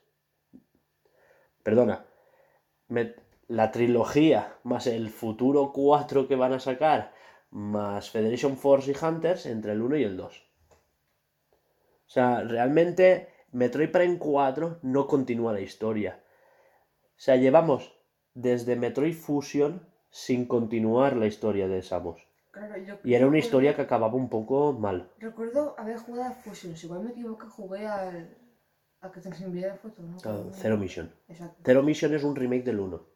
[1.63, 2.05] Perdona.
[3.49, 7.13] La trilogía más el futuro 4 que van a sacar,
[7.51, 10.47] más Federation Force y Hunters, entre el 1 y el 2.
[12.07, 16.23] O sea, realmente Metroid Prime 4 no continúa la historia.
[16.23, 17.96] O sea, llevamos
[18.37, 19.81] desde Metroid Fusion
[20.11, 22.21] sin continuar la historia de Samus.
[22.53, 25.11] Claro, yo Y era una historia que acababa un poco mal.
[25.19, 26.83] Recuerdo haber jugado a Fusions.
[26.85, 28.37] Igual me equivoqué, jugué al.
[29.01, 30.17] a que te envié la foto, ¿no?
[30.19, 31.13] Claro, Zero Mission.
[31.29, 31.63] Exacto.
[31.65, 33.07] Zero Mission es un remake del 1.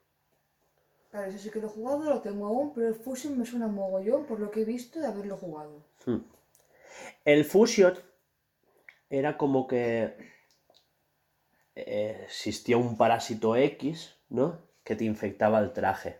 [1.11, 3.67] Claro, ese sí que lo he jugado, lo tengo aún, pero el Fusion me suena
[3.67, 5.83] mogollón por lo que he visto de haberlo jugado.
[6.05, 6.21] Hmm.
[7.25, 7.93] El Fusion
[9.09, 10.15] era como que
[11.75, 14.70] eh, existía un parásito X, ¿no?
[14.83, 16.19] Que te infectaba el traje.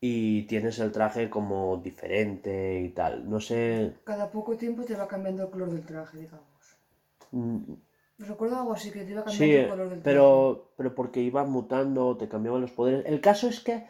[0.00, 3.28] Y tienes el traje como diferente y tal.
[3.28, 3.94] No sé.
[4.04, 6.44] Cada poco tiempo te va cambiando el color del traje, digamos.
[7.32, 7.58] mm,
[8.18, 10.04] Recuerdo algo así que te iba Sí, cambiando el color del traje.
[10.04, 13.04] pero, pero porque iba mutando, te cambiaban los poderes.
[13.06, 13.86] El caso es que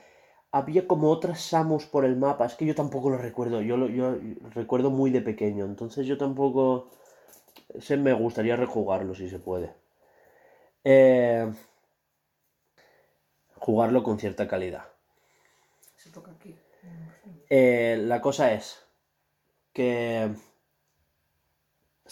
[0.52, 2.46] había como otras Samus por el mapa.
[2.46, 3.60] Es que yo tampoco lo recuerdo.
[3.60, 4.16] Yo lo yo
[4.54, 5.64] recuerdo muy de pequeño.
[5.64, 6.90] Entonces yo tampoco.
[7.74, 9.72] Ese me gustaría rejugarlo si se puede.
[10.84, 11.50] Eh,
[13.64, 14.84] jugarlo con cierta calidad.
[15.96, 16.54] Se toca aquí.
[17.48, 18.84] Eh, la cosa es
[19.72, 20.34] que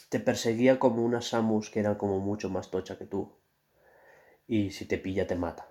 [0.09, 3.35] te perseguía como una Samus que era como mucho más tocha que tú.
[4.49, 5.69] Y si te pilla, te mata.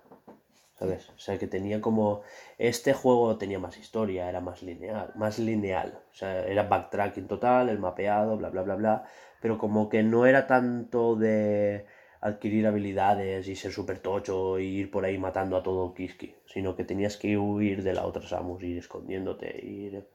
[0.78, 1.08] ¿Sabes?
[1.10, 2.22] O sea, que tenía como...
[2.58, 6.00] Este juego tenía más historia, era más lineal, más lineal.
[6.12, 9.04] O sea, era backtracking total, el mapeado, bla, bla, bla, bla.
[9.40, 11.86] Pero como que no era tanto de
[12.22, 16.76] adquirir habilidades y ser súper tocho y ir por ahí matando a todo Kiski, sino
[16.76, 20.08] que tenías que huir de la otra Samus, ir escondiéndote, ir...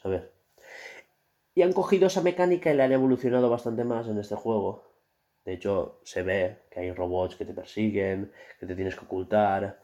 [0.00, 0.22] ¿Sabes?
[1.56, 4.84] Y han cogido esa mecánica y la han evolucionado bastante más en este juego.
[5.44, 8.30] De hecho, se ve que hay robots que te persiguen,
[8.60, 9.82] que te tienes que ocultar.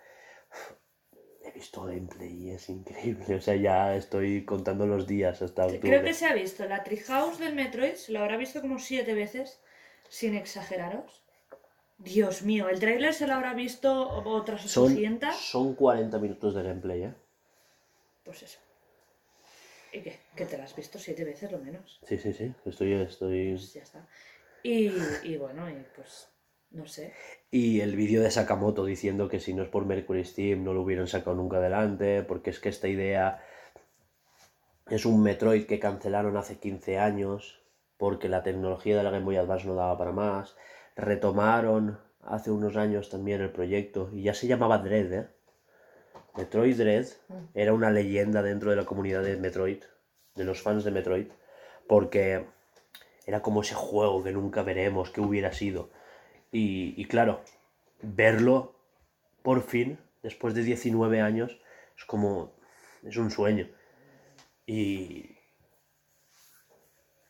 [1.44, 3.34] He visto gameplay y es increíble.
[3.34, 5.80] O sea, ya estoy contando los días hasta octubre.
[5.80, 9.12] Creo que se ha visto la Treehouse del Metroid, se lo habrá visto como siete
[9.14, 9.60] veces,
[10.08, 11.23] sin exageraros.
[12.04, 15.34] Dios mío, el tráiler se lo habrá visto otras son, 800.
[15.34, 17.14] son 40 minutos de gameplay, ¿eh?
[18.22, 18.58] Pues eso.
[19.92, 20.18] ¿Y qué?
[20.36, 22.00] Que te la has visto siete veces lo menos.
[22.06, 22.52] Sí, sí, sí.
[22.66, 23.52] Estoy, estoy...
[23.52, 24.06] Pues ya está.
[24.62, 24.90] Y,
[25.22, 26.28] y bueno, y pues
[26.70, 27.14] no sé.
[27.50, 30.82] Y el vídeo de Sakamoto diciendo que si no es por Mercury Steam no lo
[30.82, 33.42] hubieran sacado nunca adelante, porque es que esta idea
[34.90, 37.62] es un Metroid que cancelaron hace 15 años,
[37.96, 40.56] porque la tecnología de la Game Boy Advance no daba para más.
[40.96, 45.28] Retomaron hace unos años también el proyecto y ya se llamaba Dread, ¿eh?
[46.36, 47.06] Metroid Dread
[47.54, 49.84] era una leyenda dentro de la comunidad de Metroid,
[50.34, 51.28] de los fans de Metroid,
[51.86, 52.44] porque
[53.26, 55.90] era como ese juego que nunca veremos, que hubiera sido.
[56.50, 57.40] Y, y claro,
[58.02, 58.74] verlo
[59.42, 61.60] por fin, después de 19 años,
[61.96, 62.52] es como.
[63.02, 63.68] es un sueño.
[64.66, 65.36] Y.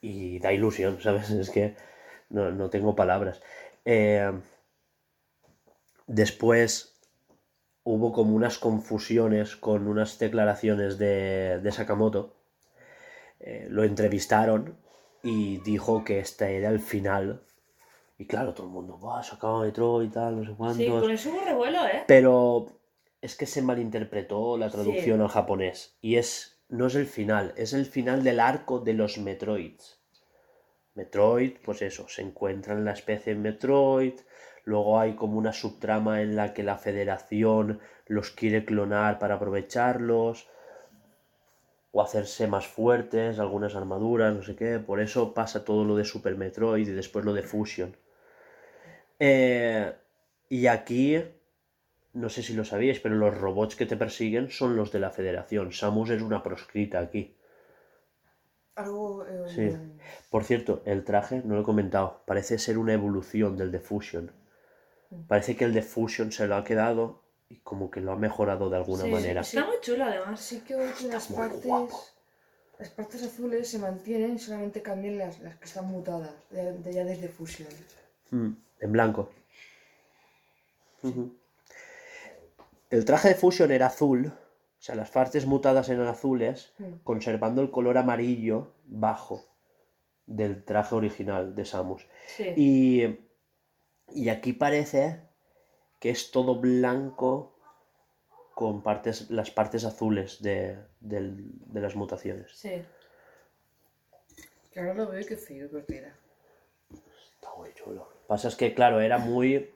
[0.01, 1.31] y da ilusión, ¿sabes?
[1.31, 1.77] Es que
[2.35, 3.41] no, no tengo palabras.
[3.85, 4.31] Eh,
[6.07, 7.01] después
[7.85, 12.35] hubo como unas confusiones con unas declaraciones de, de Sakamoto.
[13.41, 14.77] Eh, lo entrevistaron
[15.23, 17.43] y dijo que este era el final.
[18.19, 20.79] Y claro, todo el mundo, va, sacado Metroid y tal, no sé cuántos.
[20.79, 22.05] Sí, con eso hubo revuelo, ¿eh?
[22.07, 22.67] Pero
[23.21, 25.97] es que se malinterpretó la traducción al japonés.
[26.01, 26.63] Y es.
[26.69, 30.04] no es el final, es el final del arco de los Metroids.
[30.95, 34.15] Metroid, pues eso, se encuentra en la especie Metroid.
[34.65, 40.49] Luego hay como una subtrama en la que la federación los quiere clonar para aprovecharlos.
[41.93, 44.79] O hacerse más fuertes, algunas armaduras, no sé qué.
[44.81, 47.97] Por eso pasa todo lo de Super Metroid y después lo de Fusion.
[49.21, 49.93] Eh,
[50.49, 51.23] y aquí
[52.15, 55.11] no sé si lo sabíais, pero los robots que te persiguen son los de la
[55.11, 55.73] Federación.
[55.73, 57.35] Samus es una proscrita aquí.
[58.77, 59.25] Algo.
[59.27, 59.77] eh, Sí.
[60.31, 64.33] Por cierto, el traje, no lo he comentado, parece ser una evolución del de Fusion.
[65.29, 68.69] Parece que el de Fusion se lo ha quedado y como que lo ha mejorado
[68.69, 69.41] de alguna Sí, manera.
[69.43, 70.41] Está muy chulo además.
[70.41, 71.65] Sí que veo que las partes.
[72.77, 77.05] Las partes azules se mantienen, solamente cambian las, las que están mutadas, de, de ya
[77.05, 77.69] desde Fusion.
[78.33, 79.31] Mm, en blanco.
[82.91, 84.33] El traje de Fusion era azul,
[84.85, 86.95] sea, las partes mutadas eran azules, Mm.
[87.05, 89.45] conservando el color amarillo bajo
[90.27, 92.07] del traje original de Samus.
[92.27, 92.53] Sí.
[92.57, 93.19] Y,
[94.13, 95.21] y aquí parece
[96.01, 97.57] que es todo blanco
[98.55, 102.53] con partes, las partes azules de, del- de las mutaciones.
[102.53, 102.83] Sí.
[104.71, 106.15] Que ahora lo veo y qué feo que era.
[107.35, 108.09] Está muy chulo.
[108.27, 109.71] Pasa es que, claro, era muy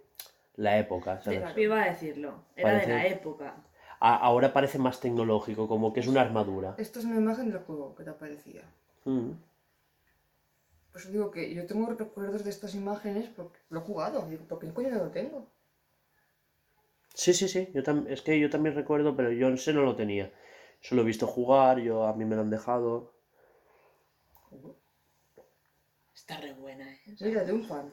[0.57, 1.57] la época, ¿sabes?
[1.57, 2.43] Iba a decirlo.
[2.57, 3.55] Era de la época.
[4.01, 6.75] A- ahora parece más tecnológico, como que es una armadura.
[6.79, 8.63] Esta es una imagen del juego que te aparecía.
[9.05, 9.33] Mm.
[10.93, 14.27] Pues digo que yo tengo recuerdos de estas imágenes porque lo he jugado.
[14.29, 15.47] Digo, ¿por qué coño no lo tengo?
[17.15, 17.69] Sí, sí, sí.
[17.75, 20.33] Yo tam- es que yo también recuerdo, pero yo ese no lo tenía.
[20.81, 23.13] Solo he visto jugar, yo a mí me lo han dejado.
[26.15, 27.01] Está re buena, ¿eh?
[27.21, 27.91] Mira, de un fan.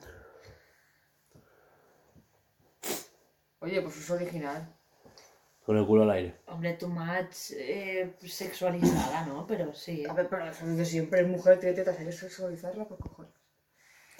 [3.59, 4.74] Oye, pues es original.
[5.65, 6.35] Con el culo al aire.
[6.47, 9.47] Hombre, too much eh, sexualizada, ¿no?
[9.47, 10.05] Pero sí.
[10.05, 13.31] A ver, pero desde siempre es mujer, tiene tetas, hay que sexualizarla por cojones.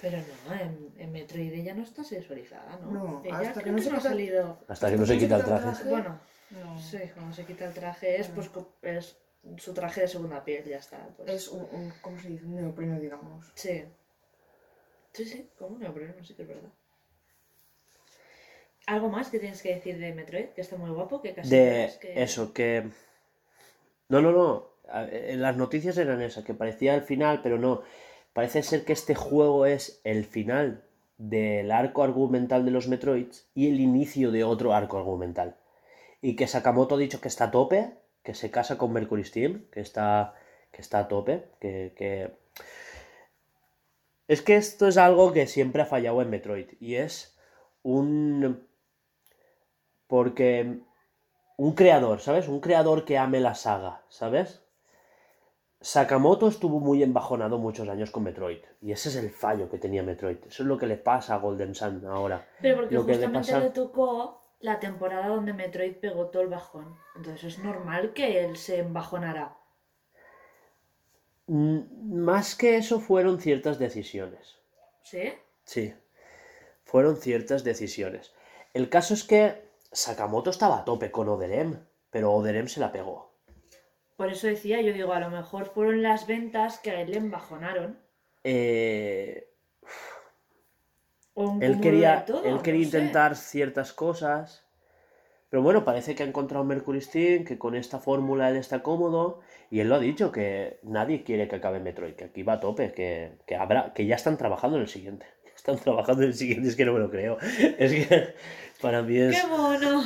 [0.00, 2.90] Pero no, en, en Metroid ella no está sexualizada, ¿no?
[2.90, 4.58] No, ella hasta que no que se no ha salido.
[4.68, 5.62] Hasta que no se quita el traje.
[5.62, 5.88] traje.
[5.88, 6.20] Bueno,
[6.50, 6.78] No.
[6.78, 8.50] sí, cuando se quita el traje es pues
[8.82, 9.16] es
[9.58, 10.98] su traje de segunda piel, ya está.
[11.16, 11.30] Pues.
[11.30, 12.44] Es un, un- ¿cómo se dice?
[12.44, 13.46] Un neopreno, digamos.
[13.54, 13.84] Sí.
[15.12, 16.70] Sí, sí, como un neopreno, sí que es verdad.
[18.86, 20.46] ¿Algo más que tienes que decir de Metroid?
[20.50, 22.22] Que está muy guapo, que casi De verás que...
[22.22, 22.88] eso, que...
[24.08, 24.70] No, no, no.
[25.10, 27.82] En las noticias eran esas, que parecía el final, pero no.
[28.32, 30.84] Parece ser que este juego es el final
[31.18, 35.56] del arco argumental de los Metroids y el inicio de otro arco argumental.
[36.20, 39.66] Y que Sakamoto ha dicho que está a tope, que se casa con Mercury Steam,
[39.72, 40.34] que está,
[40.70, 42.30] que está a tope, que, que...
[44.28, 47.36] Es que esto es algo que siempre ha fallado en Metroid y es
[47.82, 48.66] un...
[50.06, 50.80] Porque
[51.56, 52.48] un creador, ¿sabes?
[52.48, 54.62] Un creador que ame la saga, ¿sabes?
[55.80, 58.60] Sakamoto estuvo muy embajonado muchos años con Metroid.
[58.80, 60.38] Y ese es el fallo que tenía Metroid.
[60.46, 62.46] Eso es lo que le pasa a Golden Sun ahora.
[62.60, 66.42] Pero porque lo que le justamente pasa- le tocó la temporada donde Metroid pegó todo
[66.42, 66.96] el bajón.
[67.14, 69.56] Entonces es normal que él se embajonara.
[71.46, 71.80] Mm,
[72.24, 74.56] Más que eso fueron ciertas decisiones.
[75.02, 75.32] ¿Sí?
[75.64, 75.94] Sí.
[76.84, 78.32] Fueron ciertas decisiones.
[78.74, 79.65] El caso es que
[79.96, 81.78] Sakamoto estaba a tope con Oderem,
[82.10, 83.32] pero Oderem se la pegó.
[84.16, 87.18] Por eso decía, yo digo, a lo mejor fueron las ventas que a él le
[87.18, 87.98] embajonaron.
[88.44, 89.48] Eh,
[91.34, 92.98] O un él quería, todo, él no quería sé.
[92.98, 94.64] intentar ciertas cosas.
[95.48, 99.40] Pero bueno, parece que ha encontrado Mercury Steam, que con esta fórmula él está cómodo.
[99.70, 102.60] Y él lo ha dicho, que nadie quiere que acabe Metroid, que aquí va a
[102.60, 105.26] tope, que, que, habrá, que ya están trabajando en el siguiente.
[105.56, 107.38] Están trabajando en el siguiente, es que no me lo creo.
[107.78, 108.34] Es que
[108.76, 109.40] para mí es...
[109.40, 110.02] ¡Qué mono!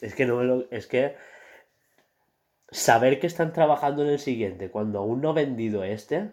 [0.00, 0.70] Es que no me lo.
[0.70, 1.16] Es que.
[2.70, 6.30] Saber que están trabajando en el siguiente cuando aún no ha vendido este.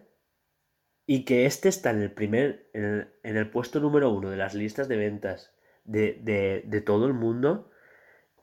[1.06, 2.70] Y que este está en el primer.
[2.74, 5.54] En el, en el puesto número uno de las listas de ventas
[5.84, 7.72] de, de, de todo el mundo.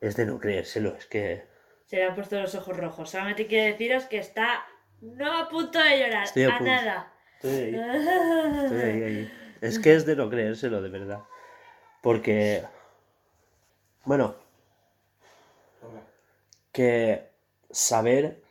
[0.00, 0.94] Es de no creérselo.
[0.96, 1.46] Es que.
[1.86, 3.10] Se le han puesto los ojos rojos.
[3.10, 4.64] Solamente quiero deciros que está
[5.00, 6.24] no a punto de llorar.
[6.24, 7.12] Estoy a nada.
[7.36, 7.74] Estoy ahí.
[8.64, 9.32] Estoy ahí, ahí.
[9.60, 11.20] Es que es de no creérselo, de verdad.
[12.02, 12.62] Porque.
[14.04, 14.34] Bueno,
[16.72, 17.30] que
[17.70, 18.42] saber.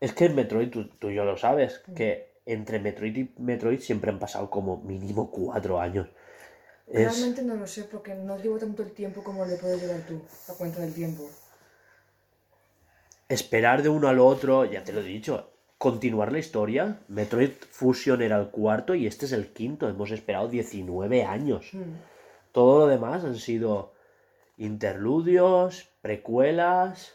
[0.00, 3.80] Es que en Metroid, tú, tú y yo lo sabes, que entre Metroid y Metroid
[3.80, 6.08] siempre han pasado como mínimo cuatro años.
[6.86, 10.00] Es, Realmente no lo sé porque no llevo tanto el tiempo como le puedes llevar
[10.06, 11.28] tú, la cuenta del tiempo.
[13.28, 17.00] esperar de uno al otro, ya te lo he dicho, continuar la historia.
[17.08, 19.88] Metroid Fusion era el cuarto y este es el quinto.
[19.88, 21.68] Hemos esperado 19 años.
[21.72, 21.92] Mm.
[22.52, 23.92] Todo lo demás han sido
[24.60, 27.14] interludios, precuelas,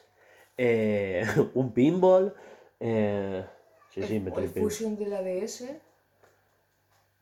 [0.58, 2.36] eh, un pinball.
[2.80, 3.46] eh,
[3.94, 4.64] sí, sí, Metroid el.
[4.64, 5.80] Fusion de la DS.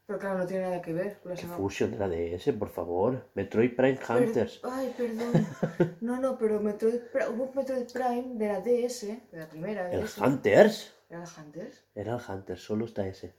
[0.05, 1.55] Pero claro, no tiene nada que ver con la ¿Qué saga.
[1.55, 3.29] Fusion de la DS, por favor?
[3.35, 4.59] Metroid Prime Per- Hunters.
[4.63, 5.47] Ay, perdón.
[6.01, 6.99] No, no, pero Metroid,
[7.33, 9.01] hubo un Metroid Prime de la DS,
[9.31, 10.17] de la primera ¿El DS.
[10.17, 10.93] Hunters?
[11.09, 11.83] ¿Era el Hunters?
[11.95, 13.33] Era el Hunters, solo está ese.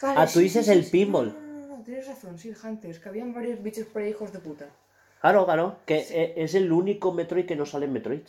[0.00, 1.32] Vale, Ah, tú dices el pinball.
[1.32, 4.10] No, no, no, no, tienes razón, sí, el Hunters, que habían varios bichos por ahí
[4.10, 4.66] hijos de puta.
[5.22, 8.26] Claro, claro, que e- es el único Metroid que no sale en Metroid.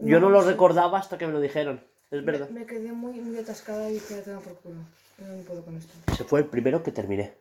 [0.00, 1.82] Yo no, lo recordaba hasta que me lo dijeron.
[2.12, 2.48] Es verdad.
[2.50, 4.76] Me, me quedé muy, muy atascada y dije, tengo por culo.
[5.18, 5.92] No puedo con esto.
[6.06, 7.34] Ese fue el primero que terminé.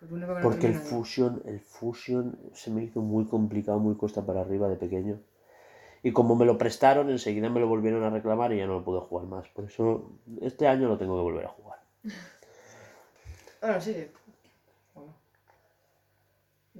[0.00, 0.74] No Porque el.
[0.74, 5.20] Fusion, el Fusion se me hizo muy complicado, muy costa para arriba de pequeño.
[6.02, 8.84] Y como me lo prestaron, enseguida me lo volvieron a reclamar y ya no lo
[8.84, 9.46] pude jugar más.
[9.48, 10.10] Por eso
[10.40, 11.80] este año lo tengo que volver a jugar.
[13.60, 14.08] Ahora sí.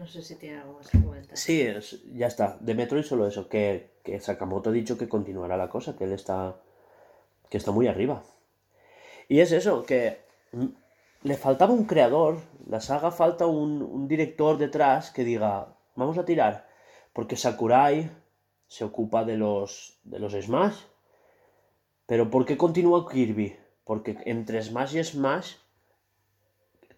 [0.05, 1.35] No sé si tiene algo más que comentar.
[1.35, 1.67] Sí,
[2.13, 2.59] ya está.
[2.61, 6.13] De Metroid solo eso, que, que Sakamoto ha dicho que continuará la cosa, que él
[6.13, 6.61] está,
[7.49, 8.23] que está muy arriba.
[9.29, 10.19] Y es eso, que
[11.23, 12.37] le faltaba un creador,
[12.69, 16.69] la saga falta un, un director detrás que diga, vamos a tirar.
[17.15, 18.11] Porque Sakurai
[18.69, 20.83] se ocupa de los, de los Smash.
[22.05, 23.57] Pero ¿por qué continúa Kirby?
[23.85, 25.55] Porque entre Smash y Smash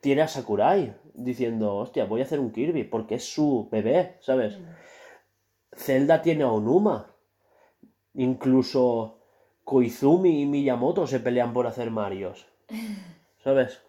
[0.00, 4.58] tiene a Sakurai diciendo, hostia, voy a hacer un Kirby, porque es su bebé, ¿sabes?
[5.74, 7.14] Zelda tiene a Onuma.
[8.14, 9.18] Incluso
[9.64, 12.46] Koizumi y Miyamoto se pelean por hacer Marios.
[13.44, 13.82] ¿Sabes?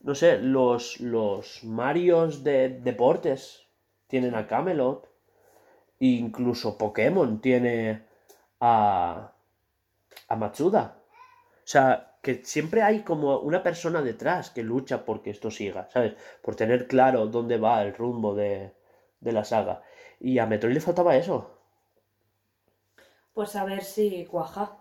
[0.00, 3.66] No sé, los, los Marios de deportes
[4.06, 5.08] tienen a Camelot.
[6.00, 8.02] E incluso Pokémon tiene
[8.60, 9.32] a,
[10.28, 10.96] a Matsuda.
[11.58, 16.14] O sea, que siempre hay como una persona detrás que lucha porque esto siga, ¿sabes?
[16.42, 18.72] Por tener claro dónde va el rumbo de,
[19.20, 19.82] de la saga.
[20.18, 21.58] Y a Metroid le faltaba eso.
[23.32, 24.76] Pues a ver si cuaja.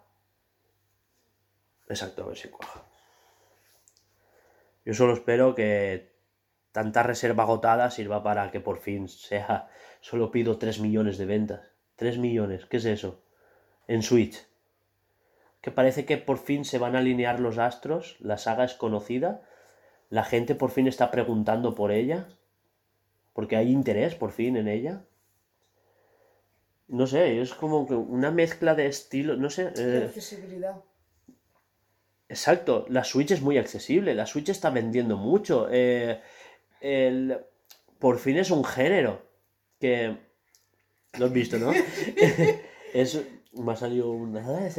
[1.88, 2.84] Exacto, a ver si cuaja.
[4.86, 6.12] Yo solo espero que
[6.72, 9.70] tanta reserva agotada sirva para que por fin sea.
[10.02, 11.72] Solo pido 3 millones de ventas.
[11.96, 13.22] 3 millones, ¿qué es eso?
[13.88, 14.49] En Switch.
[15.62, 19.42] Que parece que por fin se van a alinear los astros, la saga es conocida,
[20.10, 22.28] la gente por fin está preguntando por ella,
[23.34, 25.04] porque hay interés por fin en ella.
[26.88, 29.70] No sé, es como que una mezcla de estilo, no sé.
[29.72, 30.82] De eh, accesibilidad.
[32.30, 35.68] Exacto, la Switch es muy accesible, la Switch está vendiendo mucho.
[35.72, 36.22] eh,
[36.82, 37.38] el-
[38.00, 39.22] por fin es un género
[39.80, 40.16] que...
[41.18, 41.72] Lo has visto, ¿no?
[42.94, 43.22] es...
[43.54, 44.70] Me ha salido una...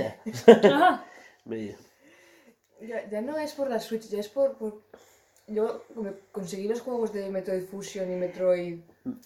[0.64, 1.04] Ah,
[1.44, 1.76] Me-
[2.80, 4.56] Ya, ya no es por la Switch, ya es por...
[4.56, 4.82] por-
[5.46, 5.84] Yo
[6.32, 8.80] conseguí los juegos de Metroid Fusion y Metroid...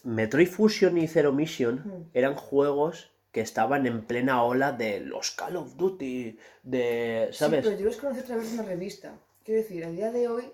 [0.04, 2.10] Metroid Fusion y Zero Mission Mm.
[2.14, 7.28] eran juegos que estaban en plena ola de los Call of Duty, de...
[7.32, 7.64] Sí, ¿Sabes?
[7.64, 9.12] pero yo los conocí a través de una revista.
[9.44, 10.44] Quiero decir, a día de hoy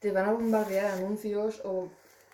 [0.00, 1.88] te van a bombardear anuncios o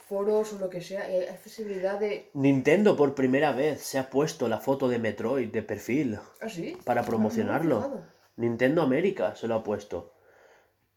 [0.09, 1.11] foros o lo que sea.
[1.11, 2.31] Y hay accesibilidad de...
[2.35, 6.19] Nintendo por primera vez se ha puesto la foto de Metroid de perfil.
[6.41, 6.77] ¿Ah, sí?
[6.85, 8.03] Para No, no me he promocionarlo.
[8.37, 10.15] Nintendo América se lo ha puesto.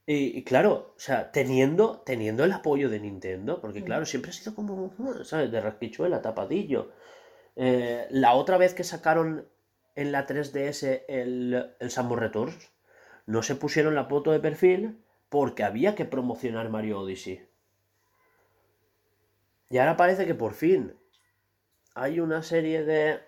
[0.05, 4.33] Y, y claro, o sea, teniendo, teniendo el apoyo de Nintendo, porque claro, siempre ha
[4.33, 4.93] sido como,
[5.23, 5.51] ¿sabes?
[5.51, 6.91] De rasquichuela, tapadillo.
[7.55, 9.47] Eh, la otra vez que sacaron
[9.95, 12.71] en la 3DS el, el Samus Returns,
[13.25, 17.51] no se pusieron la foto de perfil porque había que promocionar Mario Odyssey.
[19.72, 20.93] Y ahora parece que por fin
[21.95, 23.22] hay una serie de...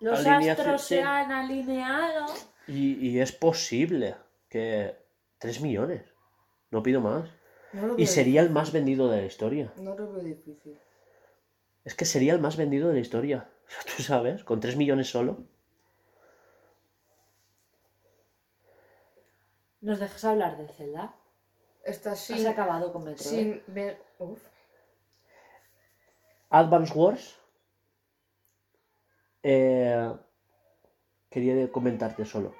[0.00, 2.26] los astros se han alineado.
[2.66, 4.16] Y, y es posible
[4.48, 4.96] que
[5.38, 6.02] 3 millones.
[6.70, 7.30] No pido más.
[7.72, 9.72] No Y sería el más vendido de la historia.
[9.76, 10.76] No lo veo difícil.
[11.84, 13.48] Es que sería el más vendido de la historia.
[13.96, 15.44] Tú sabes, con 3 millones solo.
[19.80, 21.14] ¿Nos dejas hablar del Zelda?
[21.84, 22.36] Está sin...
[22.38, 23.28] Has acabado con Metroid.
[23.28, 24.02] sin ver...
[24.18, 24.53] Uf.
[26.60, 27.24] Advance Wars.
[29.42, 30.10] eh,
[31.30, 32.54] quería comentarte solo.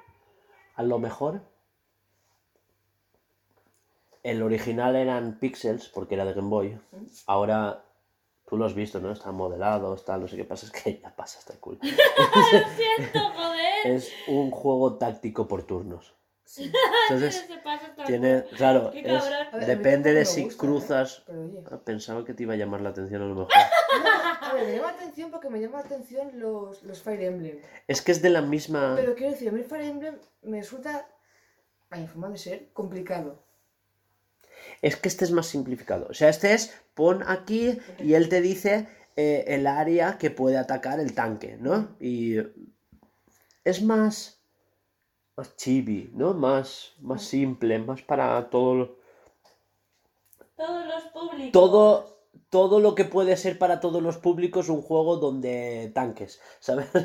[0.75, 1.41] A lo mejor.
[4.23, 6.79] El original eran pixels porque era de Game Boy.
[7.27, 7.83] Ahora
[8.47, 9.11] tú lo has visto, ¿no?
[9.11, 10.65] Están modelados, tal, no sé qué pasa.
[10.65, 11.79] Es que ya pasa hasta el culo.
[11.81, 13.65] siento, joder!
[13.85, 16.13] es un juego táctico por turnos.
[17.09, 17.47] Entonces,
[18.05, 19.23] tiene, claro, es-
[19.55, 21.19] ver, depende de si gusta, cruzas.
[21.19, 21.23] ¿eh?
[21.27, 21.63] Pero oye...
[21.71, 23.51] Ah, pensaba que te iba a llamar la atención a lo mejor.
[24.55, 27.59] Ver, me llama la atención porque me llama la atención los, los Fire Emblem.
[27.87, 28.93] Es que es de la misma.
[28.95, 31.07] Pero quiero decir, a mí el Fire Emblem me resulta,
[31.89, 33.43] a mi forma de ser, complicado.
[34.81, 36.07] Es que este es más simplificado.
[36.09, 40.57] O sea, este es pon aquí y él te dice eh, el área que puede
[40.57, 41.95] atacar el tanque, ¿no?
[41.99, 42.37] Y
[43.63, 44.41] es más.
[45.37, 46.33] Más chibi, ¿no?
[46.33, 48.97] Más, más simple, más para todo.
[50.55, 51.51] Todos los públicos.
[51.51, 52.14] Todo,
[52.49, 56.87] todo lo que puede ser para todos los públicos un juego donde tanques, ¿sabes?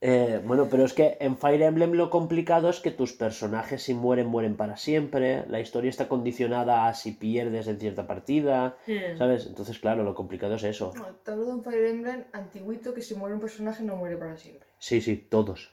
[0.00, 3.94] Eh, bueno, pero es que en Fire Emblem lo complicado es que tus personajes si
[3.94, 5.44] mueren, mueren para siempre.
[5.48, 8.76] La historia está condicionada a si pierdes en cierta partida.
[9.16, 9.46] ¿sabes?
[9.46, 10.92] Entonces, claro, lo complicado es eso.
[10.94, 14.16] No, te hablo de un Fire Emblem antiguito que si muere un personaje no muere
[14.16, 14.68] para siempre.
[14.78, 15.72] Sí, sí, todos.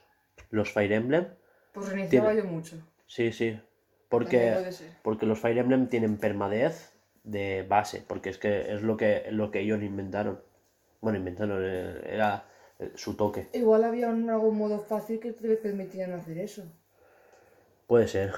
[0.50, 1.28] Los Fire Emblem,
[1.72, 2.76] Pues reiniciaba Tiene- yo mucho.
[3.06, 3.56] sí, sí.
[4.08, 4.56] Porque,
[5.02, 6.92] porque los Fire Emblem tienen permadez
[7.24, 10.40] de base, porque es que es lo que, lo que ellos inventaron.
[11.00, 12.46] Bueno, inventaron, eh, era
[12.78, 13.48] eh, su toque.
[13.52, 16.62] Igual había un, algún modo fácil que te permitían hacer eso.
[17.86, 18.32] Puede ser.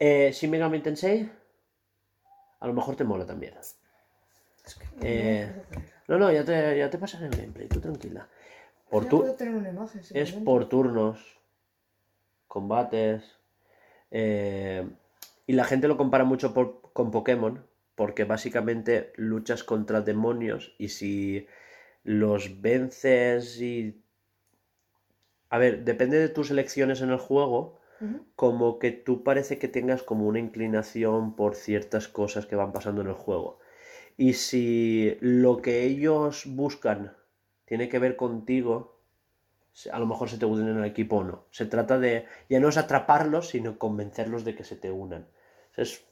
[0.00, 1.28] Eh, Shin Megami Tensei,
[2.60, 3.54] a lo mejor te mola también.
[3.58, 5.52] Es que no, Eh,
[6.08, 6.18] no.
[6.18, 8.28] No, ya te, ya te pasaré el gameplay, tú tranquila.
[8.90, 10.02] Por tu- imagen.
[10.14, 11.38] es por turnos,
[12.46, 13.36] combates.
[14.10, 14.88] Eh,
[15.46, 20.88] y la gente lo compara mucho por- con Pokémon, porque básicamente luchas contra demonios y
[20.88, 21.46] si
[22.04, 24.02] los vences y...
[25.50, 27.78] A ver, depende de tus elecciones en el juego,
[28.36, 33.00] como que tú parece que tengas como una inclinación por ciertas cosas que van pasando
[33.00, 33.58] en el juego.
[34.16, 37.16] Y si lo que ellos buscan
[37.68, 38.96] tiene que ver contigo,
[39.92, 41.44] a lo mejor se te unen en el equipo o no.
[41.50, 45.26] Se trata de, ya no es atraparlos, sino convencerlos de que se te unan.
[45.70, 46.04] O sea, es-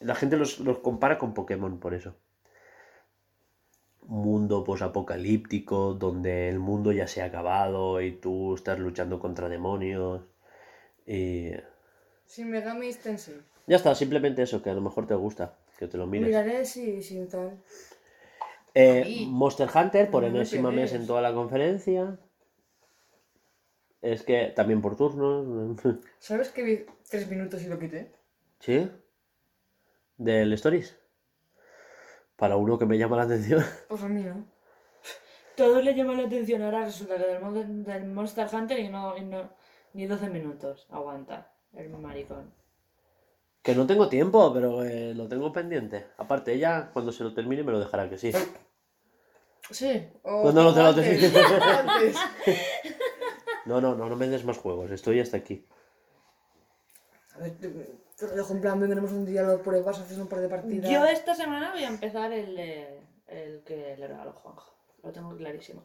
[0.00, 2.14] la gente los, los compara con Pokémon por eso.
[4.06, 10.22] Mundo posapocalíptico, donde el mundo ya se ha acabado y tú estás luchando contra demonios.
[11.06, 11.50] Y
[12.26, 13.36] Sin Megami Tensei.
[13.66, 16.28] ya está, simplemente eso, que a lo mejor te gusta, que te lo mires.
[16.28, 17.58] Miraré si, si tal.
[18.80, 19.24] Eh.
[19.28, 21.00] Monster Hunter por enésima mes pegues.
[21.00, 22.18] en toda la conferencia.
[24.02, 25.80] Es que también por turnos.
[26.18, 28.12] ¿Sabes que vi tres minutos y lo quité?
[28.60, 28.88] ¿Sí?
[30.16, 30.96] ¿Del Stories?
[32.36, 33.64] Para uno que me llama la atención.
[33.88, 34.44] Pues a mí no.
[35.56, 36.62] Todo le llama la atención.
[36.62, 39.50] Ahora resulta que del, Mon- del Monster Hunter y no, y no-
[39.94, 42.52] ni 12 minutos aguanta el maricón.
[43.62, 46.06] Que no tengo tiempo, pero eh, lo tengo pendiente.
[46.16, 48.30] Aparte, ella cuando se lo termine me lo dejará que sí.
[49.70, 50.08] Sí.
[50.22, 51.40] O Pues no lo antes, definido.
[51.62, 52.16] antes.
[53.66, 54.90] No, no, no, no me des más juegos.
[54.90, 55.66] Estoy hasta aquí.
[57.34, 60.26] A ver, te, te lo dejo en plan, vendremos un día, lo pruebas, haces un
[60.26, 60.90] par de partidas.
[60.90, 64.72] Yo esta semana voy a empezar el, de- el que le regaló Juanjo.
[65.02, 65.82] Lo tengo clarísimo.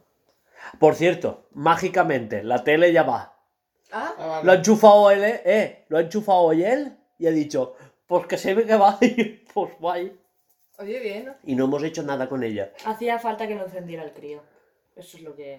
[0.80, 3.36] Por cierto, mágicamente, la tele ya va.
[3.92, 4.44] Ah, Ah, vale.
[4.46, 7.74] Lo ha enchufado él, eh, eh, lo ha enchufado hoy él y ha dicho,
[8.06, 10.18] pues que se ve que va, y pues guay.
[10.78, 11.32] Oye, bien.
[11.44, 12.72] Y no hemos hecho nada con ella.
[12.84, 14.42] Hacía falta que lo encendiera el crío.
[14.96, 15.58] Eso es lo que...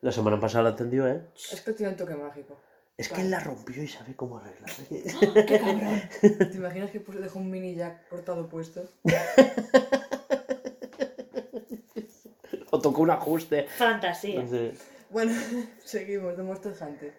[0.00, 1.20] La semana pasada la entendió, ¿eh?
[1.52, 2.58] Es que tiene un toque mágico.
[2.96, 4.70] Es que él la rompió y sabe cómo arreglar.
[5.46, 6.02] ¡Qué cabrón!
[6.20, 8.82] ¿Te imaginas que pues, dejó un mini jack cortado puesto?
[12.70, 13.66] o tocó un ajuste.
[13.68, 14.42] Fantasía.
[14.42, 14.70] No.
[15.10, 15.32] Bueno,
[15.84, 17.12] seguimos, de Monster Hunter.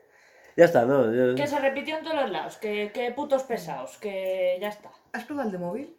[0.56, 1.14] Ya está, ¿no?
[1.14, 2.58] Ya- Que se repitió en todos los lados.
[2.58, 3.98] Que, que putos pesados.
[3.98, 4.92] Que ya está.
[5.14, 5.96] ¿Has probado el de móvil?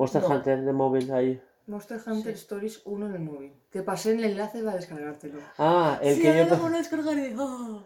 [0.00, 0.28] Monster No.
[0.28, 1.42] Hunter de móvil ahí.
[1.66, 2.40] Monster Hunter Sí.
[2.40, 3.52] Stories 1 en el móvil.
[3.68, 5.40] Te pasé el enlace para descargártelo.
[5.58, 6.44] Ah, el sí, que yo...
[6.46, 7.36] lo van a descargar y...
[7.38, 7.84] ¡ah!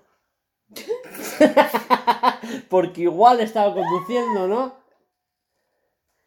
[2.70, 4.76] Porque igual estaba conduciendo, ¿no?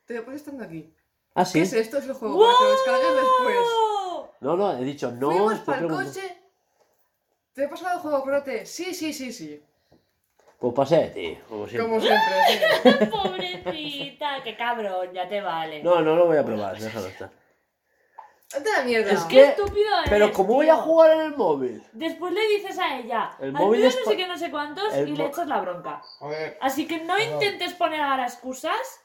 [0.05, 0.93] Te lo pasé estando aquí.
[1.33, 1.99] Ah, ¿Qué es esto?
[1.99, 3.67] Es el juego para que lo descargues después.
[3.71, 4.29] ¡Oh!
[4.41, 5.31] No, no, he dicho no.
[5.31, 6.37] Fuimos para el coche.
[7.53, 8.65] ¿Te he pasado el juego, acuérdate?
[8.65, 9.63] Sí, sí, sí, sí.
[10.59, 11.87] Pues pasé de ti, como siempre.
[11.87, 13.05] Como siempre, sí.
[13.11, 15.83] Pobrecita, qué cabrón, ya te vale.
[15.83, 17.29] No, no lo voy a probar, déjalo estar.
[18.55, 19.11] ¡Vete a la mierda!
[19.11, 20.83] Es Qué que- estúpido eres, Pero ¿cómo voy a tío.
[20.83, 21.83] jugar en el móvil?
[21.91, 24.49] Después le dices a ella, El al móvil es no pa- sé qué, no sé
[24.49, 26.01] cuántos, el y le mo- echas la bronca.
[26.19, 26.57] Joder.
[26.61, 29.01] Así que no intentes poner ahora excusas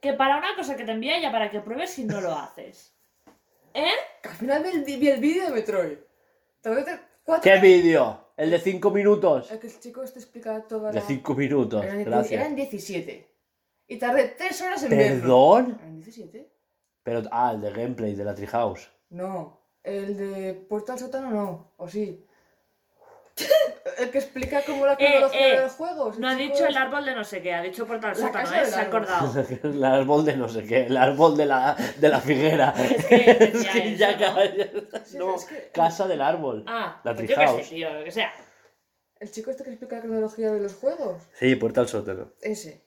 [0.00, 2.94] que para una cosa que te envía ella para que pruebes si no lo haces.
[3.74, 3.90] ¿Eh?
[4.22, 5.98] Que al final vi el, vi el vídeo de Metroid.
[6.62, 7.42] Te voy a hacer cuatro...
[7.52, 8.29] ¿Qué vídeo?
[8.40, 9.50] El de 5 minutos.
[9.50, 11.06] El que el chico este explica toda De la...
[11.06, 12.40] 5 minutos, Eran, gracias.
[12.40, 13.28] eran 17.
[13.88, 15.20] Y tardé 3 horas en verlo.
[15.20, 15.78] ¿Perdón?
[15.78, 16.50] ¿Eran 17?
[17.02, 18.90] Pero, ah, el de gameplay, de la Treehouse.
[19.10, 19.60] No.
[19.82, 21.72] El de Puerto al sótano no.
[21.76, 22.24] ¿O sí?
[24.00, 26.10] El que explica cómo la cronología eh, del juego.
[26.10, 28.00] ese No ha chico dicho es- el árbol de no sé qué, ha dicho por
[28.00, 28.66] tal La sótano, ¿eh?
[28.66, 29.44] Se ha acordado.
[29.62, 32.74] El árbol de no sé qué, el árbol de la, de la figuera.
[32.78, 33.16] Es que
[33.52, 34.18] decía que eso, ya ¿no?
[34.90, 36.64] ca- Sí, No, es que- casa del árbol.
[36.66, 37.68] Ah, La pues yo qué sé, Treehouse.
[37.70, 38.32] tío, lo que sea.
[39.18, 41.22] El chico este que explica la cronología de los juegos.
[41.34, 42.32] Sí, puerta al sótano.
[42.40, 42.82] Ese.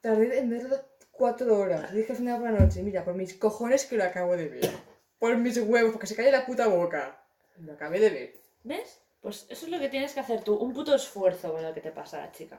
[0.00, 0.76] Tardé en verlo
[1.12, 1.92] 4 horas.
[1.94, 4.70] Dije al final por la noche, mira, por mis cojones que lo acabo de ver.
[5.18, 7.18] Por mis huevos, porque se cae la puta boca.
[7.58, 8.34] Lo acabé de ver.
[8.64, 9.00] ¿Ves?
[9.26, 11.80] Pues eso es lo que tienes que hacer tú, un puto esfuerzo con lo que
[11.80, 12.56] te pasa a la chica.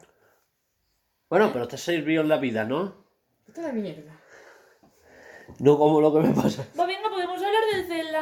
[1.30, 3.06] Bueno, pero te sirvió en la vida, ¿no?
[3.48, 4.20] Vete a la mierda.
[5.60, 6.68] No como lo que me pasa.
[6.78, 8.22] Va, venga, podemos hablar del Zelda.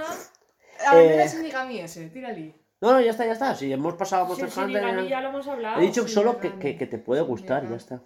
[0.85, 1.23] A ver, Eh.
[1.23, 2.53] es Shinigami ese, tírale.
[2.81, 3.55] No, no, ya está, ya está.
[3.55, 4.83] Si hemos pasado a Monster Sí, Hunter.
[4.83, 5.79] Ya- ya lo hemos hablado.
[5.81, 8.03] He dicho sí, solo que, que- que te puede Sí, gustar, ya está.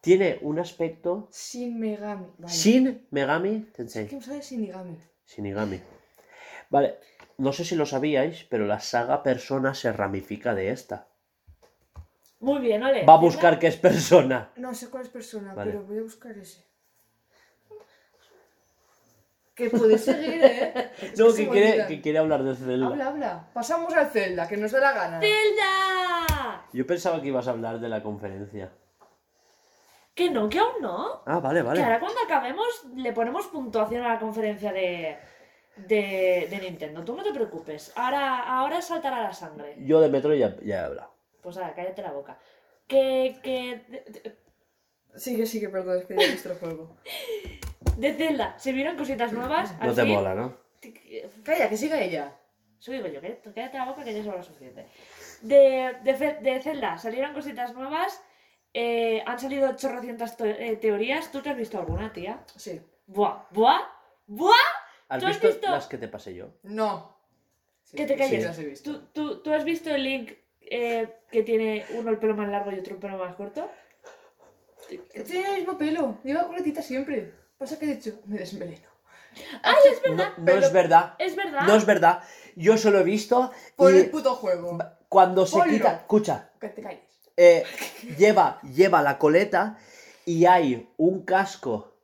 [0.00, 2.28] Tiene un aspecto Shin Megami.
[2.38, 2.54] Vale.
[2.54, 4.06] Shin Megami Es Tensei.
[4.08, 4.96] que me sale Shinigami.
[5.26, 5.82] Shinigami.
[6.70, 6.98] Vale,
[7.38, 11.06] no sé si lo sabíais, pero la saga Persona se ramifica de esta.
[12.40, 13.04] Muy bien, ole.
[13.04, 14.50] Va a buscar qué es Persona.
[14.56, 15.72] No sé cuál es persona, Vale.
[15.72, 16.64] pero voy a buscar ese.
[19.54, 20.92] Que puedes seguir, ¿eh?
[21.02, 22.86] Es No, se que me quiere, que quiere hablar de Zelda.
[22.86, 23.50] Habla, habla.
[23.52, 25.20] Pasamos al Zelda, que nos da la gana.
[25.20, 26.64] ¡Zelda!
[26.72, 28.70] Yo pensaba que ibas a hablar de la conferencia.
[30.14, 31.22] Que no, que aún no.
[31.26, 31.98] Ah, vale, Que ahora vale.
[32.00, 35.18] cuando acabemos le ponemos puntuación a la conferencia de,
[35.86, 37.04] de, de Nintendo.
[37.04, 37.92] Tú no te preocupes.
[37.96, 39.76] Ahora, ahora saltará la sangre.
[39.78, 41.14] Yo de Metro ya, ya he hablado.
[41.42, 42.38] Pues ahora, cállate la boca.
[42.86, 44.38] que, que de, de-
[45.18, 46.96] Sigue, sigue, perdón, es que ya he visto el juego.
[47.96, 49.74] de Zelda se vieron cositas nuevas.
[49.80, 50.14] No te fin.
[50.14, 50.56] mola, ¿no?
[51.44, 52.32] Calla, que siga ella.
[52.78, 54.86] Eso digo yo, que cállate la boca que ya es lo suficiente.
[55.42, 58.22] De, de, de Zelda salieron cositas nuevas.
[58.74, 61.32] eh, han salido chorrocientas to- eh, teorías.
[61.32, 62.44] ¿Tú te has visto alguna, tía?
[62.54, 62.80] Sí.
[63.06, 63.80] Buah, buah,
[64.26, 64.54] buah.
[65.08, 65.70] ¿Has ¿Tú has visto, visto?
[65.70, 66.48] las que te pasé yo?
[66.64, 67.16] No.
[67.82, 68.44] Sí, Que te sí, calles.
[68.44, 68.92] las he visto.
[68.92, 72.70] ¿Tú, tú, tú has visto el link eh, que tiene uno el pelo más largo
[72.72, 73.70] y otro el pelo más corto?
[74.88, 76.18] Tiene el mismo pelo.
[76.24, 77.32] Lleva coletita siempre.
[77.58, 78.86] Pasa que de hecho me desmeleno.
[79.62, 80.30] ¡Ay, es verdad!
[80.36, 81.14] No, no pero- es verdad.
[81.18, 81.62] Es verdad.
[81.66, 82.22] No es verdad.
[82.56, 84.78] Yo solo he visto Por y el puto juego.
[85.08, 85.72] cuando se Ponlo.
[85.72, 85.94] quita...
[85.96, 87.00] Escucha, Que te calles.
[87.36, 87.64] eh,
[88.18, 89.78] lleva, lleva la coleta
[90.24, 91.94] y hay un casco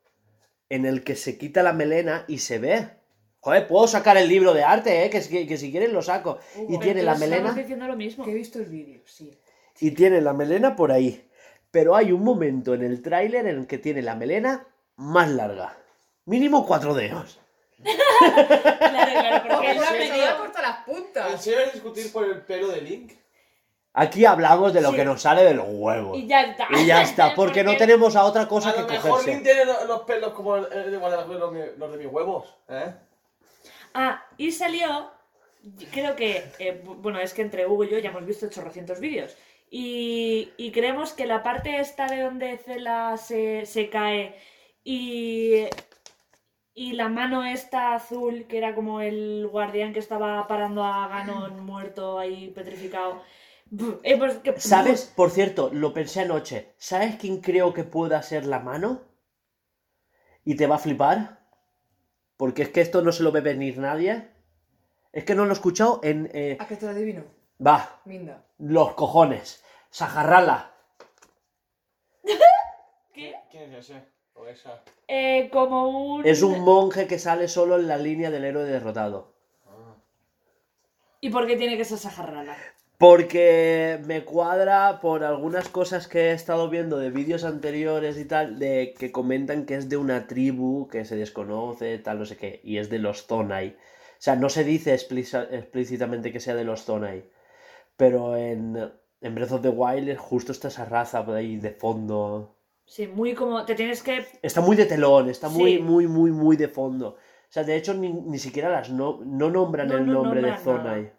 [0.75, 2.89] en el que se quita la melena y se ve.
[3.41, 5.11] Joder, puedo sacar el libro de arte, ¿eh?
[5.11, 6.39] que, si- que si quieres lo saco.
[6.57, 8.25] Y Pero tiene la melena diciendo lo mismo.
[8.25, 9.31] Que he visto el vídeo, sí.
[9.81, 11.29] y tiene la melena por ahí.
[11.71, 15.77] Pero hay un momento en el tráiler en el que tiene la melena más larga.
[16.25, 17.39] Mínimo cuatro dedos.
[18.19, 20.17] Claro, claro, porque él lo ha Sí, Se pedido.
[20.17, 21.43] me a cortar las ¿En puntas.
[21.45, 23.13] serio a discutir por el pelo de Link?
[23.97, 24.97] Aquí hablamos de lo Sí.
[24.97, 26.19] que nos sale de los huevos.
[26.19, 26.67] Y ya está.
[26.71, 29.41] Y ya está, porque no tenemos a otra cosa a que lo mejor cogerse.
[29.41, 30.93] Tiene lo- los pelos como el- el-
[31.79, 32.93] los, de mis huevos, ¿eh?
[33.95, 35.11] Ah, y salió,
[35.93, 38.99] creo que, eh, bu- bueno, es que entre Hugo y yo ya hemos visto 800
[38.99, 39.37] vídeos.
[39.71, 44.35] Y, y creemos que la parte esta de donde Cela se, se cae
[44.83, 45.67] y,
[46.75, 51.65] y la mano esta azul, que era como el guardián que estaba parando a Ganon
[51.65, 53.23] muerto ahí petrificado.
[54.03, 55.13] Eh, pues que- ¿Sabes?
[55.17, 56.75] Por cierto, lo pensé anoche.
[56.79, 59.03] ¿Sabes quién creo que pueda ser la mano?
[60.45, 61.41] ¿Y te va a flipar?
[62.37, 64.29] Porque es que esto no se lo ve venir nadie.
[65.13, 66.29] Es que no lo he escuchado en...
[66.35, 67.25] eh, ¿A que te lo adivino?
[67.65, 68.45] Va, Minda.
[68.59, 69.63] los cojones.
[69.91, 70.73] Sajarrala.
[73.15, 73.35] ¿Qué?
[73.51, 74.03] ¿Quién es ese?
[74.35, 74.83] O esa.
[75.07, 76.27] Eh, como un...
[76.27, 79.33] Es un monje que sale solo en la línea del héroe derrotado.
[81.21, 82.57] ¿Y por qué tiene que ser Sajarrala?
[82.99, 88.59] Porque me cuadra por algunas cosas que he estado viendo de vídeos anteriores y tal,
[88.59, 92.61] de que comentan que es de una tribu que se desconoce, tal, no sé qué,
[92.63, 93.71] y es de los Zonai.
[93.71, 97.25] O sea, no se dice explícita- explícitamente que sea de los Zonai,
[97.97, 98.77] pero en,
[99.21, 102.57] en Breath of the Wild es justo está esa raza por ahí de fondo.
[102.87, 103.65] Sí, muy como...
[103.65, 104.25] Te tienes que...
[104.41, 105.83] Está muy de telón, está muy, Sí.
[105.83, 107.09] muy, muy, muy de fondo.
[107.09, 107.17] O
[107.55, 110.57] sea, de hecho, ni, ni siquiera las no, no nombran No, el no nombre de.
[110.59, 111.13] Zonai.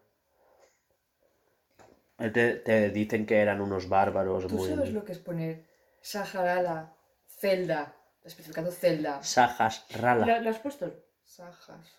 [2.20, 4.70] Eh, Te, te dicen que eran unos bárbaros ¿Tú muy...
[4.70, 5.66] sabes lo que es poner
[6.02, 6.94] Saharala,
[7.28, 7.94] Zelda,
[8.24, 10.26] especificando Zelda, Sajas, Rala.
[10.26, 10.94] ¿Lo, lo has puesto?
[11.24, 11.92] Sajas,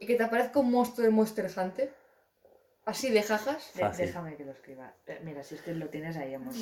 [0.00, 1.94] y que te aparezca un monstruo de Monster Hunter?
[2.86, 3.70] Así de jajas.
[3.74, 4.06] Fácil.
[4.06, 4.92] déjame que lo escriba.
[5.06, 6.54] Eh, Mira, si es que lo tienes ahí, amor.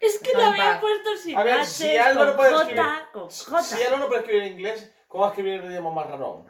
[0.00, 3.30] Es que lo había puesto sin A ver, H, si Álvaro con puede J, escribir-
[3.30, 3.44] Si
[3.76, 3.94] J.
[3.94, 6.46] él no puede escribir en inglés, ¿cómo va a escribir en idioma más raro?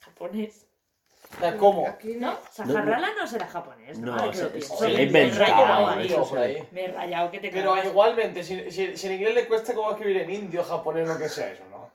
[0.00, 0.66] Japonés.
[1.50, 1.86] Sea, ¿cómo?
[1.88, 2.36] Aquí ¿No?
[2.50, 3.98] Sajarrala no será japonés.
[3.98, 5.96] No, que se- se lo he Me he inventado, rayado.
[6.72, 6.84] Me
[7.26, 7.86] he que te Pero cagas.
[7.86, 11.06] igualmente, si, si, si en inglés le cuesta, ¿cómo va a escribir en indio, japonés,
[11.08, 11.90] lo que sea eso, no?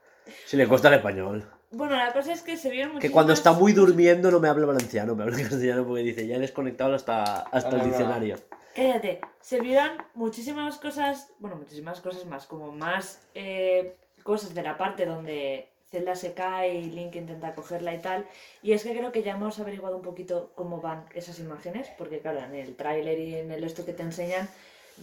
[0.45, 1.43] Si le cuesta el español.
[1.71, 3.13] Bueno, la cosa es que se vieron Que muchísimas...
[3.13, 6.39] cuando está muy durmiendo no me habla valenciano, me habla castellano porque dice, ya he
[6.39, 7.85] desconectado hasta, hasta el no, no.
[7.89, 8.37] diccionario.
[8.75, 9.19] Cállate.
[9.41, 15.05] Se vieron muchísimas cosas, bueno, muchísimas cosas más, como más eh, cosas de la parte
[15.05, 18.25] donde Zelda se cae y Link intenta cogerla y tal.
[18.61, 22.19] Y es que creo que ya hemos averiguado un poquito cómo van esas imágenes, porque
[22.19, 24.49] claro, en el tráiler y en el esto que te enseñan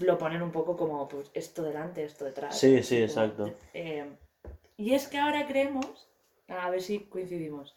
[0.01, 2.59] lo ponen un poco como pues esto delante, esto detrás.
[2.59, 3.55] Sí, sí, como, exacto.
[3.73, 4.05] eh,
[4.77, 6.09] y es que ahora creemos,
[6.49, 7.77] a ver si coincidimos,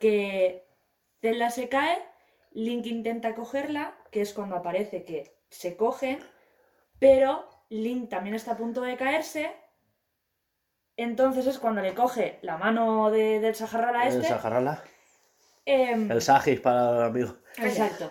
[0.00, 0.64] que
[1.20, 1.98] Zelda se cae,
[2.52, 6.18] Link intenta cogerla, que es cuando aparece que se cogen,
[6.98, 9.50] pero Link también está a punto de caerse.
[11.02, 14.34] Entonces es cuando le coge la mano de- del Saharala El este.
[15.64, 17.34] Em, El Sajis para los amigos.
[17.58, 18.10] Exacto.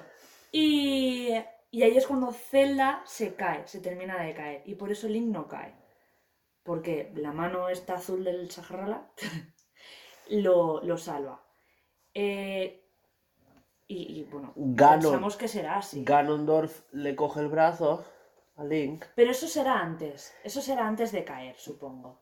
[0.52, 1.30] Y,
[1.72, 4.62] y ahí es cuando Zelda se cae, se termina de caer.
[4.66, 5.74] Y por eso Link no cae.
[6.64, 9.10] Porque la mano esta azul del Saharala
[10.30, 11.44] lo, lo salva.
[12.14, 12.78] Eh,
[13.88, 15.02] y, y, bueno, Ganon.
[15.02, 16.04] pensamos que será así.
[16.06, 18.06] Ganondorf le coge el brazo
[18.56, 19.04] a Link.
[19.16, 20.34] Pero eso será antes.
[20.44, 22.22] Eso será antes de caer, supongo.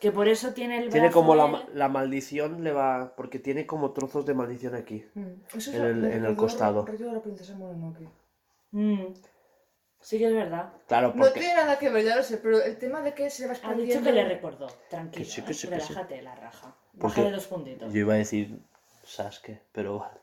[0.00, 3.14] Que por eso tiene el Tiene brazo como la, la maldición, le va.
[3.16, 5.04] Porque tiene como trozos de maldición aquí.
[5.14, 6.86] Mm, Eso En el- me en el costado.
[6.88, 8.08] el de la princesa Mononoke.
[8.70, 9.06] Mm.
[10.00, 10.72] Sí que es verdad.
[10.86, 11.40] Claro, No porque.
[11.40, 13.54] tiene nada que ver, ya lo sé, pero el tema de que se va Ha
[13.54, 13.94] expandiendo...
[13.94, 14.66] dicho que le recordó.
[14.88, 15.24] Tranquilo.
[15.24, 15.88] Que sí, que sí, que sí.
[15.92, 16.74] relájate la raja.
[16.98, 17.92] Porque Bájale dos puntitos.
[17.92, 18.58] Yo iba a decir
[19.04, 20.20] Sasuke, pero vale.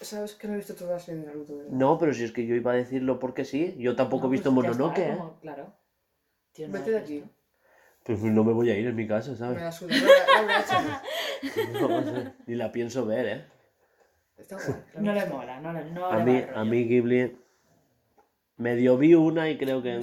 [0.00, 1.70] sabes que no he visto toda la serie de Naruto, ¿verdad?
[1.72, 3.76] No, pero si es que yo iba a decirlo porque sí.
[3.78, 5.16] Yo tampoco No, he visto pues Mononoke, está, ¿eh?
[5.16, 5.72] como- Claro.
[6.52, 7.14] Tío, no Vete de aquí.
[7.20, 7.28] visto.
[8.04, 9.60] Pues no me voy a ir en mi casa, Me ¿sabes?
[9.60, 9.94] la suda.
[9.96, 11.02] La, la, la,
[11.80, 13.44] No, no sé, Ni la pienso ver, ¿eh?
[14.38, 14.82] Está guay.
[14.98, 17.36] No le mola, no, le- no A le mí, a mí Ghibli
[18.56, 20.00] medio vi una y creo que.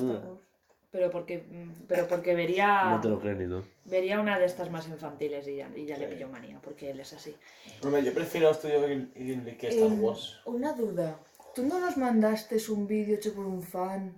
[0.92, 3.62] Pero porque, mm, pero porque vería, no te lo crees ni tú.
[3.86, 7.00] vería una de estas más infantiles y ya, y ya le pilló manía, porque él
[7.00, 7.36] es así.
[7.84, 8.80] Hombre, yo prefiero Estudio
[9.16, 10.40] Ghibli que Star Em, Wars.
[10.46, 11.20] una duda.
[11.54, 14.16] ¿Tú no nos mandaste un vídeo hecho por un fan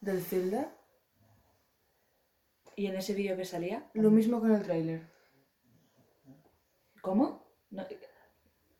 [0.00, 0.70] del Zelda?
[2.80, 3.78] ¿Y en ese vídeo que salía?
[3.92, 5.02] Lo mismo con el tráiler.
[7.02, 7.44] ¿Cómo?
[7.70, 7.84] No-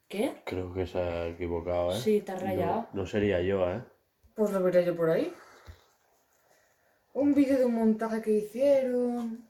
[0.08, 0.36] ¿Qué?
[0.46, 1.96] Creo que se ha equivocado, ¿eh?
[1.96, 2.76] Sí, te has rayado.
[2.94, 3.82] No, no sería yo, ¿eh?
[4.34, 5.30] Pues lo veré yo por ahí.
[7.12, 9.46] Un vídeo de un montaje que hicieron.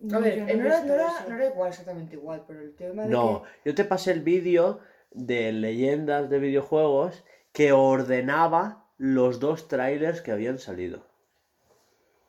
[0.00, 1.28] A No, ver, yo no eh, he no, era, visto no, era, eso.
[1.28, 4.80] no era igual, exactamente igual, pero el tema de No, yo te pasé el vídeo
[5.12, 7.22] de leyendas de videojuegos
[7.52, 11.13] que ordenaba los dos trailers que habían salido.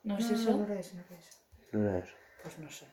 [0.05, 0.51] ¿No es No, eso?
[0.57, 1.03] no, eso, no.
[2.43, 2.85] Pues no sé.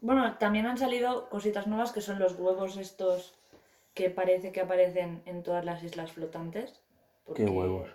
[0.00, 3.34] Bueno, también han salido cositas nuevas que son los huevos estos
[3.94, 6.82] que parece que aparecen en todas las islas flotantes.
[7.34, 7.90] ¿Qué huevos?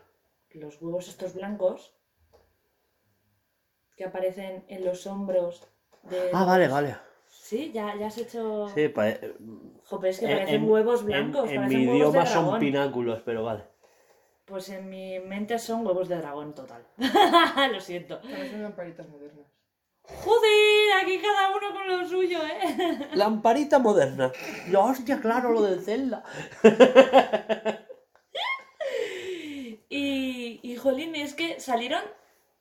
[0.51, 1.95] Los huevos estos blancos
[3.95, 5.67] que aparecen en los hombros
[6.03, 6.29] de...
[6.33, 6.95] Ah, vale, vale.
[7.27, 8.69] Sí, ya, ya has hecho...
[8.69, 9.35] Sí, pa- eh,
[9.85, 12.59] Joder, es que en- parecen en- huevos blancos, En, parecen mi huevos idioma de son
[12.59, 13.63] pináculos, pero vale.
[14.49, 16.83] Pues en mi mente son huevos de dragón total.
[17.71, 18.19] Lo siento.
[18.21, 19.45] Parecen lamparitas modernas.
[20.03, 23.09] Joder, aquí cada uno con lo suyo, ¿eh?
[23.13, 24.31] Lamparita moderna.
[24.71, 26.23] Yo, hostia, claro, lo del Zelda.
[29.91, 32.01] Y, y jolín, es que salieron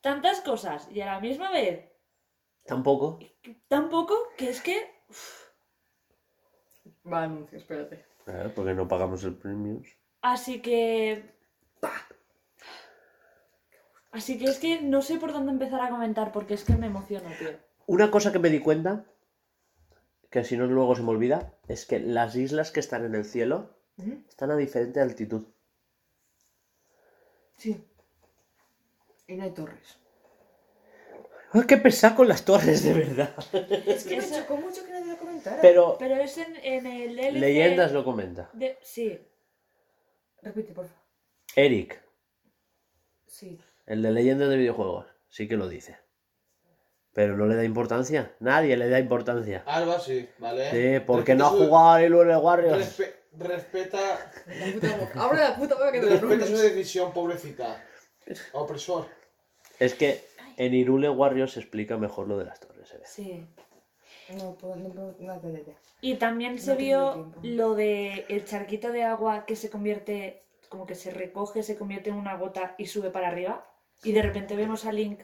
[0.00, 1.84] tantas cosas y a la misma vez
[2.64, 3.18] Tampoco.
[3.68, 4.90] tan poco que es que
[7.10, 8.06] Va, anuncio, espérate.
[8.26, 9.82] Eh, porque no pagamos el premium.
[10.22, 11.34] así que
[14.12, 16.86] así que es que no sé por dónde empezar a comentar porque es que me
[16.86, 17.50] emociono, tío.
[17.86, 19.04] Una cosa que me di cuenta,
[20.30, 23.24] que si no luego se me olvida, es que las islas que están en el
[23.24, 24.12] cielo ¿Mm?
[24.28, 25.46] están a diferente altitud.
[27.56, 27.82] Sí.
[29.26, 29.98] Y no hay torres.
[31.52, 33.34] Ay, qué pesado con las torres, de verdad.
[33.86, 35.60] Es que Me chocó mucho que nadie lo comentara.
[35.62, 38.50] Pero pero es en, en el DLC Leyendas lo comenta.
[38.52, 39.18] de- sí,
[40.42, 41.02] Repite, por favor.
[41.56, 42.00] Eric,
[43.26, 43.58] Sí.
[43.88, 45.98] El de Leyendas de videojuegos, sí que lo dice.
[47.14, 48.32] Pero no le da importancia.
[48.38, 49.64] Nadie le da importancia.
[49.66, 50.70] Alba sí, ¿vale?
[50.70, 52.98] Sí, porque no ha su- jugado a Halo Warriors.
[52.98, 53.98] respe- respeta,
[54.46, 55.22] La puta boca.
[55.24, 57.84] Abre la puta boca que te lo respeta su decisión, pobrecita.
[58.52, 59.06] Opresor.
[59.80, 60.22] Es que
[60.56, 62.92] en Irule Warriors se explica mejor lo de las torres.
[62.92, 63.00] ¿eh?
[63.04, 63.46] sí.
[64.36, 65.74] No, puedo- no, puedo- no, no, no, no.
[66.02, 70.94] Y también se vio lo de el charquito de agua que se convierte, como que
[70.94, 73.66] se recoge, se convierte en una gota y sube para arriba.
[74.04, 75.20] Y de repente vemos a Link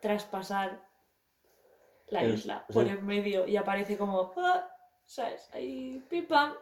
[0.00, 0.82] traspasar
[2.08, 4.68] la El- isla por en medio y aparece como, ah,
[5.04, 5.48] ¿sabes?
[5.52, 6.54] Ahí, pim pam.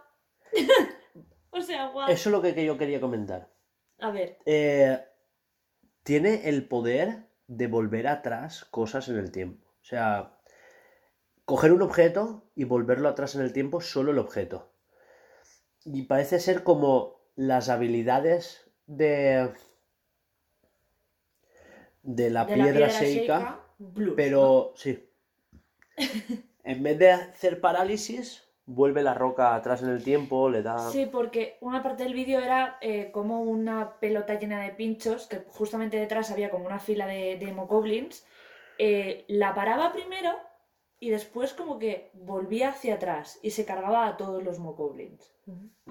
[1.51, 2.09] o sea, guau.
[2.11, 3.51] Eso es lo que que yo quería comentar.
[4.01, 4.99] A ver, Eh,
[6.03, 9.67] tiene el poder de volver atrás cosas en el tiempo.
[9.81, 10.39] O sea,
[11.45, 14.73] coger un objeto y volverlo atrás en el tiempo, solo el objeto.
[15.85, 19.53] Y parece ser como las habilidades de.
[22.05, 25.05] De la, de piedra, la seca, blues, pero sí.
[26.65, 30.79] En vez de hacer parálisis, vuelve la roca atrás en el tiempo, le da.
[30.91, 35.45] Sí, porque una parte del vídeo era eh, como una pelota llena de pinchos, que
[35.49, 38.25] justamente detrás había como una fila de, de mocoblins.
[38.79, 40.33] eh, la paraba primero
[40.99, 45.33] y después como que volvía hacia atrás y se cargaba a todos los mocoblins.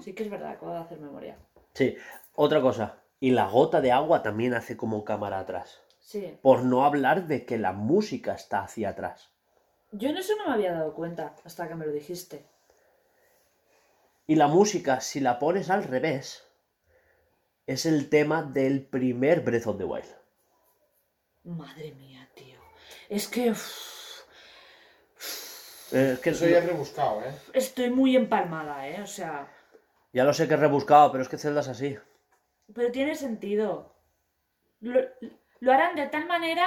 [0.02, 1.38] Sí que es verdad, acabo de hacer memoria.
[1.72, 1.94] Sí,
[2.34, 2.98] otra cosa.
[3.20, 5.80] Y la gota de agua también hace como cámara atrás.
[6.04, 6.38] Sí.
[6.42, 9.30] Por no hablar de que la música está hacia atrás.
[9.90, 12.44] Yo en eso no me había dado cuenta hasta que me lo dijiste.
[14.26, 16.46] Y la música, si la pones al revés,
[17.66, 20.14] es el tema del primer Breath of the Wild.
[21.44, 22.58] Madre mía, tío.
[23.08, 24.26] Es que es
[26.20, 27.34] que Eso ya es rebuscado, ¿eh?
[27.52, 29.00] estoy muy empalmada, ¿eh?
[29.00, 29.48] O sea,
[30.12, 31.96] ya lo sé que es rebuscado, pero es que Zelda es así.
[32.74, 33.94] pero tiene sentido.
[34.80, 35.00] Lo,
[35.64, 36.66] lo harán de tal manera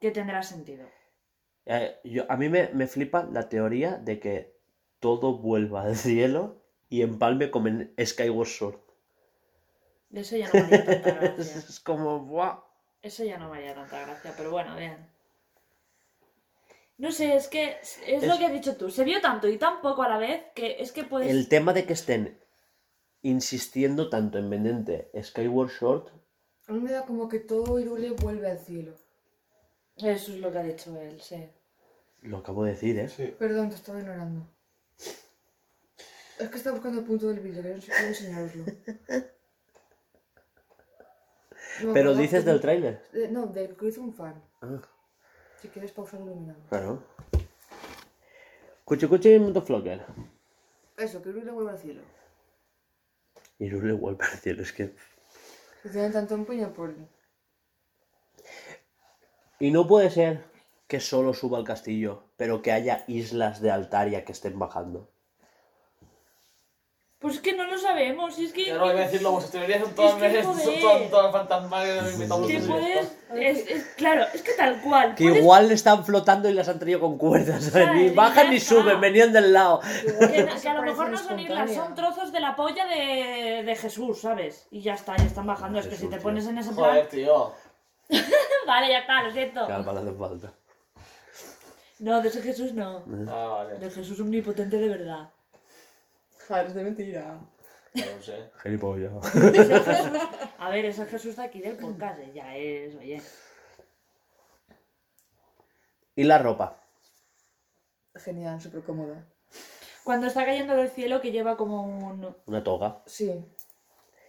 [0.00, 0.86] que tendrá sentido.
[1.66, 4.54] Eh, yo- a mí me, me flipa la teoría de que
[5.00, 8.78] todo vuelva al cielo y empalme como en Skyward Sword.
[10.12, 11.44] Eso ya no me haría tanta gracia.
[11.44, 12.58] es como, ¡buah!
[13.02, 14.96] Eso ya no me haría tanta gracia, pero bueno, bien.
[16.98, 18.90] No sé, es que es, lo que has dicho tú.
[18.90, 21.28] Se vio tanto y tan poco a la vez que es que puedes.
[21.30, 22.38] El tema de que estén
[23.22, 26.10] insistiendo tanto en vendente Skyward Short,
[26.68, 28.94] A mí me da como que todo Irule vuelve al cielo.
[29.96, 31.48] Eso es lo que ha dicho él, sí.
[32.22, 33.08] lo acabo de decir, ¿eh?
[33.08, 33.34] Sí.
[33.38, 34.46] Perdón, te estaba ignorando.
[36.38, 38.64] Es que estaba buscando el punto del vídeo, que no sé cómo enseñaroslo.
[41.82, 43.02] No, Pero no, dices no, del tráiler.
[43.12, 44.34] eh, No, del que hizo un fan.
[44.60, 44.80] Ah,
[45.60, 46.60] Si quieres pausar iluminado.
[46.68, 47.02] claro.
[48.84, 50.04] Cuchi Cuchi Motoflocker.
[50.96, 52.02] Eso, que Irule vuelve al cielo.
[53.58, 54.94] Y Rule vuelve al cielo, es que...
[55.82, 56.94] Tienen tanto empeño por...
[59.58, 60.44] Y no puede ser
[60.86, 65.11] que solo suba al castillo, pero que haya islas de Altaria que estén bajando.
[67.22, 68.36] Pues es que no lo sabemos.
[68.38, 68.66] y Es que.
[68.66, 72.20] Ya no voy a decirlo, vuestras teorías son todas, que, son todas, todas fantasmales.
[72.20, 72.38] esto.
[72.68, 73.16] puedes.
[73.34, 75.14] Es, es- claro, es que tal cual.
[75.14, 77.92] Que puedes- igual están flotando y las han traído con cuerdas, ¿sabes?
[77.94, 79.80] Ni bajan ni suben, venían del lado.
[79.80, 83.76] Que, que a lo mejor no son islas, son trozos de la polla de, de
[83.76, 84.66] Jesús, ¿sabes?
[84.72, 85.78] Y ya está, ya están bajando.
[85.78, 86.22] Es que si te tío.
[86.24, 86.90] pones en ese plan.
[86.90, 87.52] Joder, tío.
[88.66, 89.66] Vale, ya está, lo siento.
[89.66, 90.52] Calma, no hace falta.
[92.00, 93.04] No, de ese Jesús no.
[93.28, 93.78] Ah, vale.
[93.78, 95.30] De Jesús omnipotente de verdad.
[96.48, 97.40] Joder, es de mentira.
[97.94, 98.50] No lo sé.
[98.62, 99.12] Gilipollas.
[100.58, 103.22] A ver, ese Jesús de aquí del podcast, eh, ya es, oye.
[106.16, 106.78] Y la ropa.
[108.14, 109.26] Genial, súper cómoda.
[110.04, 112.34] Cuando está cayendo del cielo que lleva como un...
[112.46, 113.02] Una toga.
[113.06, 113.44] Sí.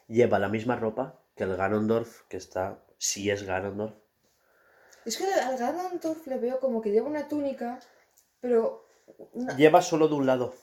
[0.07, 2.79] Lleva la misma ropa que el Ganondorf, que está...
[2.97, 3.93] Si es Ganondorf.
[5.05, 7.79] Es que al Ganondorf le veo como que lleva una túnica,
[8.39, 8.85] pero...
[9.33, 10.53] una- Lleva solo de un lado.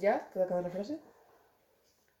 [0.00, 0.28] ¿Ya?
[0.32, 0.98] ¿Puedo acabar la frase?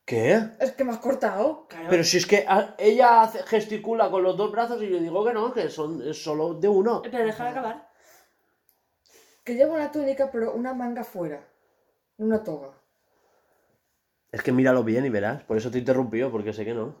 [0.04, 0.40] ¿Qué?
[0.58, 1.66] Es que me has cortado.
[1.68, 4.98] Claro, Pero si es que ah, ella hace- gesticula con los dos brazos y yo
[4.98, 7.02] digo que no, que son es solo de uno.
[7.02, 7.88] pero déjame acabar.
[9.44, 11.46] Que lleva una túnica, pero una manga fuera.
[12.16, 12.70] Una toga.
[14.32, 15.42] Es que míralo bien y verás.
[15.44, 16.94] Por eso te interrumpió, porque sé que no.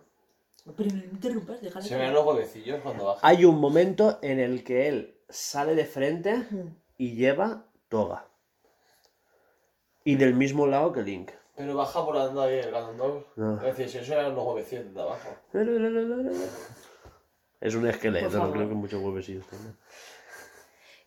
[0.76, 2.24] Pero no me interrumpas, déjame Se ven acabar.
[2.26, 3.20] los huevecillos cuando baja.
[3.26, 6.46] Hay un momento en el que él sale de frente
[6.98, 8.27] y lleva toga.
[10.08, 11.32] Y del mismo lado que Link.
[11.54, 13.26] Pero baja volando ahí el Ganondorf.
[13.36, 13.56] No.
[13.58, 15.28] Es decir, si eso eran los huevecillos de abajo.
[17.60, 19.74] Es un esqueleto, Por no creo que muchos huevecillos tenga.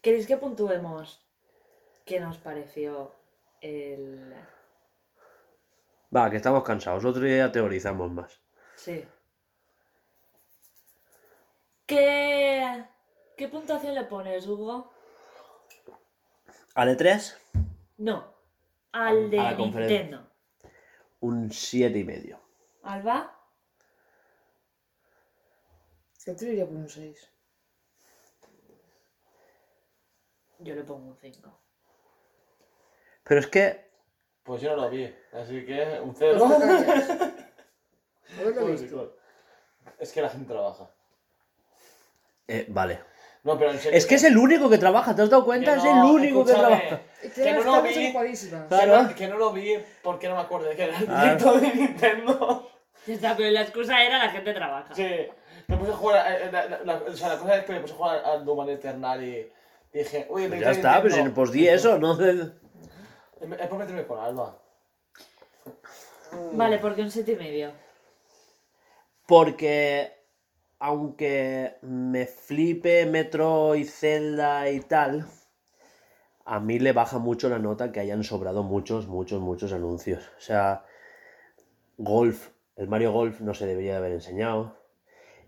[0.04, 1.20] ¿Queréis que puntuemos
[2.06, 3.16] qué nos pareció
[3.60, 4.36] el...
[6.16, 7.04] Va, que estamos cansados.
[7.04, 8.40] Otro día teorizamos más.
[8.76, 9.04] Sí.
[11.88, 12.86] ¿Qué...
[13.36, 14.92] ¿Qué puntuación le pones, Hugo?
[16.76, 17.36] ¿Ale 3?
[17.98, 18.41] No.
[18.92, 20.00] Al de A la conferencia.
[20.02, 20.30] Nintendo.
[21.22, 22.40] Un siete y medio.
[22.84, 23.38] ¿Alba?
[26.26, 27.32] Yo te lo iría por un 6.
[30.60, 31.60] Yo le pongo un 5.
[33.24, 33.92] Pero es que
[34.44, 35.14] Pues yo no lo vi.
[35.34, 36.40] Así que un cero.
[36.40, 37.10] No te calles.
[38.40, 39.18] Haberlo visto.
[40.00, 40.90] Es que la gente trabaja.
[42.48, 43.04] Eh, vale.
[43.44, 43.98] No, pero en serio.
[43.98, 45.74] Es que es el único que trabaja, ¿te has dado cuenta?
[45.74, 47.02] Que es el único que trabaja.
[47.36, 47.94] Que no lo vi.
[47.94, 49.04] Que Claro.
[49.04, 51.24] no, que no lo vi porque no me acuerdo de que era el Ah.
[51.24, 52.70] directo de Nintendo.
[53.08, 54.94] Ya está, pero la excusa era la gente trabaja.
[54.96, 55.08] Sí.
[55.68, 56.52] Me puse a jugar.
[56.52, 58.70] la, la- la- o sea, la cosa es que me puse a jugar al Doom
[58.70, 59.50] Eternal y
[59.94, 61.36] dije, uy, Pues ya está, pues, Nintendo.
[61.36, 62.14] pues di eso, ¿no?
[62.22, 64.58] Es por meterme con Alba.
[66.54, 67.72] Vale, porque un 7 y medio.
[69.28, 70.14] Porque
[70.80, 75.26] aunque me flipe Metro y Zelda y tal,
[76.52, 80.30] a mí le baja mucho la nota que hayan sobrado muchos, muchos, muchos anuncios.
[80.38, 80.84] O sea,
[81.98, 84.76] Golf, el Mario Golf no se debería de haber enseñado.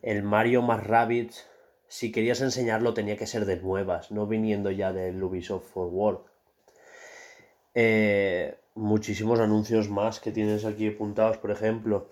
[0.01, 1.45] El Mario más Rabbids,
[1.89, 6.19] si querías enseñarlo tenía que ser de nuevas, no viniendo ya del Ubisoft Forward.
[7.73, 12.07] Eh, muchísimos anuncios más que tienes aquí apuntados, por ejemplo.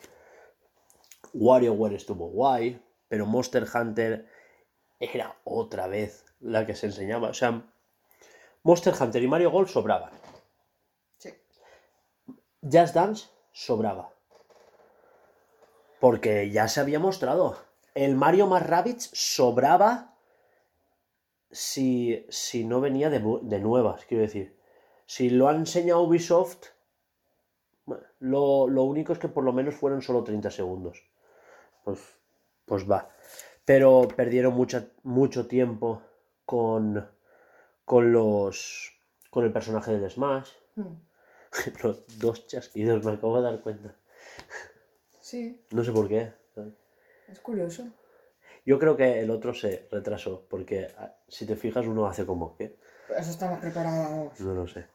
[1.33, 4.25] WarioWare estuvo guay, pero Monster Hunter
[4.99, 7.29] era otra vez la que se enseñaba.
[7.29, 7.63] O sea,
[8.63, 10.11] Monster Hunter y Mario Golf sobraban.
[11.17, 11.29] Sí.
[12.61, 14.13] Just Dance sobraba.
[15.99, 17.57] Porque ya se había mostrado.
[17.93, 20.15] El Mario más Rabbids sobraba
[21.51, 24.57] si, si no venía de, de nuevas, quiero decir.
[25.05, 26.67] Si lo ha enseñado Ubisoft,
[28.19, 31.03] lo, lo único es que por lo menos fueron solo 30 segundos.
[31.83, 31.99] Pues,
[32.65, 33.09] pues va.
[33.65, 36.01] Pero perdieron mucha, mucho tiempo
[36.45, 37.07] con,
[37.91, 38.93] con los.
[39.29, 40.49] con el personaje del Smash.
[40.77, 40.95] Hmm.
[41.83, 43.93] Los dos chasquidos, me acabo de dar cuenta.
[45.19, 46.31] Sí, No sé por qué.
[47.27, 47.83] es curioso.
[48.65, 52.55] Yo creo que el otro se retrasó, porque ah, si te fijas uno hace como
[52.55, 52.77] que...
[53.17, 54.31] Eso más preparado.
[54.39, 54.85] No lo sé.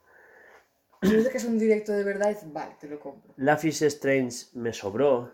[1.03, 3.31] Si que es un directo de verdad, vale, te lo compro.
[3.37, 5.31] Life is Strange me sobró.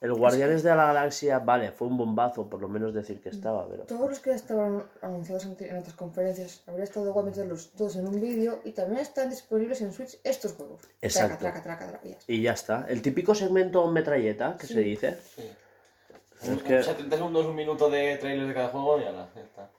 [0.00, 3.66] El Guardianes de la Galaxia, vale, fue un bombazo, por lo menos decir que estaba,
[3.66, 3.84] pero...
[3.84, 8.06] Todos los que ya estaban anunciados en, otras conferencias, habría estado guay meterlos todos en
[8.06, 10.82] un vídeo y también están disponibles en Switch estos juegos.
[11.00, 11.38] Exacto.
[11.38, 12.32] Traca, traca, traca, traca, y ya está.
[12.32, 12.86] Y ya está.
[12.88, 14.74] El típico segmento metralleta que Sí.
[14.74, 15.16] se dice.
[15.34, 15.50] Sí.
[16.42, 19.70] Es que- 70 segundos, un minuto de trailer de cada juego y ala, ya está.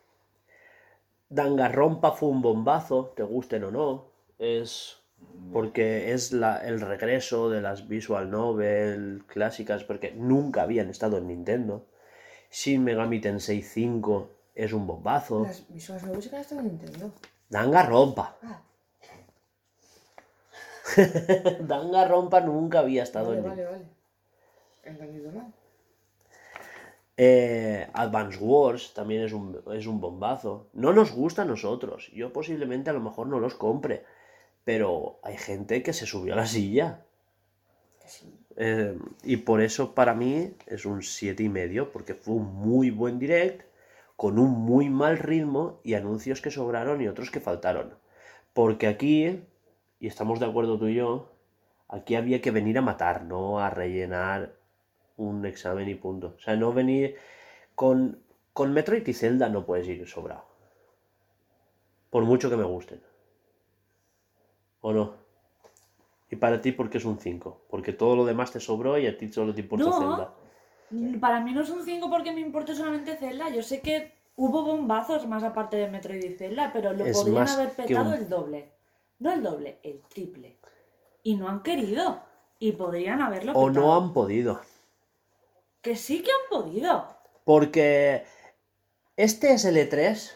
[1.29, 4.05] Danganronpa fue un bombazo, te gusten o no.
[4.39, 4.97] Es
[5.53, 11.27] porque es la- el regreso de las visual novel clásicas, porque nunca habían estado en
[11.27, 11.85] Nintendo.
[12.51, 15.43] Shin Megami Tensei 5 es un bombazo.
[15.43, 17.11] Las visuales novelas que han estado en Nintendo.
[17.49, 18.37] Danganronpa.
[18.43, 18.61] Ah,
[21.59, 23.71] Danganronpa nunca había estado vale, en vale, Nintendo.
[23.85, 23.97] vale.
[24.83, 25.53] He entendido mal.
[27.19, 30.67] Eh, Advance Wars también es un, es un bombazo.
[30.73, 32.09] No nos gusta a nosotros.
[32.13, 34.05] Yo posiblemente a lo mejor no los compre.
[34.67, 37.05] Pero hay gente que se subió a la silla.
[38.05, 38.37] Sí.
[38.57, 42.89] Eh, y por eso para mí es un siete y medio, porque fue un muy
[42.89, 43.65] buen direct,
[44.17, 47.93] con un muy mal ritmo y anuncios que sobraron y otros que faltaron.
[48.51, 49.41] Porque aquí,
[50.01, 51.31] y estamos de acuerdo tú y yo,
[51.87, 54.53] aquí había que venir a matar, no a rellenar
[55.15, 56.35] un examen y punto.
[56.37, 57.15] O sea, no venir
[57.73, 58.19] con,
[58.51, 60.43] con Metroid y Zelda no puedes ir sobrado.
[62.09, 63.06] Por mucho que me gusten.
[64.81, 65.13] ¿O no?
[66.29, 67.61] Y para ti, ¿por qué es un 5?
[67.69, 69.97] Porque todo lo demás te sobró y a ti solo te importa No.
[69.97, 70.33] Zelda.
[70.89, 73.49] Mm, Para mí no es un 5 porque me importa solamente Zelda.
[73.49, 77.47] Yo sé que hubo bombazos más aparte de Metroid y Zelda, pero lo Es podrían
[77.47, 78.71] haber petado un- el doble.
[79.19, 80.57] No el doble, el triple.
[81.23, 82.21] Y no han querido.
[82.59, 83.85] Y podrían haberlo O petado.
[83.85, 84.59] no han podido.
[85.81, 87.05] Que sí que han podido.
[87.45, 88.23] Porque
[89.15, 90.33] este es el E3,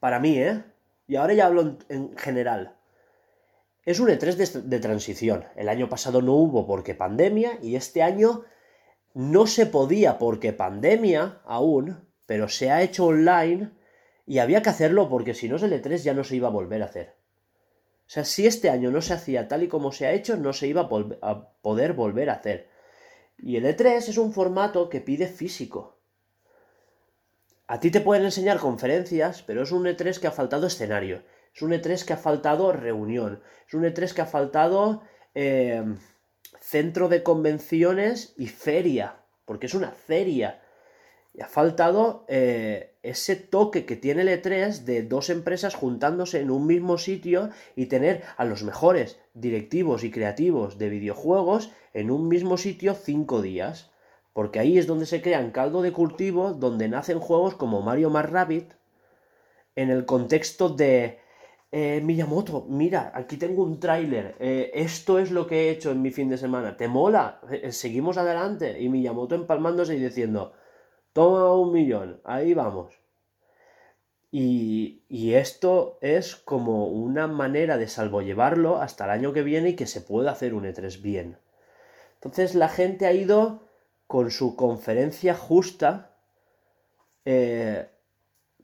[0.00, 0.64] para mí, ¿eh?
[1.06, 2.74] Y ahora ya hablo en general.
[3.88, 5.46] Es un E3 de, transición.
[5.56, 8.44] El año pasado no hubo porque pandemia y este año
[9.14, 13.70] no se podía porque pandemia aún, pero se ha hecho online
[14.26, 16.50] y había que hacerlo porque si no es el E3 ya no se iba a
[16.50, 17.14] volver a hacer.
[18.00, 20.52] O sea, si este año no se hacía tal y como se ha hecho, no
[20.52, 22.68] se iba a, a poder volver a hacer.
[23.38, 25.96] Y el E3 es un formato que pide físico.
[27.66, 31.22] A ti te pueden enseñar conferencias, pero es un E3 que ha faltado escenario.
[31.58, 33.42] Es un E3 que ha faltado reunión.
[33.66, 35.02] Es un E3 que ha faltado
[35.34, 35.82] eh,
[36.60, 39.16] centro de convenciones y feria.
[39.44, 40.62] Porque es una feria.
[41.34, 46.52] Y ha faltado eh, ese toque que tiene el E3 de dos empresas juntándose en
[46.52, 52.28] un mismo sitio y tener a los mejores directivos y creativos de videojuegos en un
[52.28, 53.90] mismo sitio cinco días.
[54.32, 58.30] Porque ahí es donde se crean caldo de cultivo, donde nacen juegos como Mario más
[58.30, 58.74] Rabbit,
[59.74, 61.26] en el contexto de
[61.70, 66.00] eh, Miyamoto, mira, aquí tengo un tráiler, eh, esto es lo que he hecho en
[66.02, 67.40] mi fin de semana, ¿te mola?
[67.50, 68.80] Eh, seguimos adelante.
[68.80, 70.52] Y Miyamoto empalmándose y diciendo,
[71.12, 72.94] toma un millón, ahí vamos.
[74.30, 79.76] Y, y esto es como una manera de salvollevarlo hasta el año que viene y
[79.76, 81.38] que se pueda hacer un E3 bien.
[82.14, 83.62] Entonces la gente ha ido
[84.06, 86.16] con su conferencia justa,
[87.24, 87.88] eh,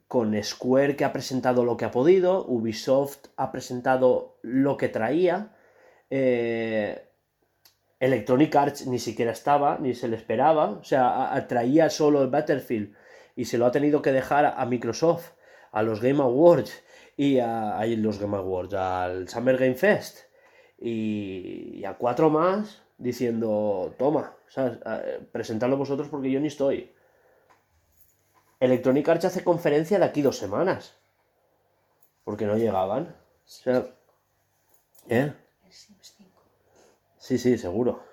[0.07, 5.55] con Square que ha presentado lo que ha podido, Ubisoft ha presentado lo que traía,
[6.09, 7.09] eh,
[7.99, 12.93] Electronic Arts ni siquiera estaba, ni se le esperaba, o sea, traía solo el Battlefield
[13.35, 15.31] y se lo ha tenido que dejar a Microsoft,
[15.71, 16.83] a los Game Awards
[17.17, 20.19] y a, los Game Awards, al Summer Game Fest
[20.77, 24.79] y, y a cuatro más diciendo, toma, ¿sabes?
[24.85, 26.94] Eh, presentadlo vosotros porque yo ni estoy.
[28.65, 30.95] Electronic Arts hace conferencia de aquí dos semanas.
[32.23, 33.15] Porque no llegaban.
[33.45, 33.85] O sea,
[35.07, 35.33] ¿eh?
[37.17, 38.03] Sí, sí, seguro.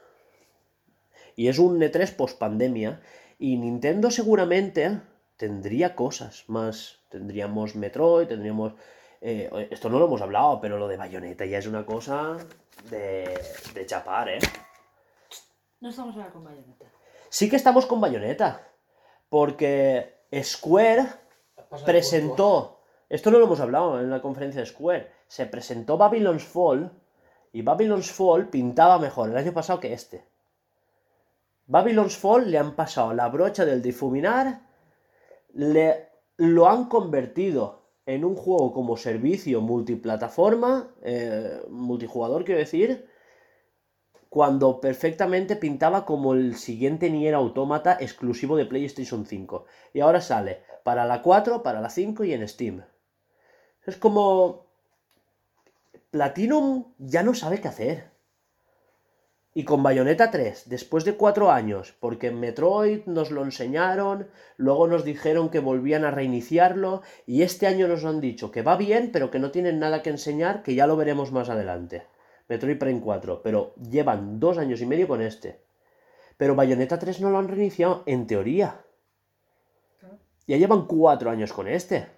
[1.37, 3.01] Y es un E3 post pandemia.
[3.39, 5.01] Y Nintendo seguramente
[5.37, 7.01] tendría cosas más.
[7.09, 8.75] Tendríamos Metroid, tendríamos.
[9.21, 12.37] eh, esto no lo hemos hablado, pero lo de Bayonetta ya es una cosa
[12.91, 13.39] de,
[13.75, 14.39] de chapar, ¿eh?
[15.81, 16.87] No estamos ahora con Bayonetta.
[17.29, 18.69] Sí que estamos con Bayonetta.
[19.29, 21.07] Porque Square
[21.85, 22.81] presentó.
[23.09, 25.11] Esto no lo hemos hablado en la conferencia de Square.
[25.29, 26.91] Se presentó Babylon's Fall.
[27.53, 30.25] Y Babylon's Fall pintaba mejor el año pasado que este.
[31.67, 34.63] Babylon's Fall le han pasado la brocha del difuminar.
[35.53, 40.95] Le, lo han convertido en un juego como servicio multiplataforma.
[41.03, 43.07] eh, multijugador, quiero decir.
[44.33, 49.67] Cuando perfectamente pintaba como el siguiente Nier Automata exclusivo de PlayStation 5.
[49.93, 52.83] Y ahora sale para la 4, para la 5 y en Steam.
[53.85, 54.65] Es como...
[56.11, 58.11] Platinum ya no sabe qué hacer.
[59.53, 64.87] Y con Bayonetta 3, después de cuatro años, porque en Metroid nos lo enseñaron, luego
[64.87, 69.11] nos dijeron que volvían a reiniciarlo, y este año nos han dicho que va bien,
[69.13, 72.07] pero que no tienen nada que enseñar, que ya lo veremos más adelante.
[72.49, 75.61] Metroid Prime 4, pero llevan dos años y medio con este.
[76.37, 78.85] Pero Bayonetta 3 no lo han reiniciado, en teoría.
[80.47, 82.09] Ya llevan cuatro años con este.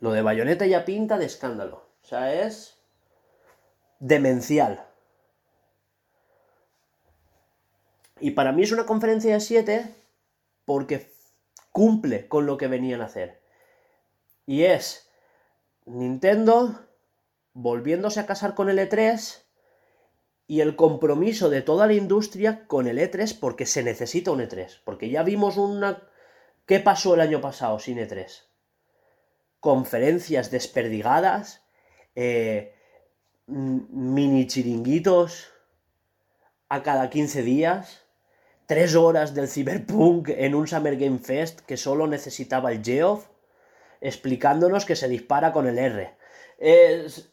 [0.00, 1.84] Lo de Bayonetta ya pinta de escándalo.
[2.02, 2.78] O sea, es
[3.98, 4.86] demencial.
[8.18, 9.94] Y para mí es una conferencia de 7
[10.64, 11.10] porque
[11.72, 13.40] cumple con lo que venían a hacer.
[14.46, 15.10] Y es
[15.86, 16.80] Nintendo
[17.52, 19.42] volviéndose a casar con el E3
[20.46, 24.80] y el compromiso de toda la industria con el E3 porque se necesita un E3.
[24.84, 26.08] Porque ya vimos una...
[26.66, 28.44] ¿Qué pasó el año pasado sin E3?
[29.60, 31.62] Conferencias desperdigadas,
[32.14, 32.74] eh,
[33.46, 35.52] mini chiringuitos
[36.68, 38.06] a cada 15 días,
[38.66, 43.26] tres horas del Cyberpunk en un Summer Game Fest que solo necesitaba el Geoff,
[44.00, 46.14] explicándonos que se dispara con el R.
[46.58, 47.29] Es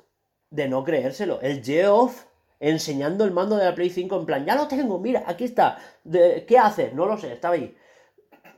[0.49, 1.39] de no creérselo.
[1.41, 2.25] El Geoff
[2.59, 5.77] enseñando el mando de la Play 5 en plan, ya lo tengo, mira, aquí está.
[6.03, 6.91] De, ¿Qué hace?
[6.93, 7.75] No lo sé, estaba ahí.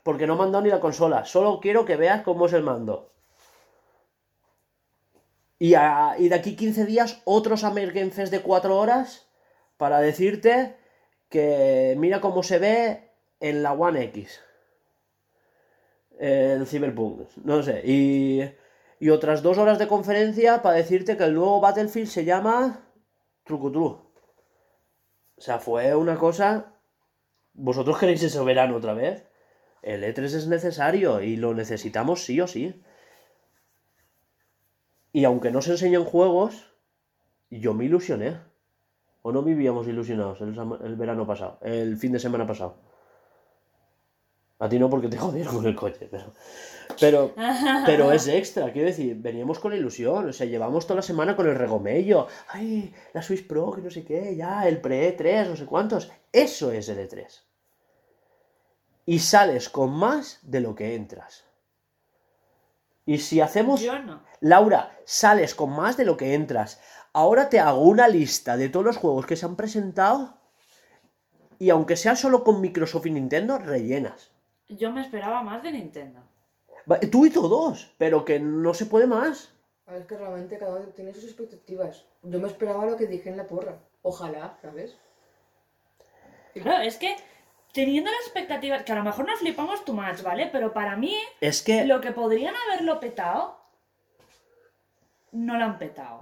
[0.04, 1.26] Porque no me han dado ni la consola.
[1.26, 3.12] Solo quiero que veas cómo es el mando.
[5.60, 9.28] Y, a- de aquí 15 días, otro Summer Game Fest de 4 horas
[9.78, 10.76] para decirte
[11.30, 13.10] que mira cómo se ve
[13.42, 14.40] en la One X.
[16.18, 17.82] El Cyberpunk, no sé.
[17.86, 18.42] Y,
[19.00, 22.82] y otras dos horas de conferencia para decirte que el nuevo Battlefield se llama
[23.46, 23.86] Trucutru.
[23.86, 26.74] O sea, fue una cosa...
[27.54, 29.26] ¿Vosotros queréis ese verano otra vez?
[29.82, 32.82] El E3 es necesario y lo necesitamos sí o sí.
[35.14, 36.72] Y aunque no se enseñan juegos,
[37.50, 38.38] yo me ilusioné.
[39.22, 41.60] ¿O no vivíamos ilusionados el, el verano pasado?
[41.62, 42.78] El fin de semana pasado.
[44.60, 46.34] A ti no porque te jodieron con el coche, pero...
[47.00, 47.34] Pero,
[47.86, 51.48] pero es extra, quiero decir, veníamos con ilusión, o sea, llevamos toda la semana con
[51.48, 55.66] el regomello, ay, la Swiss Pro, que no sé qué, ya, el pre-E3, no sé
[55.66, 57.26] cuántos, eso es el E3.
[59.06, 61.46] Y sales con más de lo que entras.
[63.06, 63.80] Y si hacemos...
[63.80, 64.24] Yo no.
[64.42, 66.82] Laura, sales con más de lo que entras.
[67.14, 70.40] Ahora te hago una lista de todos los juegos que se han presentado
[71.60, 74.32] y aunque sea solo con Microsoft y Nintendo, rellenas.
[74.70, 76.22] Yo me esperaba más de Nintendo.
[77.12, 79.52] Tú y todos, pero que no se puede más.
[79.86, 82.06] A ver, es que realmente cada uno tiene sus expectativas.
[82.22, 83.80] Yo me esperaba lo que dije en la porra.
[84.04, 84.98] Ojalá, ¿sabes?
[86.54, 87.16] Claro, es que
[87.74, 90.50] teniendo las expectativas, que a lo mejor nos flipamos too much, ¿vale?
[90.52, 93.60] Pero para mí, Es que lo que podrían haberlo petado,
[95.32, 96.20] no lo han petado.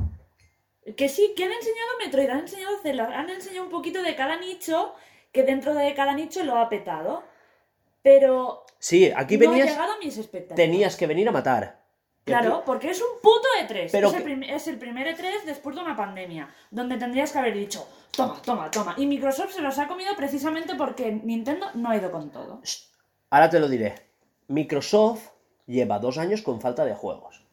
[0.95, 4.38] Que sí, que han enseñado Metroid, han enseñado Zelda, han enseñado un poquito de cada
[4.38, 4.94] nicho,
[5.34, 7.24] que dentro de cada nicho lo ha petado.
[8.10, 10.56] Pero sí, aquí no venías, llegado a mis expectativas.
[10.56, 11.86] tenías que venir a matar.
[12.24, 13.90] Claro, porque es un puto E3.
[13.92, 17.32] Pero es, el que- prim- es el primer E3 después de una pandemia, donde tendrías
[17.32, 18.96] que haber dicho, toma, toma, toma.
[18.98, 22.62] Y Microsoft se los ha comido precisamente porque Nintendo no ha ido con todo.
[23.30, 23.96] Ahora te lo diré.
[24.48, 25.30] Microsoft
[25.68, 27.46] lleva dos años con falta de juegos.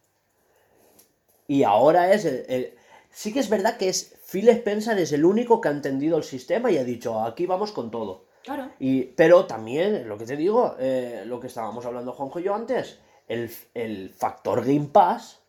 [1.47, 2.75] Y ahora es el, el-
[3.11, 6.25] Sí que es verdad que es Phil Spencer es el único que ha entendido el
[6.25, 8.27] sistema y ha dicho, aquí vamos con todo.
[8.45, 8.71] Claro.
[8.79, 12.55] Y, pero también, lo que te digo, eh, lo que estábamos hablando Juanjo y yo
[12.55, 15.41] antes, el, el factor Game Pass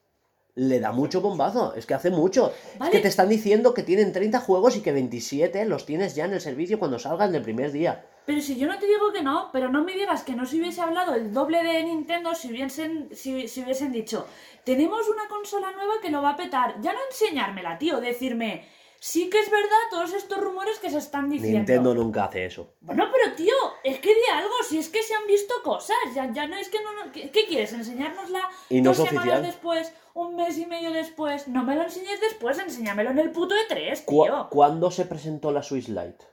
[0.55, 2.53] le da mucho bombazo, es que hace mucho.
[2.81, 6.26] Es que te están diciendo que tienen 30 juegos y que 27 los tienes ya
[6.26, 8.05] en el servicio cuando salgan del primer día.
[8.26, 10.57] Pero si yo no te digo que no, pero no me digas que no se
[10.57, 14.26] hubiese hablado el doble de Nintendo si hubiesen, si, si hubiesen dicho,
[14.63, 16.81] tenemos una consola nueva que lo va a petar.
[16.81, 18.65] Ya no enseñármela, tío, decirme,
[19.07, 21.60] sí que es verdad todos estos rumores que se están diciendo.
[21.60, 22.73] Nintendo nunca hace eso.
[22.82, 23.53] Bueno, pero tío,
[23.84, 26.69] es que di algo, si es que se han visto cosas, ya, ya no es
[26.69, 26.91] que no...
[27.06, 27.72] no- ¿Qué, qué quieres?
[27.73, 29.44] ¿Enseñárnosla Y no dos es semanas oficial.
[29.44, 31.48] después, un mes y medio después?
[31.48, 34.48] No me lo enseñes después, enséñamelo en el puto E3, ¿Cu- tío.
[34.49, 36.26] ¿Cuándo se presentó la Swiss Lite?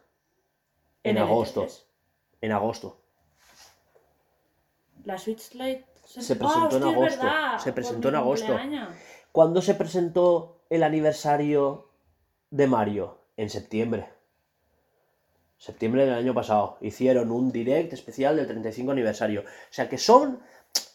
[1.05, 1.67] En, el agosto.
[1.67, 1.83] E3.
[2.41, 2.99] En agosto.
[5.05, 5.85] La Switch Lite...
[6.07, 8.59] Se Ah, presentó en agosto, verdad, se presentó en agosto.
[9.31, 11.89] ¿Cuándo se presentó el aniversario
[12.53, 13.19] de Mario?
[13.37, 14.09] En septiembre.
[15.57, 16.77] Septiembre del año pasado.
[16.81, 19.41] Hicieron un direct especial del 35 aniversario.
[19.43, 20.41] O sea que son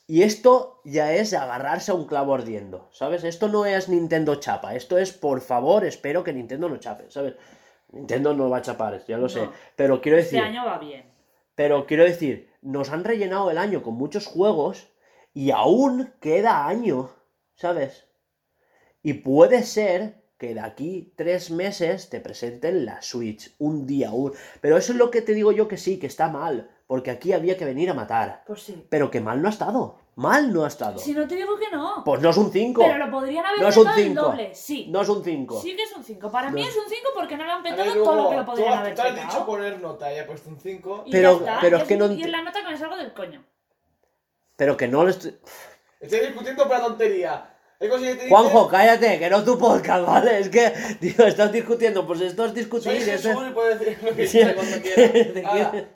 [0.08, 3.26] Y esto ya es agarrarse a un clavo ardiendo, ¿sabes?
[3.26, 7.34] Esto no es Nintendo chapa, esto es, por favor, espero que Nintendo no chape, ¿sabes?
[7.92, 9.42] Nintendo no va a chapar, ya lo sé.
[9.42, 9.52] No.
[9.76, 11.12] Pero quiero Este decir, año va bien.
[11.56, 14.88] pero quiero decir, nos han rellenado el año con muchos juegos
[15.34, 17.10] y aún queda año,
[17.56, 18.06] ¿sabes?
[19.04, 24.34] Y puede ser que de aquí tres meses te presenten la Switch, un día, un...
[24.62, 27.34] Pero eso es lo que te digo yo que sí, que está mal, porque aquí
[27.34, 28.44] había que venir a matar.
[28.46, 28.86] Pues sí.
[28.90, 31.00] Pero que mal no ha estado, mal no ha estado.
[31.00, 32.04] Si no te digo que no.
[32.06, 32.82] Pues no es un 5.
[32.86, 34.22] Pero lo podrían haber No es un petado el 5.
[34.22, 34.56] doble.
[34.56, 34.88] Sí.
[34.90, 35.60] No es un 5.
[35.62, 36.32] Sí que es un 5.
[36.32, 38.24] Para No mí es- es un 5 porque no le han ver, petado luego, todo
[38.24, 39.28] lo que lo tú podrían has- haber te has petado.
[39.32, 41.04] dicho poner nota y he puesto un 5.
[41.08, 41.58] Y Pero- está.
[41.62, 43.44] pero y es que no Y en la nota que me salgo del coño.
[44.56, 45.36] Pero que no le estoy...
[46.00, 47.54] Estoy discutiendo por la tontería.
[48.30, 50.40] Juanjo, cállate, que no es tu podcast, ¿vale?
[50.40, 52.92] Es que, tío, estás discutiendo, pues esto es discutir.
[52.92, 55.88] Soy decir lo que Sí, quiera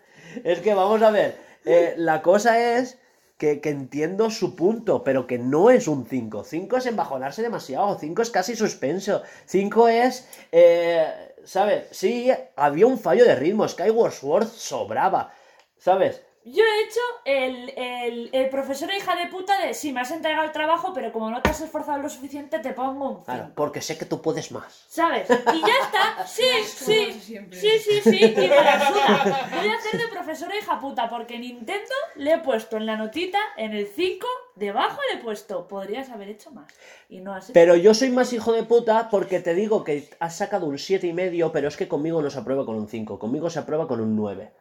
[0.43, 2.99] Es que vamos a ver, eh, la cosa es
[3.37, 6.43] que, que entiendo su punto, pero que no es un 5.
[6.43, 11.87] 5 es embajonarse demasiado, 5 es casi suspenso, 5 es, eh, ¿sabes?
[11.89, 15.33] Sí, había un fallo de ritmo, Skyward Sword sobraba,
[15.79, 16.21] ¿sabes?
[16.43, 20.45] Yo he hecho el, el, el profesor hija de puta de si me has entregado
[20.45, 23.25] el trabajo, pero como no te has esforzado lo suficiente, te pongo un 5.
[23.25, 24.85] Claro, porque sé que tú puedes más.
[24.87, 25.29] ¿Sabes?
[25.29, 26.25] Y ya está.
[26.25, 27.11] Sí, sí.
[27.51, 28.25] Sí, sí, sí.
[28.25, 29.49] Y me la suda.
[29.55, 33.37] Voy a hacer de profesora hija puta porque Nintendo le he puesto en la notita,
[33.57, 36.73] en el 5, debajo le he puesto, podrías haber hecho más.
[37.07, 37.53] Y no has hecho.
[37.53, 41.05] Pero yo soy más hijo de puta porque te digo que has sacado un siete
[41.05, 43.87] y medio, pero es que conmigo no se aprueba con un 5, conmigo se aprueba
[43.87, 44.51] con un 9.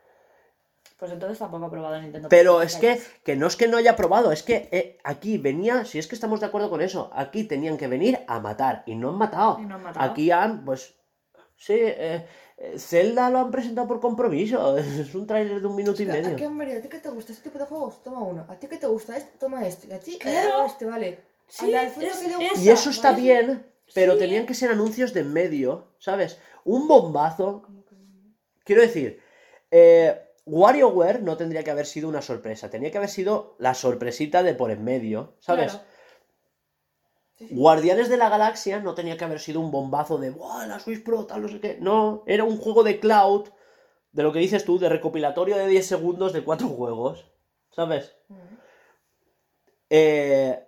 [1.01, 2.29] Pues entonces tampoco he aprobado Nintendo.
[2.29, 5.87] Pero es que, que no es que no haya probado, es que eh, aquí venía,
[5.87, 8.95] si es que estamos de acuerdo con eso, aquí tenían que venir a matar y
[8.97, 9.59] no han matado.
[9.61, 10.11] Y no han matado.
[10.11, 10.95] Aquí han, pues,
[11.57, 12.27] sí, eh,
[12.59, 16.13] eh, Zelda lo han presentado por compromiso, es un tráiler de un minuto y ¿A
[16.13, 16.37] medio.
[16.37, 16.77] qué, María?
[16.77, 18.03] ¿A ti qué te gusta este tipo de juegos?
[18.03, 18.45] Toma uno.
[18.47, 19.39] ¿A ti qué te gusta este?
[19.39, 19.87] Toma este.
[19.89, 20.19] ¿Y a ti?
[20.19, 20.67] Claro.
[20.67, 21.19] Este, vale.
[21.49, 22.05] Sí, es- que
[22.37, 23.23] gusta, Y eso está ¿vale?
[23.23, 24.19] bien, pero Sí.
[24.19, 26.39] tenían que ser anuncios de en medio, ¿sabes?
[26.65, 27.63] Un bombazo.
[28.65, 29.19] Quiero decir,
[29.71, 34.43] eh, WarioWare no tendría que haber sido una sorpresa, tenía que haber sido la sorpresita
[34.43, 35.73] de por en medio, ¿sabes?
[35.73, 35.87] Claro.
[37.37, 37.55] Sí, sí.
[37.55, 41.05] Guardianes de la Galaxia no tenía que haber sido un bombazo de ¡Buah, la Switch
[41.05, 41.79] Pro, tal, no sé qué!
[41.81, 43.49] No, era un juego de cloud,
[44.13, 47.31] de lo que dices tú, de recopilatorio de 10 segundos de cuatro juegos,
[47.71, 48.17] ¿sabes?
[49.89, 50.67] Eh,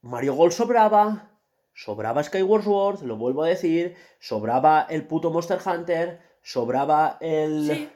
[0.00, 1.30] Mario Golf sobraba,
[1.74, 7.66] sobraba Skyward Sword, lo vuelvo a decir, sobraba el puto Monster Hunter, sobraba el...
[7.66, 7.90] Sí.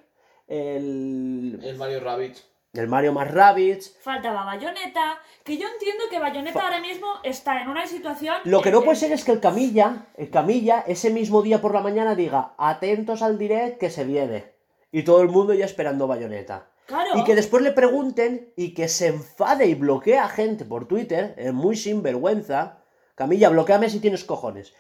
[0.49, 2.39] El, El Mario Rabbit.
[2.73, 3.97] el Mario más Rabbids.
[4.01, 8.37] Faltaba Bayonetta, que yo entiendo que Bayonetta ahora mismo está en una situación...
[8.45, 11.75] Lo que no puede ser es que el Camilla, el Camilla, ese mismo día por
[11.75, 14.53] la mañana diga, atentos al direct que se viene.
[14.91, 16.71] Y todo el mundo ya esperando bayoneta.
[16.87, 17.19] Claro.
[17.19, 21.35] Y que después le pregunten y que se enfade y bloquee a gente por Twitter,
[21.37, 22.79] es muy sinvergüenza.
[23.15, 24.73] Camilla, bloqueame si tienes cojones.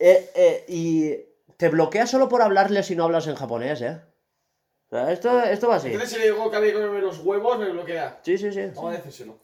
[0.00, 1.12] Eh, eh, y
[1.56, 4.00] te bloquea solo por hablarle si no hablas en japonés, ¿eh?
[4.90, 5.88] O sea, esto, esto va así.
[5.88, 8.20] Entonces si le digo que había que comerme los huevos, me bloquea.
[8.22, 8.60] Sí, sí, sí.
[8.74, 9.38] Vamos a decírselo.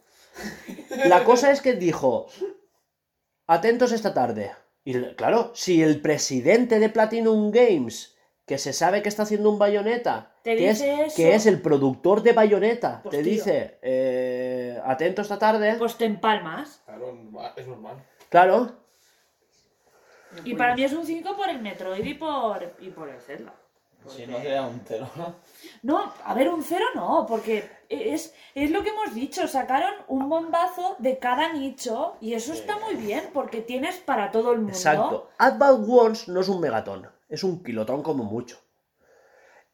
[1.05, 2.27] La cosa es que dijo,
[3.47, 4.51] atentos esta tarde.
[4.83, 8.15] Y claro, si el presidente de Platinum Games,
[8.45, 11.15] que se sabe que está haciendo un bayoneta, Te que, es, dice eso.
[11.17, 13.31] que es el productor de bayoneta, Pues, te tío.
[13.33, 16.81] dice, eh, atento esta tarde, Pues te empalmas.
[16.85, 17.17] Claro,
[17.55, 17.97] es normal.
[18.29, 18.71] claro,
[20.45, 23.53] Y para mí es un 5 por el Metroid y por, y por el Zelda.
[24.07, 25.07] Si no sería un cero.
[25.83, 30.29] No, a ver, un 0 no, porque es, es lo que hemos dicho, sacaron un
[30.29, 34.73] bombazo de cada nicho y eso está muy bien, porque tienes para todo el mundo.
[34.73, 35.29] exacto.
[35.37, 38.57] Advance Wars no es un megatón, es un kilotón como mucho.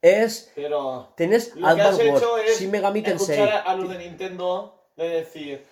[0.01, 3.39] Es, Pero tienes lo que has Advance hecho Wars, es Shin Megami Tensei.
[3.39, 5.65] escuchar a los de Nintendo de decir,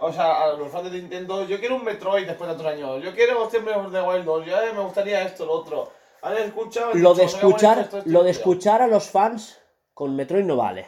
[0.00, 3.02] o sea, a los fans de Nintendo, yo quiero un Metroid después de otros años,
[3.02, 5.97] yo quiero siempre de Wild 2, yo eh, me gustaría esto, lo otro.
[6.22, 8.40] Escuchado y Lo de dicho, "Voy a poner escuchar, lo de esto".
[8.40, 9.58] escuchar a los fans
[9.94, 10.86] con Metroid no vale.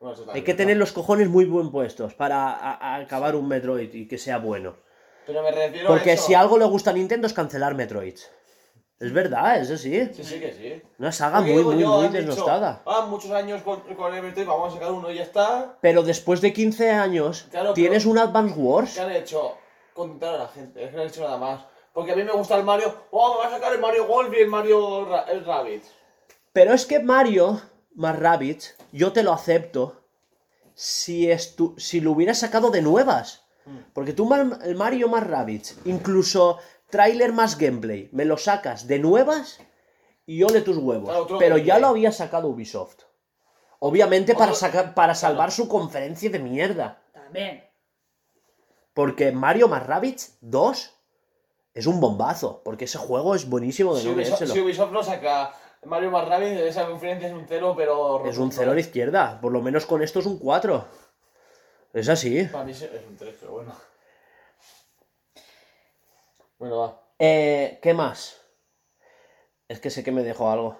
[0.00, 0.56] Bueno, Hay que ¿no?
[0.56, 4.38] tener los cojones muy buen puestos para a- a acabar un Metroid y que sea
[4.38, 4.74] bueno.
[5.26, 6.24] Pero me refiero Porque a eso.
[6.26, 8.16] si algo le gusta a Nintendo es cancelar Metroid.
[8.98, 10.08] Es verdad, eso sí.
[10.12, 10.82] Sí, sí, que sí.
[10.98, 12.82] Una saga Porque muy, muy, yo, muy han dicho, desnostada.
[12.86, 15.76] ah, muchos años con, con el Metroid, vamos a sacar uno y ya está.
[15.80, 18.94] Pero después de 15 años, Claro, tienes un Advance Wars.
[18.94, 19.56] ¿Qué han hecho?
[19.92, 21.60] Contentar a la gente, es que no han hecho nada más.
[21.92, 24.32] Porque a mí me gusta el Mario, oh, me va a sacar el Mario Golf
[24.34, 25.82] y el Mario Ra- el Rabbit.
[26.52, 27.60] Pero es que Mario
[27.94, 30.00] más Rabbids, yo te lo acepto
[30.74, 33.44] si, estu- si lo hubieras sacado de nuevas.
[33.66, 33.78] Mm.
[33.92, 34.28] Porque tú
[34.64, 36.58] el Mario más Rabbids, incluso
[36.90, 39.60] tráiler más gameplay, me lo sacas de nuevas
[40.26, 41.10] y ole tus huevos.
[41.10, 43.02] Claro, Pero ya lo había sacado Ubisoft.
[43.80, 47.02] Obviamente para, sacar, para salvar su conferencia de mierda.
[47.12, 47.64] También.
[48.94, 50.94] Porque Mario más Rabbids 2
[51.74, 52.62] es un bombazo.
[52.64, 55.54] Porque ese juego es buenísimo de Si Ubisoft, si Ubisoft no saca
[55.84, 58.24] Mario más Rabbids, esa conferencia es un cero, pero.
[58.26, 59.40] Es un cero a la izquierda.
[59.40, 60.84] Por lo menos con esto es un 4.
[61.94, 62.44] Es así.
[62.44, 63.74] Para mí es un 3, pero bueno.
[66.58, 67.02] Bueno, va.
[67.18, 68.40] Eh, ¿Qué más?
[69.68, 70.78] Es que sé que me dejó algo.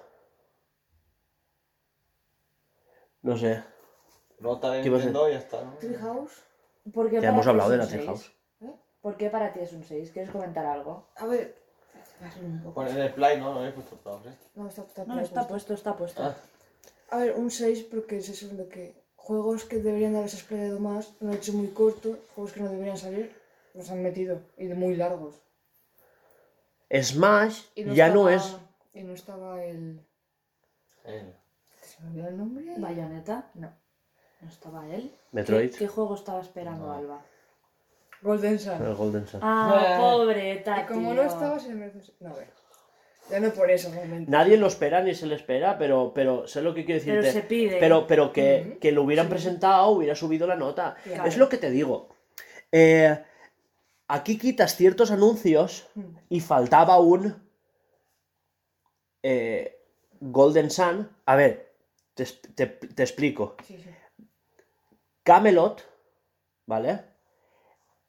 [3.21, 3.63] No sé.
[4.39, 5.73] Nota de ¿Qué Nintendo y ya está, ¿no?
[5.75, 6.43] Treehouse.
[6.93, 7.87] ¿Por qué Ya hemos hablado de la?
[7.87, 8.31] Treehouse.
[9.03, 10.09] ¿Por qué para ti es un 6?
[10.11, 11.05] ¿Quieres comentar algo?
[11.17, 11.55] A ver.
[12.41, 13.53] un poco- Bueno, en el Play, ¿no?
[13.53, 14.33] No habéis puesto todos, ¿eh?
[14.55, 16.23] No, está, está, No, está puesto, está puesto.
[16.23, 16.35] Ah.
[17.11, 21.13] A ver, un 6 porque es eso de que juegos que deberían haberse explorado más,
[21.19, 23.35] lo han hecho muy corto, juegos que no deberían salir,
[23.73, 25.35] los han metido, y de muy largos.
[26.91, 28.57] Smash Y ya no estaba- es.
[28.93, 29.99] Y no estaba el...
[31.81, 32.73] ¿Se me olvidó el nombre?
[32.77, 33.49] ¿Bayonetta?
[33.55, 33.73] No.
[34.41, 35.13] ¿No estaba él?
[35.31, 35.71] Metroid.
[35.71, 36.93] ¿Qué, qué juego estaba esperando No.
[36.93, 37.21] Alba?
[38.23, 38.81] Golden Sun.
[38.85, 39.39] El Golden Sun.
[39.43, 42.11] Ah, pobreta, y como no estaba, se seis.
[42.19, 42.47] No, a ver.
[43.29, 44.29] Ya no por eso, realmente.
[44.29, 47.21] Nadie lo espera ni se le espera, pero, pero sé lo que quiero decirte.
[47.21, 47.77] Pero se pide.
[47.79, 50.95] Pero, pero que, que lo hubieran presentado, hubiera subido la nota.
[51.03, 51.25] Claro.
[51.25, 52.09] Es lo que te digo.
[52.71, 53.17] Eh,
[54.09, 56.01] aquí quitas ciertos anuncios Mm.
[56.29, 57.41] y faltaba un
[59.23, 59.79] eh,
[60.19, 61.09] Golden Sun.
[61.25, 61.73] A ver,
[62.13, 63.55] te, te- te explico.
[63.65, 63.89] Sí, sí.
[65.23, 65.81] Camelot,
[66.67, 66.99] ¿vale?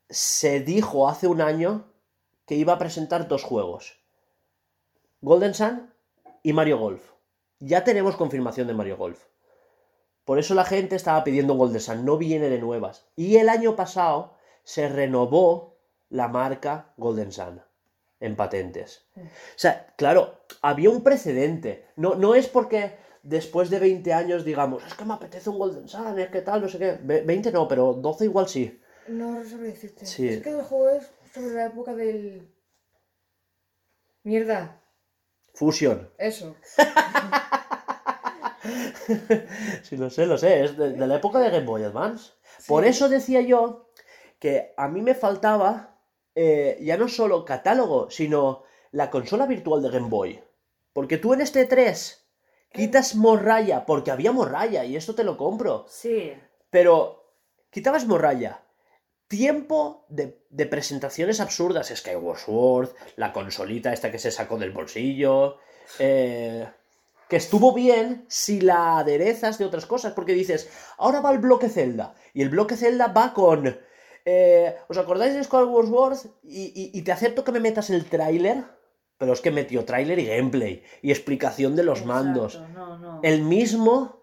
[0.08, 1.84] Se dijo hace un año
[2.46, 3.98] que iba a presentar dos juegos.
[5.20, 5.90] Golden Sun
[6.42, 7.02] y Mario Golf.
[7.60, 9.24] Ya tenemos confirmación de Mario Golf.
[10.24, 13.06] Por eso la gente estaba pidiendo Golden Sun, no viene de nuevas.
[13.16, 15.76] Y el año pasado se renovó
[16.10, 17.62] la marca Golden Sun
[18.20, 19.06] en patentes.
[19.16, 19.20] O
[19.56, 21.86] sea, claro, había un precedente.
[21.96, 25.88] No, no es porque después de 20 años digamos, es que me apetece un Golden
[25.88, 26.98] Sun, es que tal, no sé qué.
[27.02, 28.80] Ve- 20 no, pero 12 igual sí.
[29.08, 30.06] No sabría decirte.
[30.06, 30.28] Sí.
[30.28, 32.50] Es que el juego es sobre la época del...
[34.22, 34.80] Mierda,
[35.54, 36.10] Fusion.
[36.18, 36.56] eso.
[39.82, 40.64] Sí, lo sé, lo sé.
[40.64, 42.32] Es de, de la época de Game Boy Advance.
[42.66, 43.90] Por eso decía yo
[44.38, 45.98] que a mí me faltaba
[46.34, 50.42] eh, ya no solo catálogo, sino la consola virtual de Game Boy.
[50.92, 52.26] Porque tú en este 3
[52.72, 55.84] quitas Morraya, porque había Morraya, y esto te lo compro.
[55.88, 56.32] Sí.
[56.70, 57.34] Pero
[57.70, 58.63] quitabas Morraya.
[59.28, 61.88] Tiempo de, de presentaciones absurdas.
[61.94, 65.56] Skyward Sword, la consolita esta que se sacó del bolsillo.
[65.98, 66.68] eh,
[67.28, 70.12] que estuvo bien si la aderezas de otras cosas.
[70.12, 70.68] Porque dices,
[70.98, 72.14] ahora va el bloque Zelda.
[72.34, 73.78] Y el bloque Zelda va con.
[74.26, 76.18] eh, ¿Os acordáis de Skyward Sword?
[76.42, 78.64] Y, y- y te acepto que me metas el tráiler.
[79.16, 80.82] Pero es que metió tráiler y gameplay.
[81.00, 82.60] Y explicación de los Exacto, mandos.
[82.74, 83.20] No, no.
[83.22, 84.22] El mismo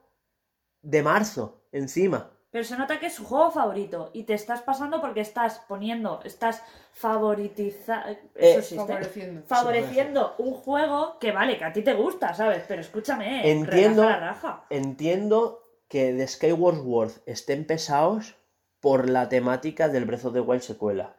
[0.83, 2.31] de marzo, encima.
[2.51, 6.19] Pero se nota que es su juego favorito y te estás pasando porque estás poniendo,
[6.25, 6.61] estás
[6.91, 9.41] favoritizando, Eh, existe, Favoreciendo.
[9.47, 12.63] favoreciendo un juego que vale, que a ti te gusta, ¿sabes?
[12.67, 14.01] Pero escúchame, Entiendo.
[14.03, 14.65] relaja la raja.
[14.69, 18.35] Entiendo que de Skyward Sword estén pesados
[18.81, 21.15] por la temática del Breath of the Wild secuela.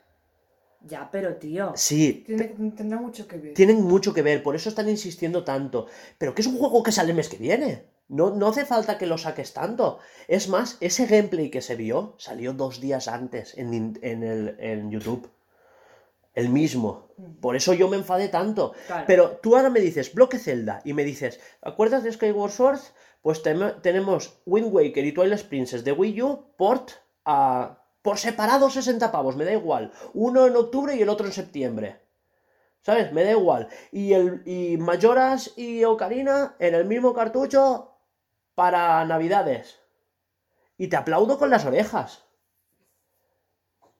[0.84, 3.54] Ya, pero tío, Sí, Tiene, tendrá mucho que ver.
[3.54, 5.86] tienen mucho que ver, por eso están insistiendo tanto.
[6.18, 7.84] Pero que es un juego que sale el mes que viene.
[8.08, 9.98] No, no hace falta que lo saques tanto.
[10.28, 14.90] Es más, ese gameplay que se vio salió dos días antes en, en, el, en
[14.90, 15.30] YouTube.
[16.34, 17.08] El mismo.
[17.40, 18.72] Por eso yo me enfadé tanto.
[18.86, 19.04] Claro.
[19.06, 22.80] Pero tú ahora me dices bloque Zelda y me dices, ¿acuerdas de Skyward Sword?
[23.22, 26.90] Pues tem- tenemos Wind Waker y Twilight Princess de Wii U port
[27.24, 27.78] a...
[28.02, 29.92] por separado 60 pavos, me da igual.
[30.14, 32.00] Uno en octubre y el otro en septiembre.
[32.80, 33.12] ¿Sabes?
[33.12, 33.68] Me da igual.
[33.92, 37.91] Y, el, y Majoras y Ocarina en el mismo cartucho
[38.54, 39.80] para Navidades.
[40.76, 42.24] Y te aplaudo con las orejas.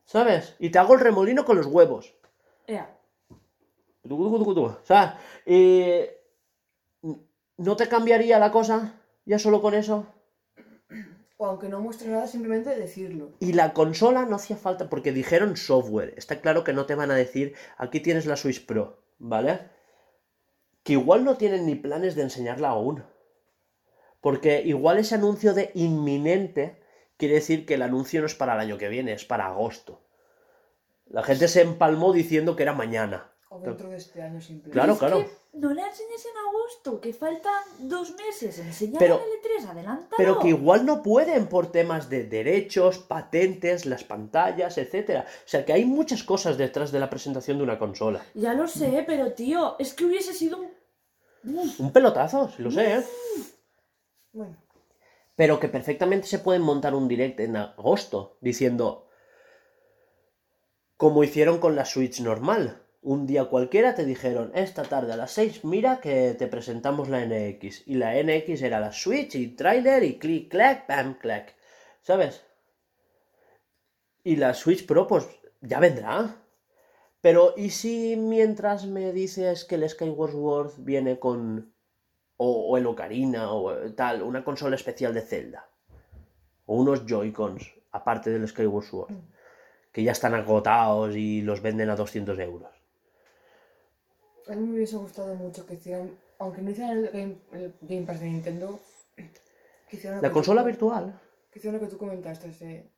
[0.05, 0.57] ¿Sabes?
[0.59, 2.15] Y te hago el remolino con los huevos.
[4.83, 6.21] O sea, eh,
[7.57, 10.07] ¿no te cambiaría la cosa ya solo con eso?
[11.37, 13.33] O aunque no muestre nada, simplemente decirlo.
[13.41, 16.15] Y la consola no hacía falta porque dijeron software.
[16.17, 19.61] Está claro que no te van a decir, aquí tienes la Switch Pro, ¿vale?
[20.83, 23.05] Que igual no tienen ni planes de enseñarla aún.
[24.23, 26.81] Porque igual ese anuncio de inminente
[27.19, 30.01] quiere decir que el anuncio no es para el año que viene, es para agosto.
[31.07, 33.31] La gente se empalmó diciendo que era mañana.
[33.51, 34.71] O dentro de este año simplemente.
[34.71, 35.19] Claro, es claro.
[35.19, 40.15] que no le enseñes en agosto, que faltan dos meses, enseñar Pero- en L3, adelántalo.
[40.17, 45.27] Pero que igual no pueden por temas de derechos, patentes, las pantallas, etcétera.
[45.29, 48.25] O sea que hay muchas cosas detrás de la presentación de una consola.
[48.35, 50.71] Ya lo sé, pero tío, es que hubiese sido un...
[51.79, 53.05] Un pelotazo, si lo sé, ¿eh?
[54.33, 54.57] Bueno,
[55.37, 59.09] Pero que perfectamente se pueden montar un direct en agosto diciendo
[60.97, 62.83] Como hicieron con la Switch normal.
[63.03, 67.25] Un día cualquiera te dijeron, esta tarde a las 6, mira que te presentamos la
[67.27, 67.89] NX.
[67.89, 71.57] Y la NX era la Switch y trailer y clic, clac, bam, clac.
[72.03, 72.45] ¿Sabes?
[74.25, 75.27] Y la Switch Pro, pues
[75.61, 76.37] ya vendrá.
[77.21, 81.72] Pero, ¿y si mientras me dices que el Skyward Sword viene con.
[82.45, 85.69] O, o el Ocarina o tal, una consola especial de Zelda?
[86.67, 87.63] O unos Joy-Cons,
[87.93, 89.15] aparte del Skyward Sword,
[89.93, 92.73] que ya están agotados y los venden a 200 euros.
[94.49, 98.07] A mí me hubiese gustado mucho que hicieran, aunque no hicieran el Game, el Game
[98.07, 98.81] Pass de Nintendo,
[99.89, 101.21] que hicieran La que consola tú- virtual.
[101.53, 102.91] Que lo que tú comentaste, ese...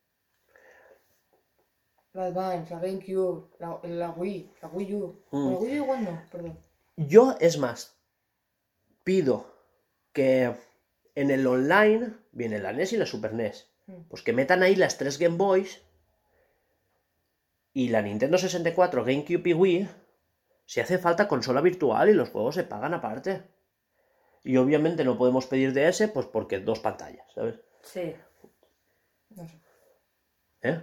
[2.13, 5.19] La Advance, la GameCube, la, la Wii, la Wii U.
[5.31, 5.51] Mm.
[5.51, 6.57] La Wii U igual no, perdón.
[6.95, 7.94] Yo, es más,
[9.05, 9.55] pido
[10.11, 10.53] que
[11.15, 13.71] en el online viene la NES y la Super NES.
[13.87, 14.01] Mm.
[14.09, 15.81] Pues que metan ahí las tres Game Boys
[17.71, 19.89] y la Nintendo 64, GameCube y Wii.
[20.65, 23.43] Si hace falta consola virtual y los juegos se pagan aparte.
[24.43, 27.59] Y obviamente no podemos pedir DS, pues porque dos pantallas, ¿sabes?
[27.81, 28.15] Sí.
[29.29, 29.64] No sé.
[30.65, 30.81] ¿Eh?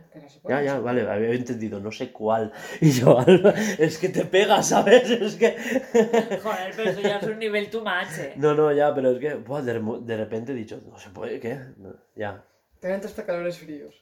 [0.48, 2.52] Ya, ya, vale, había entendido, no sé cuál.
[2.80, 5.10] Y yo, Alba, es que te pega, ¿sabes?
[5.10, 5.56] Es que.
[6.42, 8.34] Joder, pero eso ya es un nivel too much, eh.
[8.36, 11.58] No, no, ya, pero es que, buah, de, repente he dicho, no se puede, ¿qué?
[11.78, 12.44] No, ya.
[12.78, 13.94] Te dan hasta calores fríos.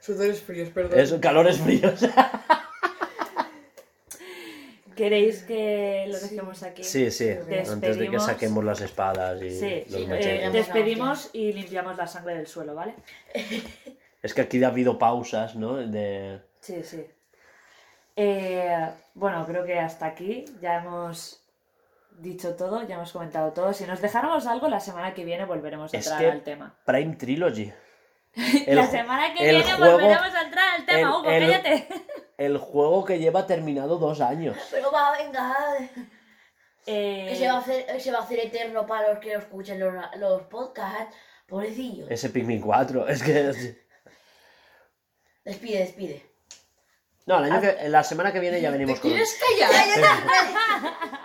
[0.00, 0.98] Sudores fríos, perdón.
[0.98, 2.00] Es calores fríos.
[4.96, 6.82] ¿Queréis que lo dejemos aquí?
[6.82, 7.30] Sí, sí,
[7.70, 12.08] antes de que saquemos las espadas y Sí, los sí, Eh, despedimos y limpiamos la
[12.08, 12.94] sangre del suelo, ¿vale?
[14.28, 15.76] Es que aquí ha habido pausas, ¿no?
[15.76, 16.42] De...
[16.60, 17.06] Sí, sí.
[18.14, 21.40] Eh, bueno, creo que hasta aquí ya hemos
[22.18, 23.72] dicho todo, ya hemos comentado todo.
[23.72, 26.74] Si nos dejáramos algo, la semana que viene volveremos a Es entrar que- al tema.
[26.84, 27.72] Prime Trilogy.
[28.66, 31.88] la semana que viene juego- volveremos a entrar al tema, el- Hugo, el- cállate.
[32.36, 34.58] El juego que lleva terminado dos años.
[34.70, 35.56] Pero va, venga.
[36.86, 39.80] Eh, Que se va, a hacer, se va a hacer eterno para los que escuchen
[39.80, 41.16] los, los podcasts.
[41.46, 42.10] Pobrecillos.
[42.10, 43.08] Ese Pikmin 4.
[43.08, 43.87] Es que...
[45.44, 46.26] Despide, despide.
[47.26, 49.10] No, el año que- la semana que viene ya venimos con...
[49.10, 49.84] ¿Quieres callar?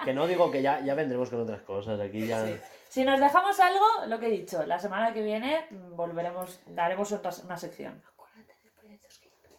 [0.03, 1.99] Que no digo que ya, ya vendremos con otras cosas.
[1.99, 2.45] Aquí ya...
[2.89, 7.11] Si nos dejamos algo, lo que he dicho, la semana que viene mm, volveremos, daremos
[7.11, 8.03] otra, una sección.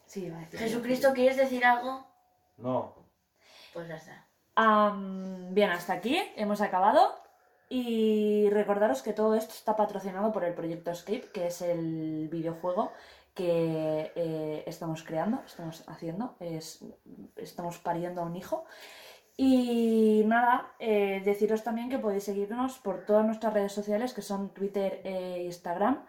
[0.07, 0.61] Sí, iba a decir.
[0.61, 2.07] Jesucristo, ¿quieres decir algo?
[2.59, 2.95] No.
[3.73, 4.27] Pues ya está.
[4.55, 7.21] Am, bien, hasta aquí hemos acabado.
[7.69, 12.93] Y recordaros que todo esto está patrocinado por el proyecto Escape, que es el videojuego
[13.35, 16.85] que eh, estamos creando, estamos haciendo, es,
[17.37, 18.65] estamos pariendo a un hijo.
[19.37, 24.55] Y nada, eh, deciros también que podéis seguirnos por todas nuestras redes sociales, que son
[24.55, 26.05] Twitter e Instagram.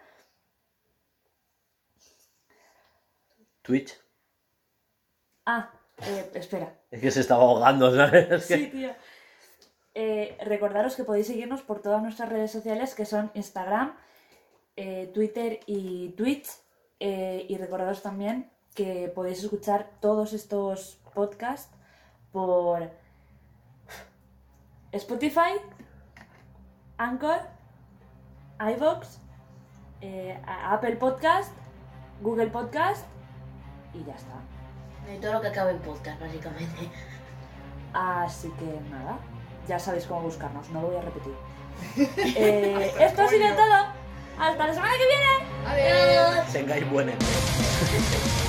[3.63, 3.99] Twitch.
[5.45, 5.71] Ah,
[6.03, 8.29] eh, espera, Es que se estaba ahogando, ¿sabes?
[8.31, 8.91] Es que- Sí, tío.
[9.95, 13.95] Eh, recordaros que podéis seguirnos por todas nuestras redes sociales que son Instagram,
[15.13, 16.49] Twitter y Twitch.
[16.99, 21.73] Eh, y recordaros también que podéis escuchar todos estos podcasts
[22.31, 22.89] por
[24.91, 25.59] Spotify,
[26.97, 27.39] Anchor,
[28.59, 29.19] iVoox,
[30.01, 31.51] eh, Apple Podcast,
[32.21, 33.05] Google Podcast
[33.93, 34.35] y ya está.
[35.21, 36.89] Todo lo que acabe en podcast, básicamente.
[37.93, 39.19] Así que nada,
[39.67, 41.33] ya sabéis cómo buscarnos, no lo voy a repetir.
[42.37, 44.04] Eh, esto ha sido todo.
[44.39, 45.95] Hasta la semana que viene.
[46.35, 46.51] Adiós.
[46.51, 47.09] Tengáis buen.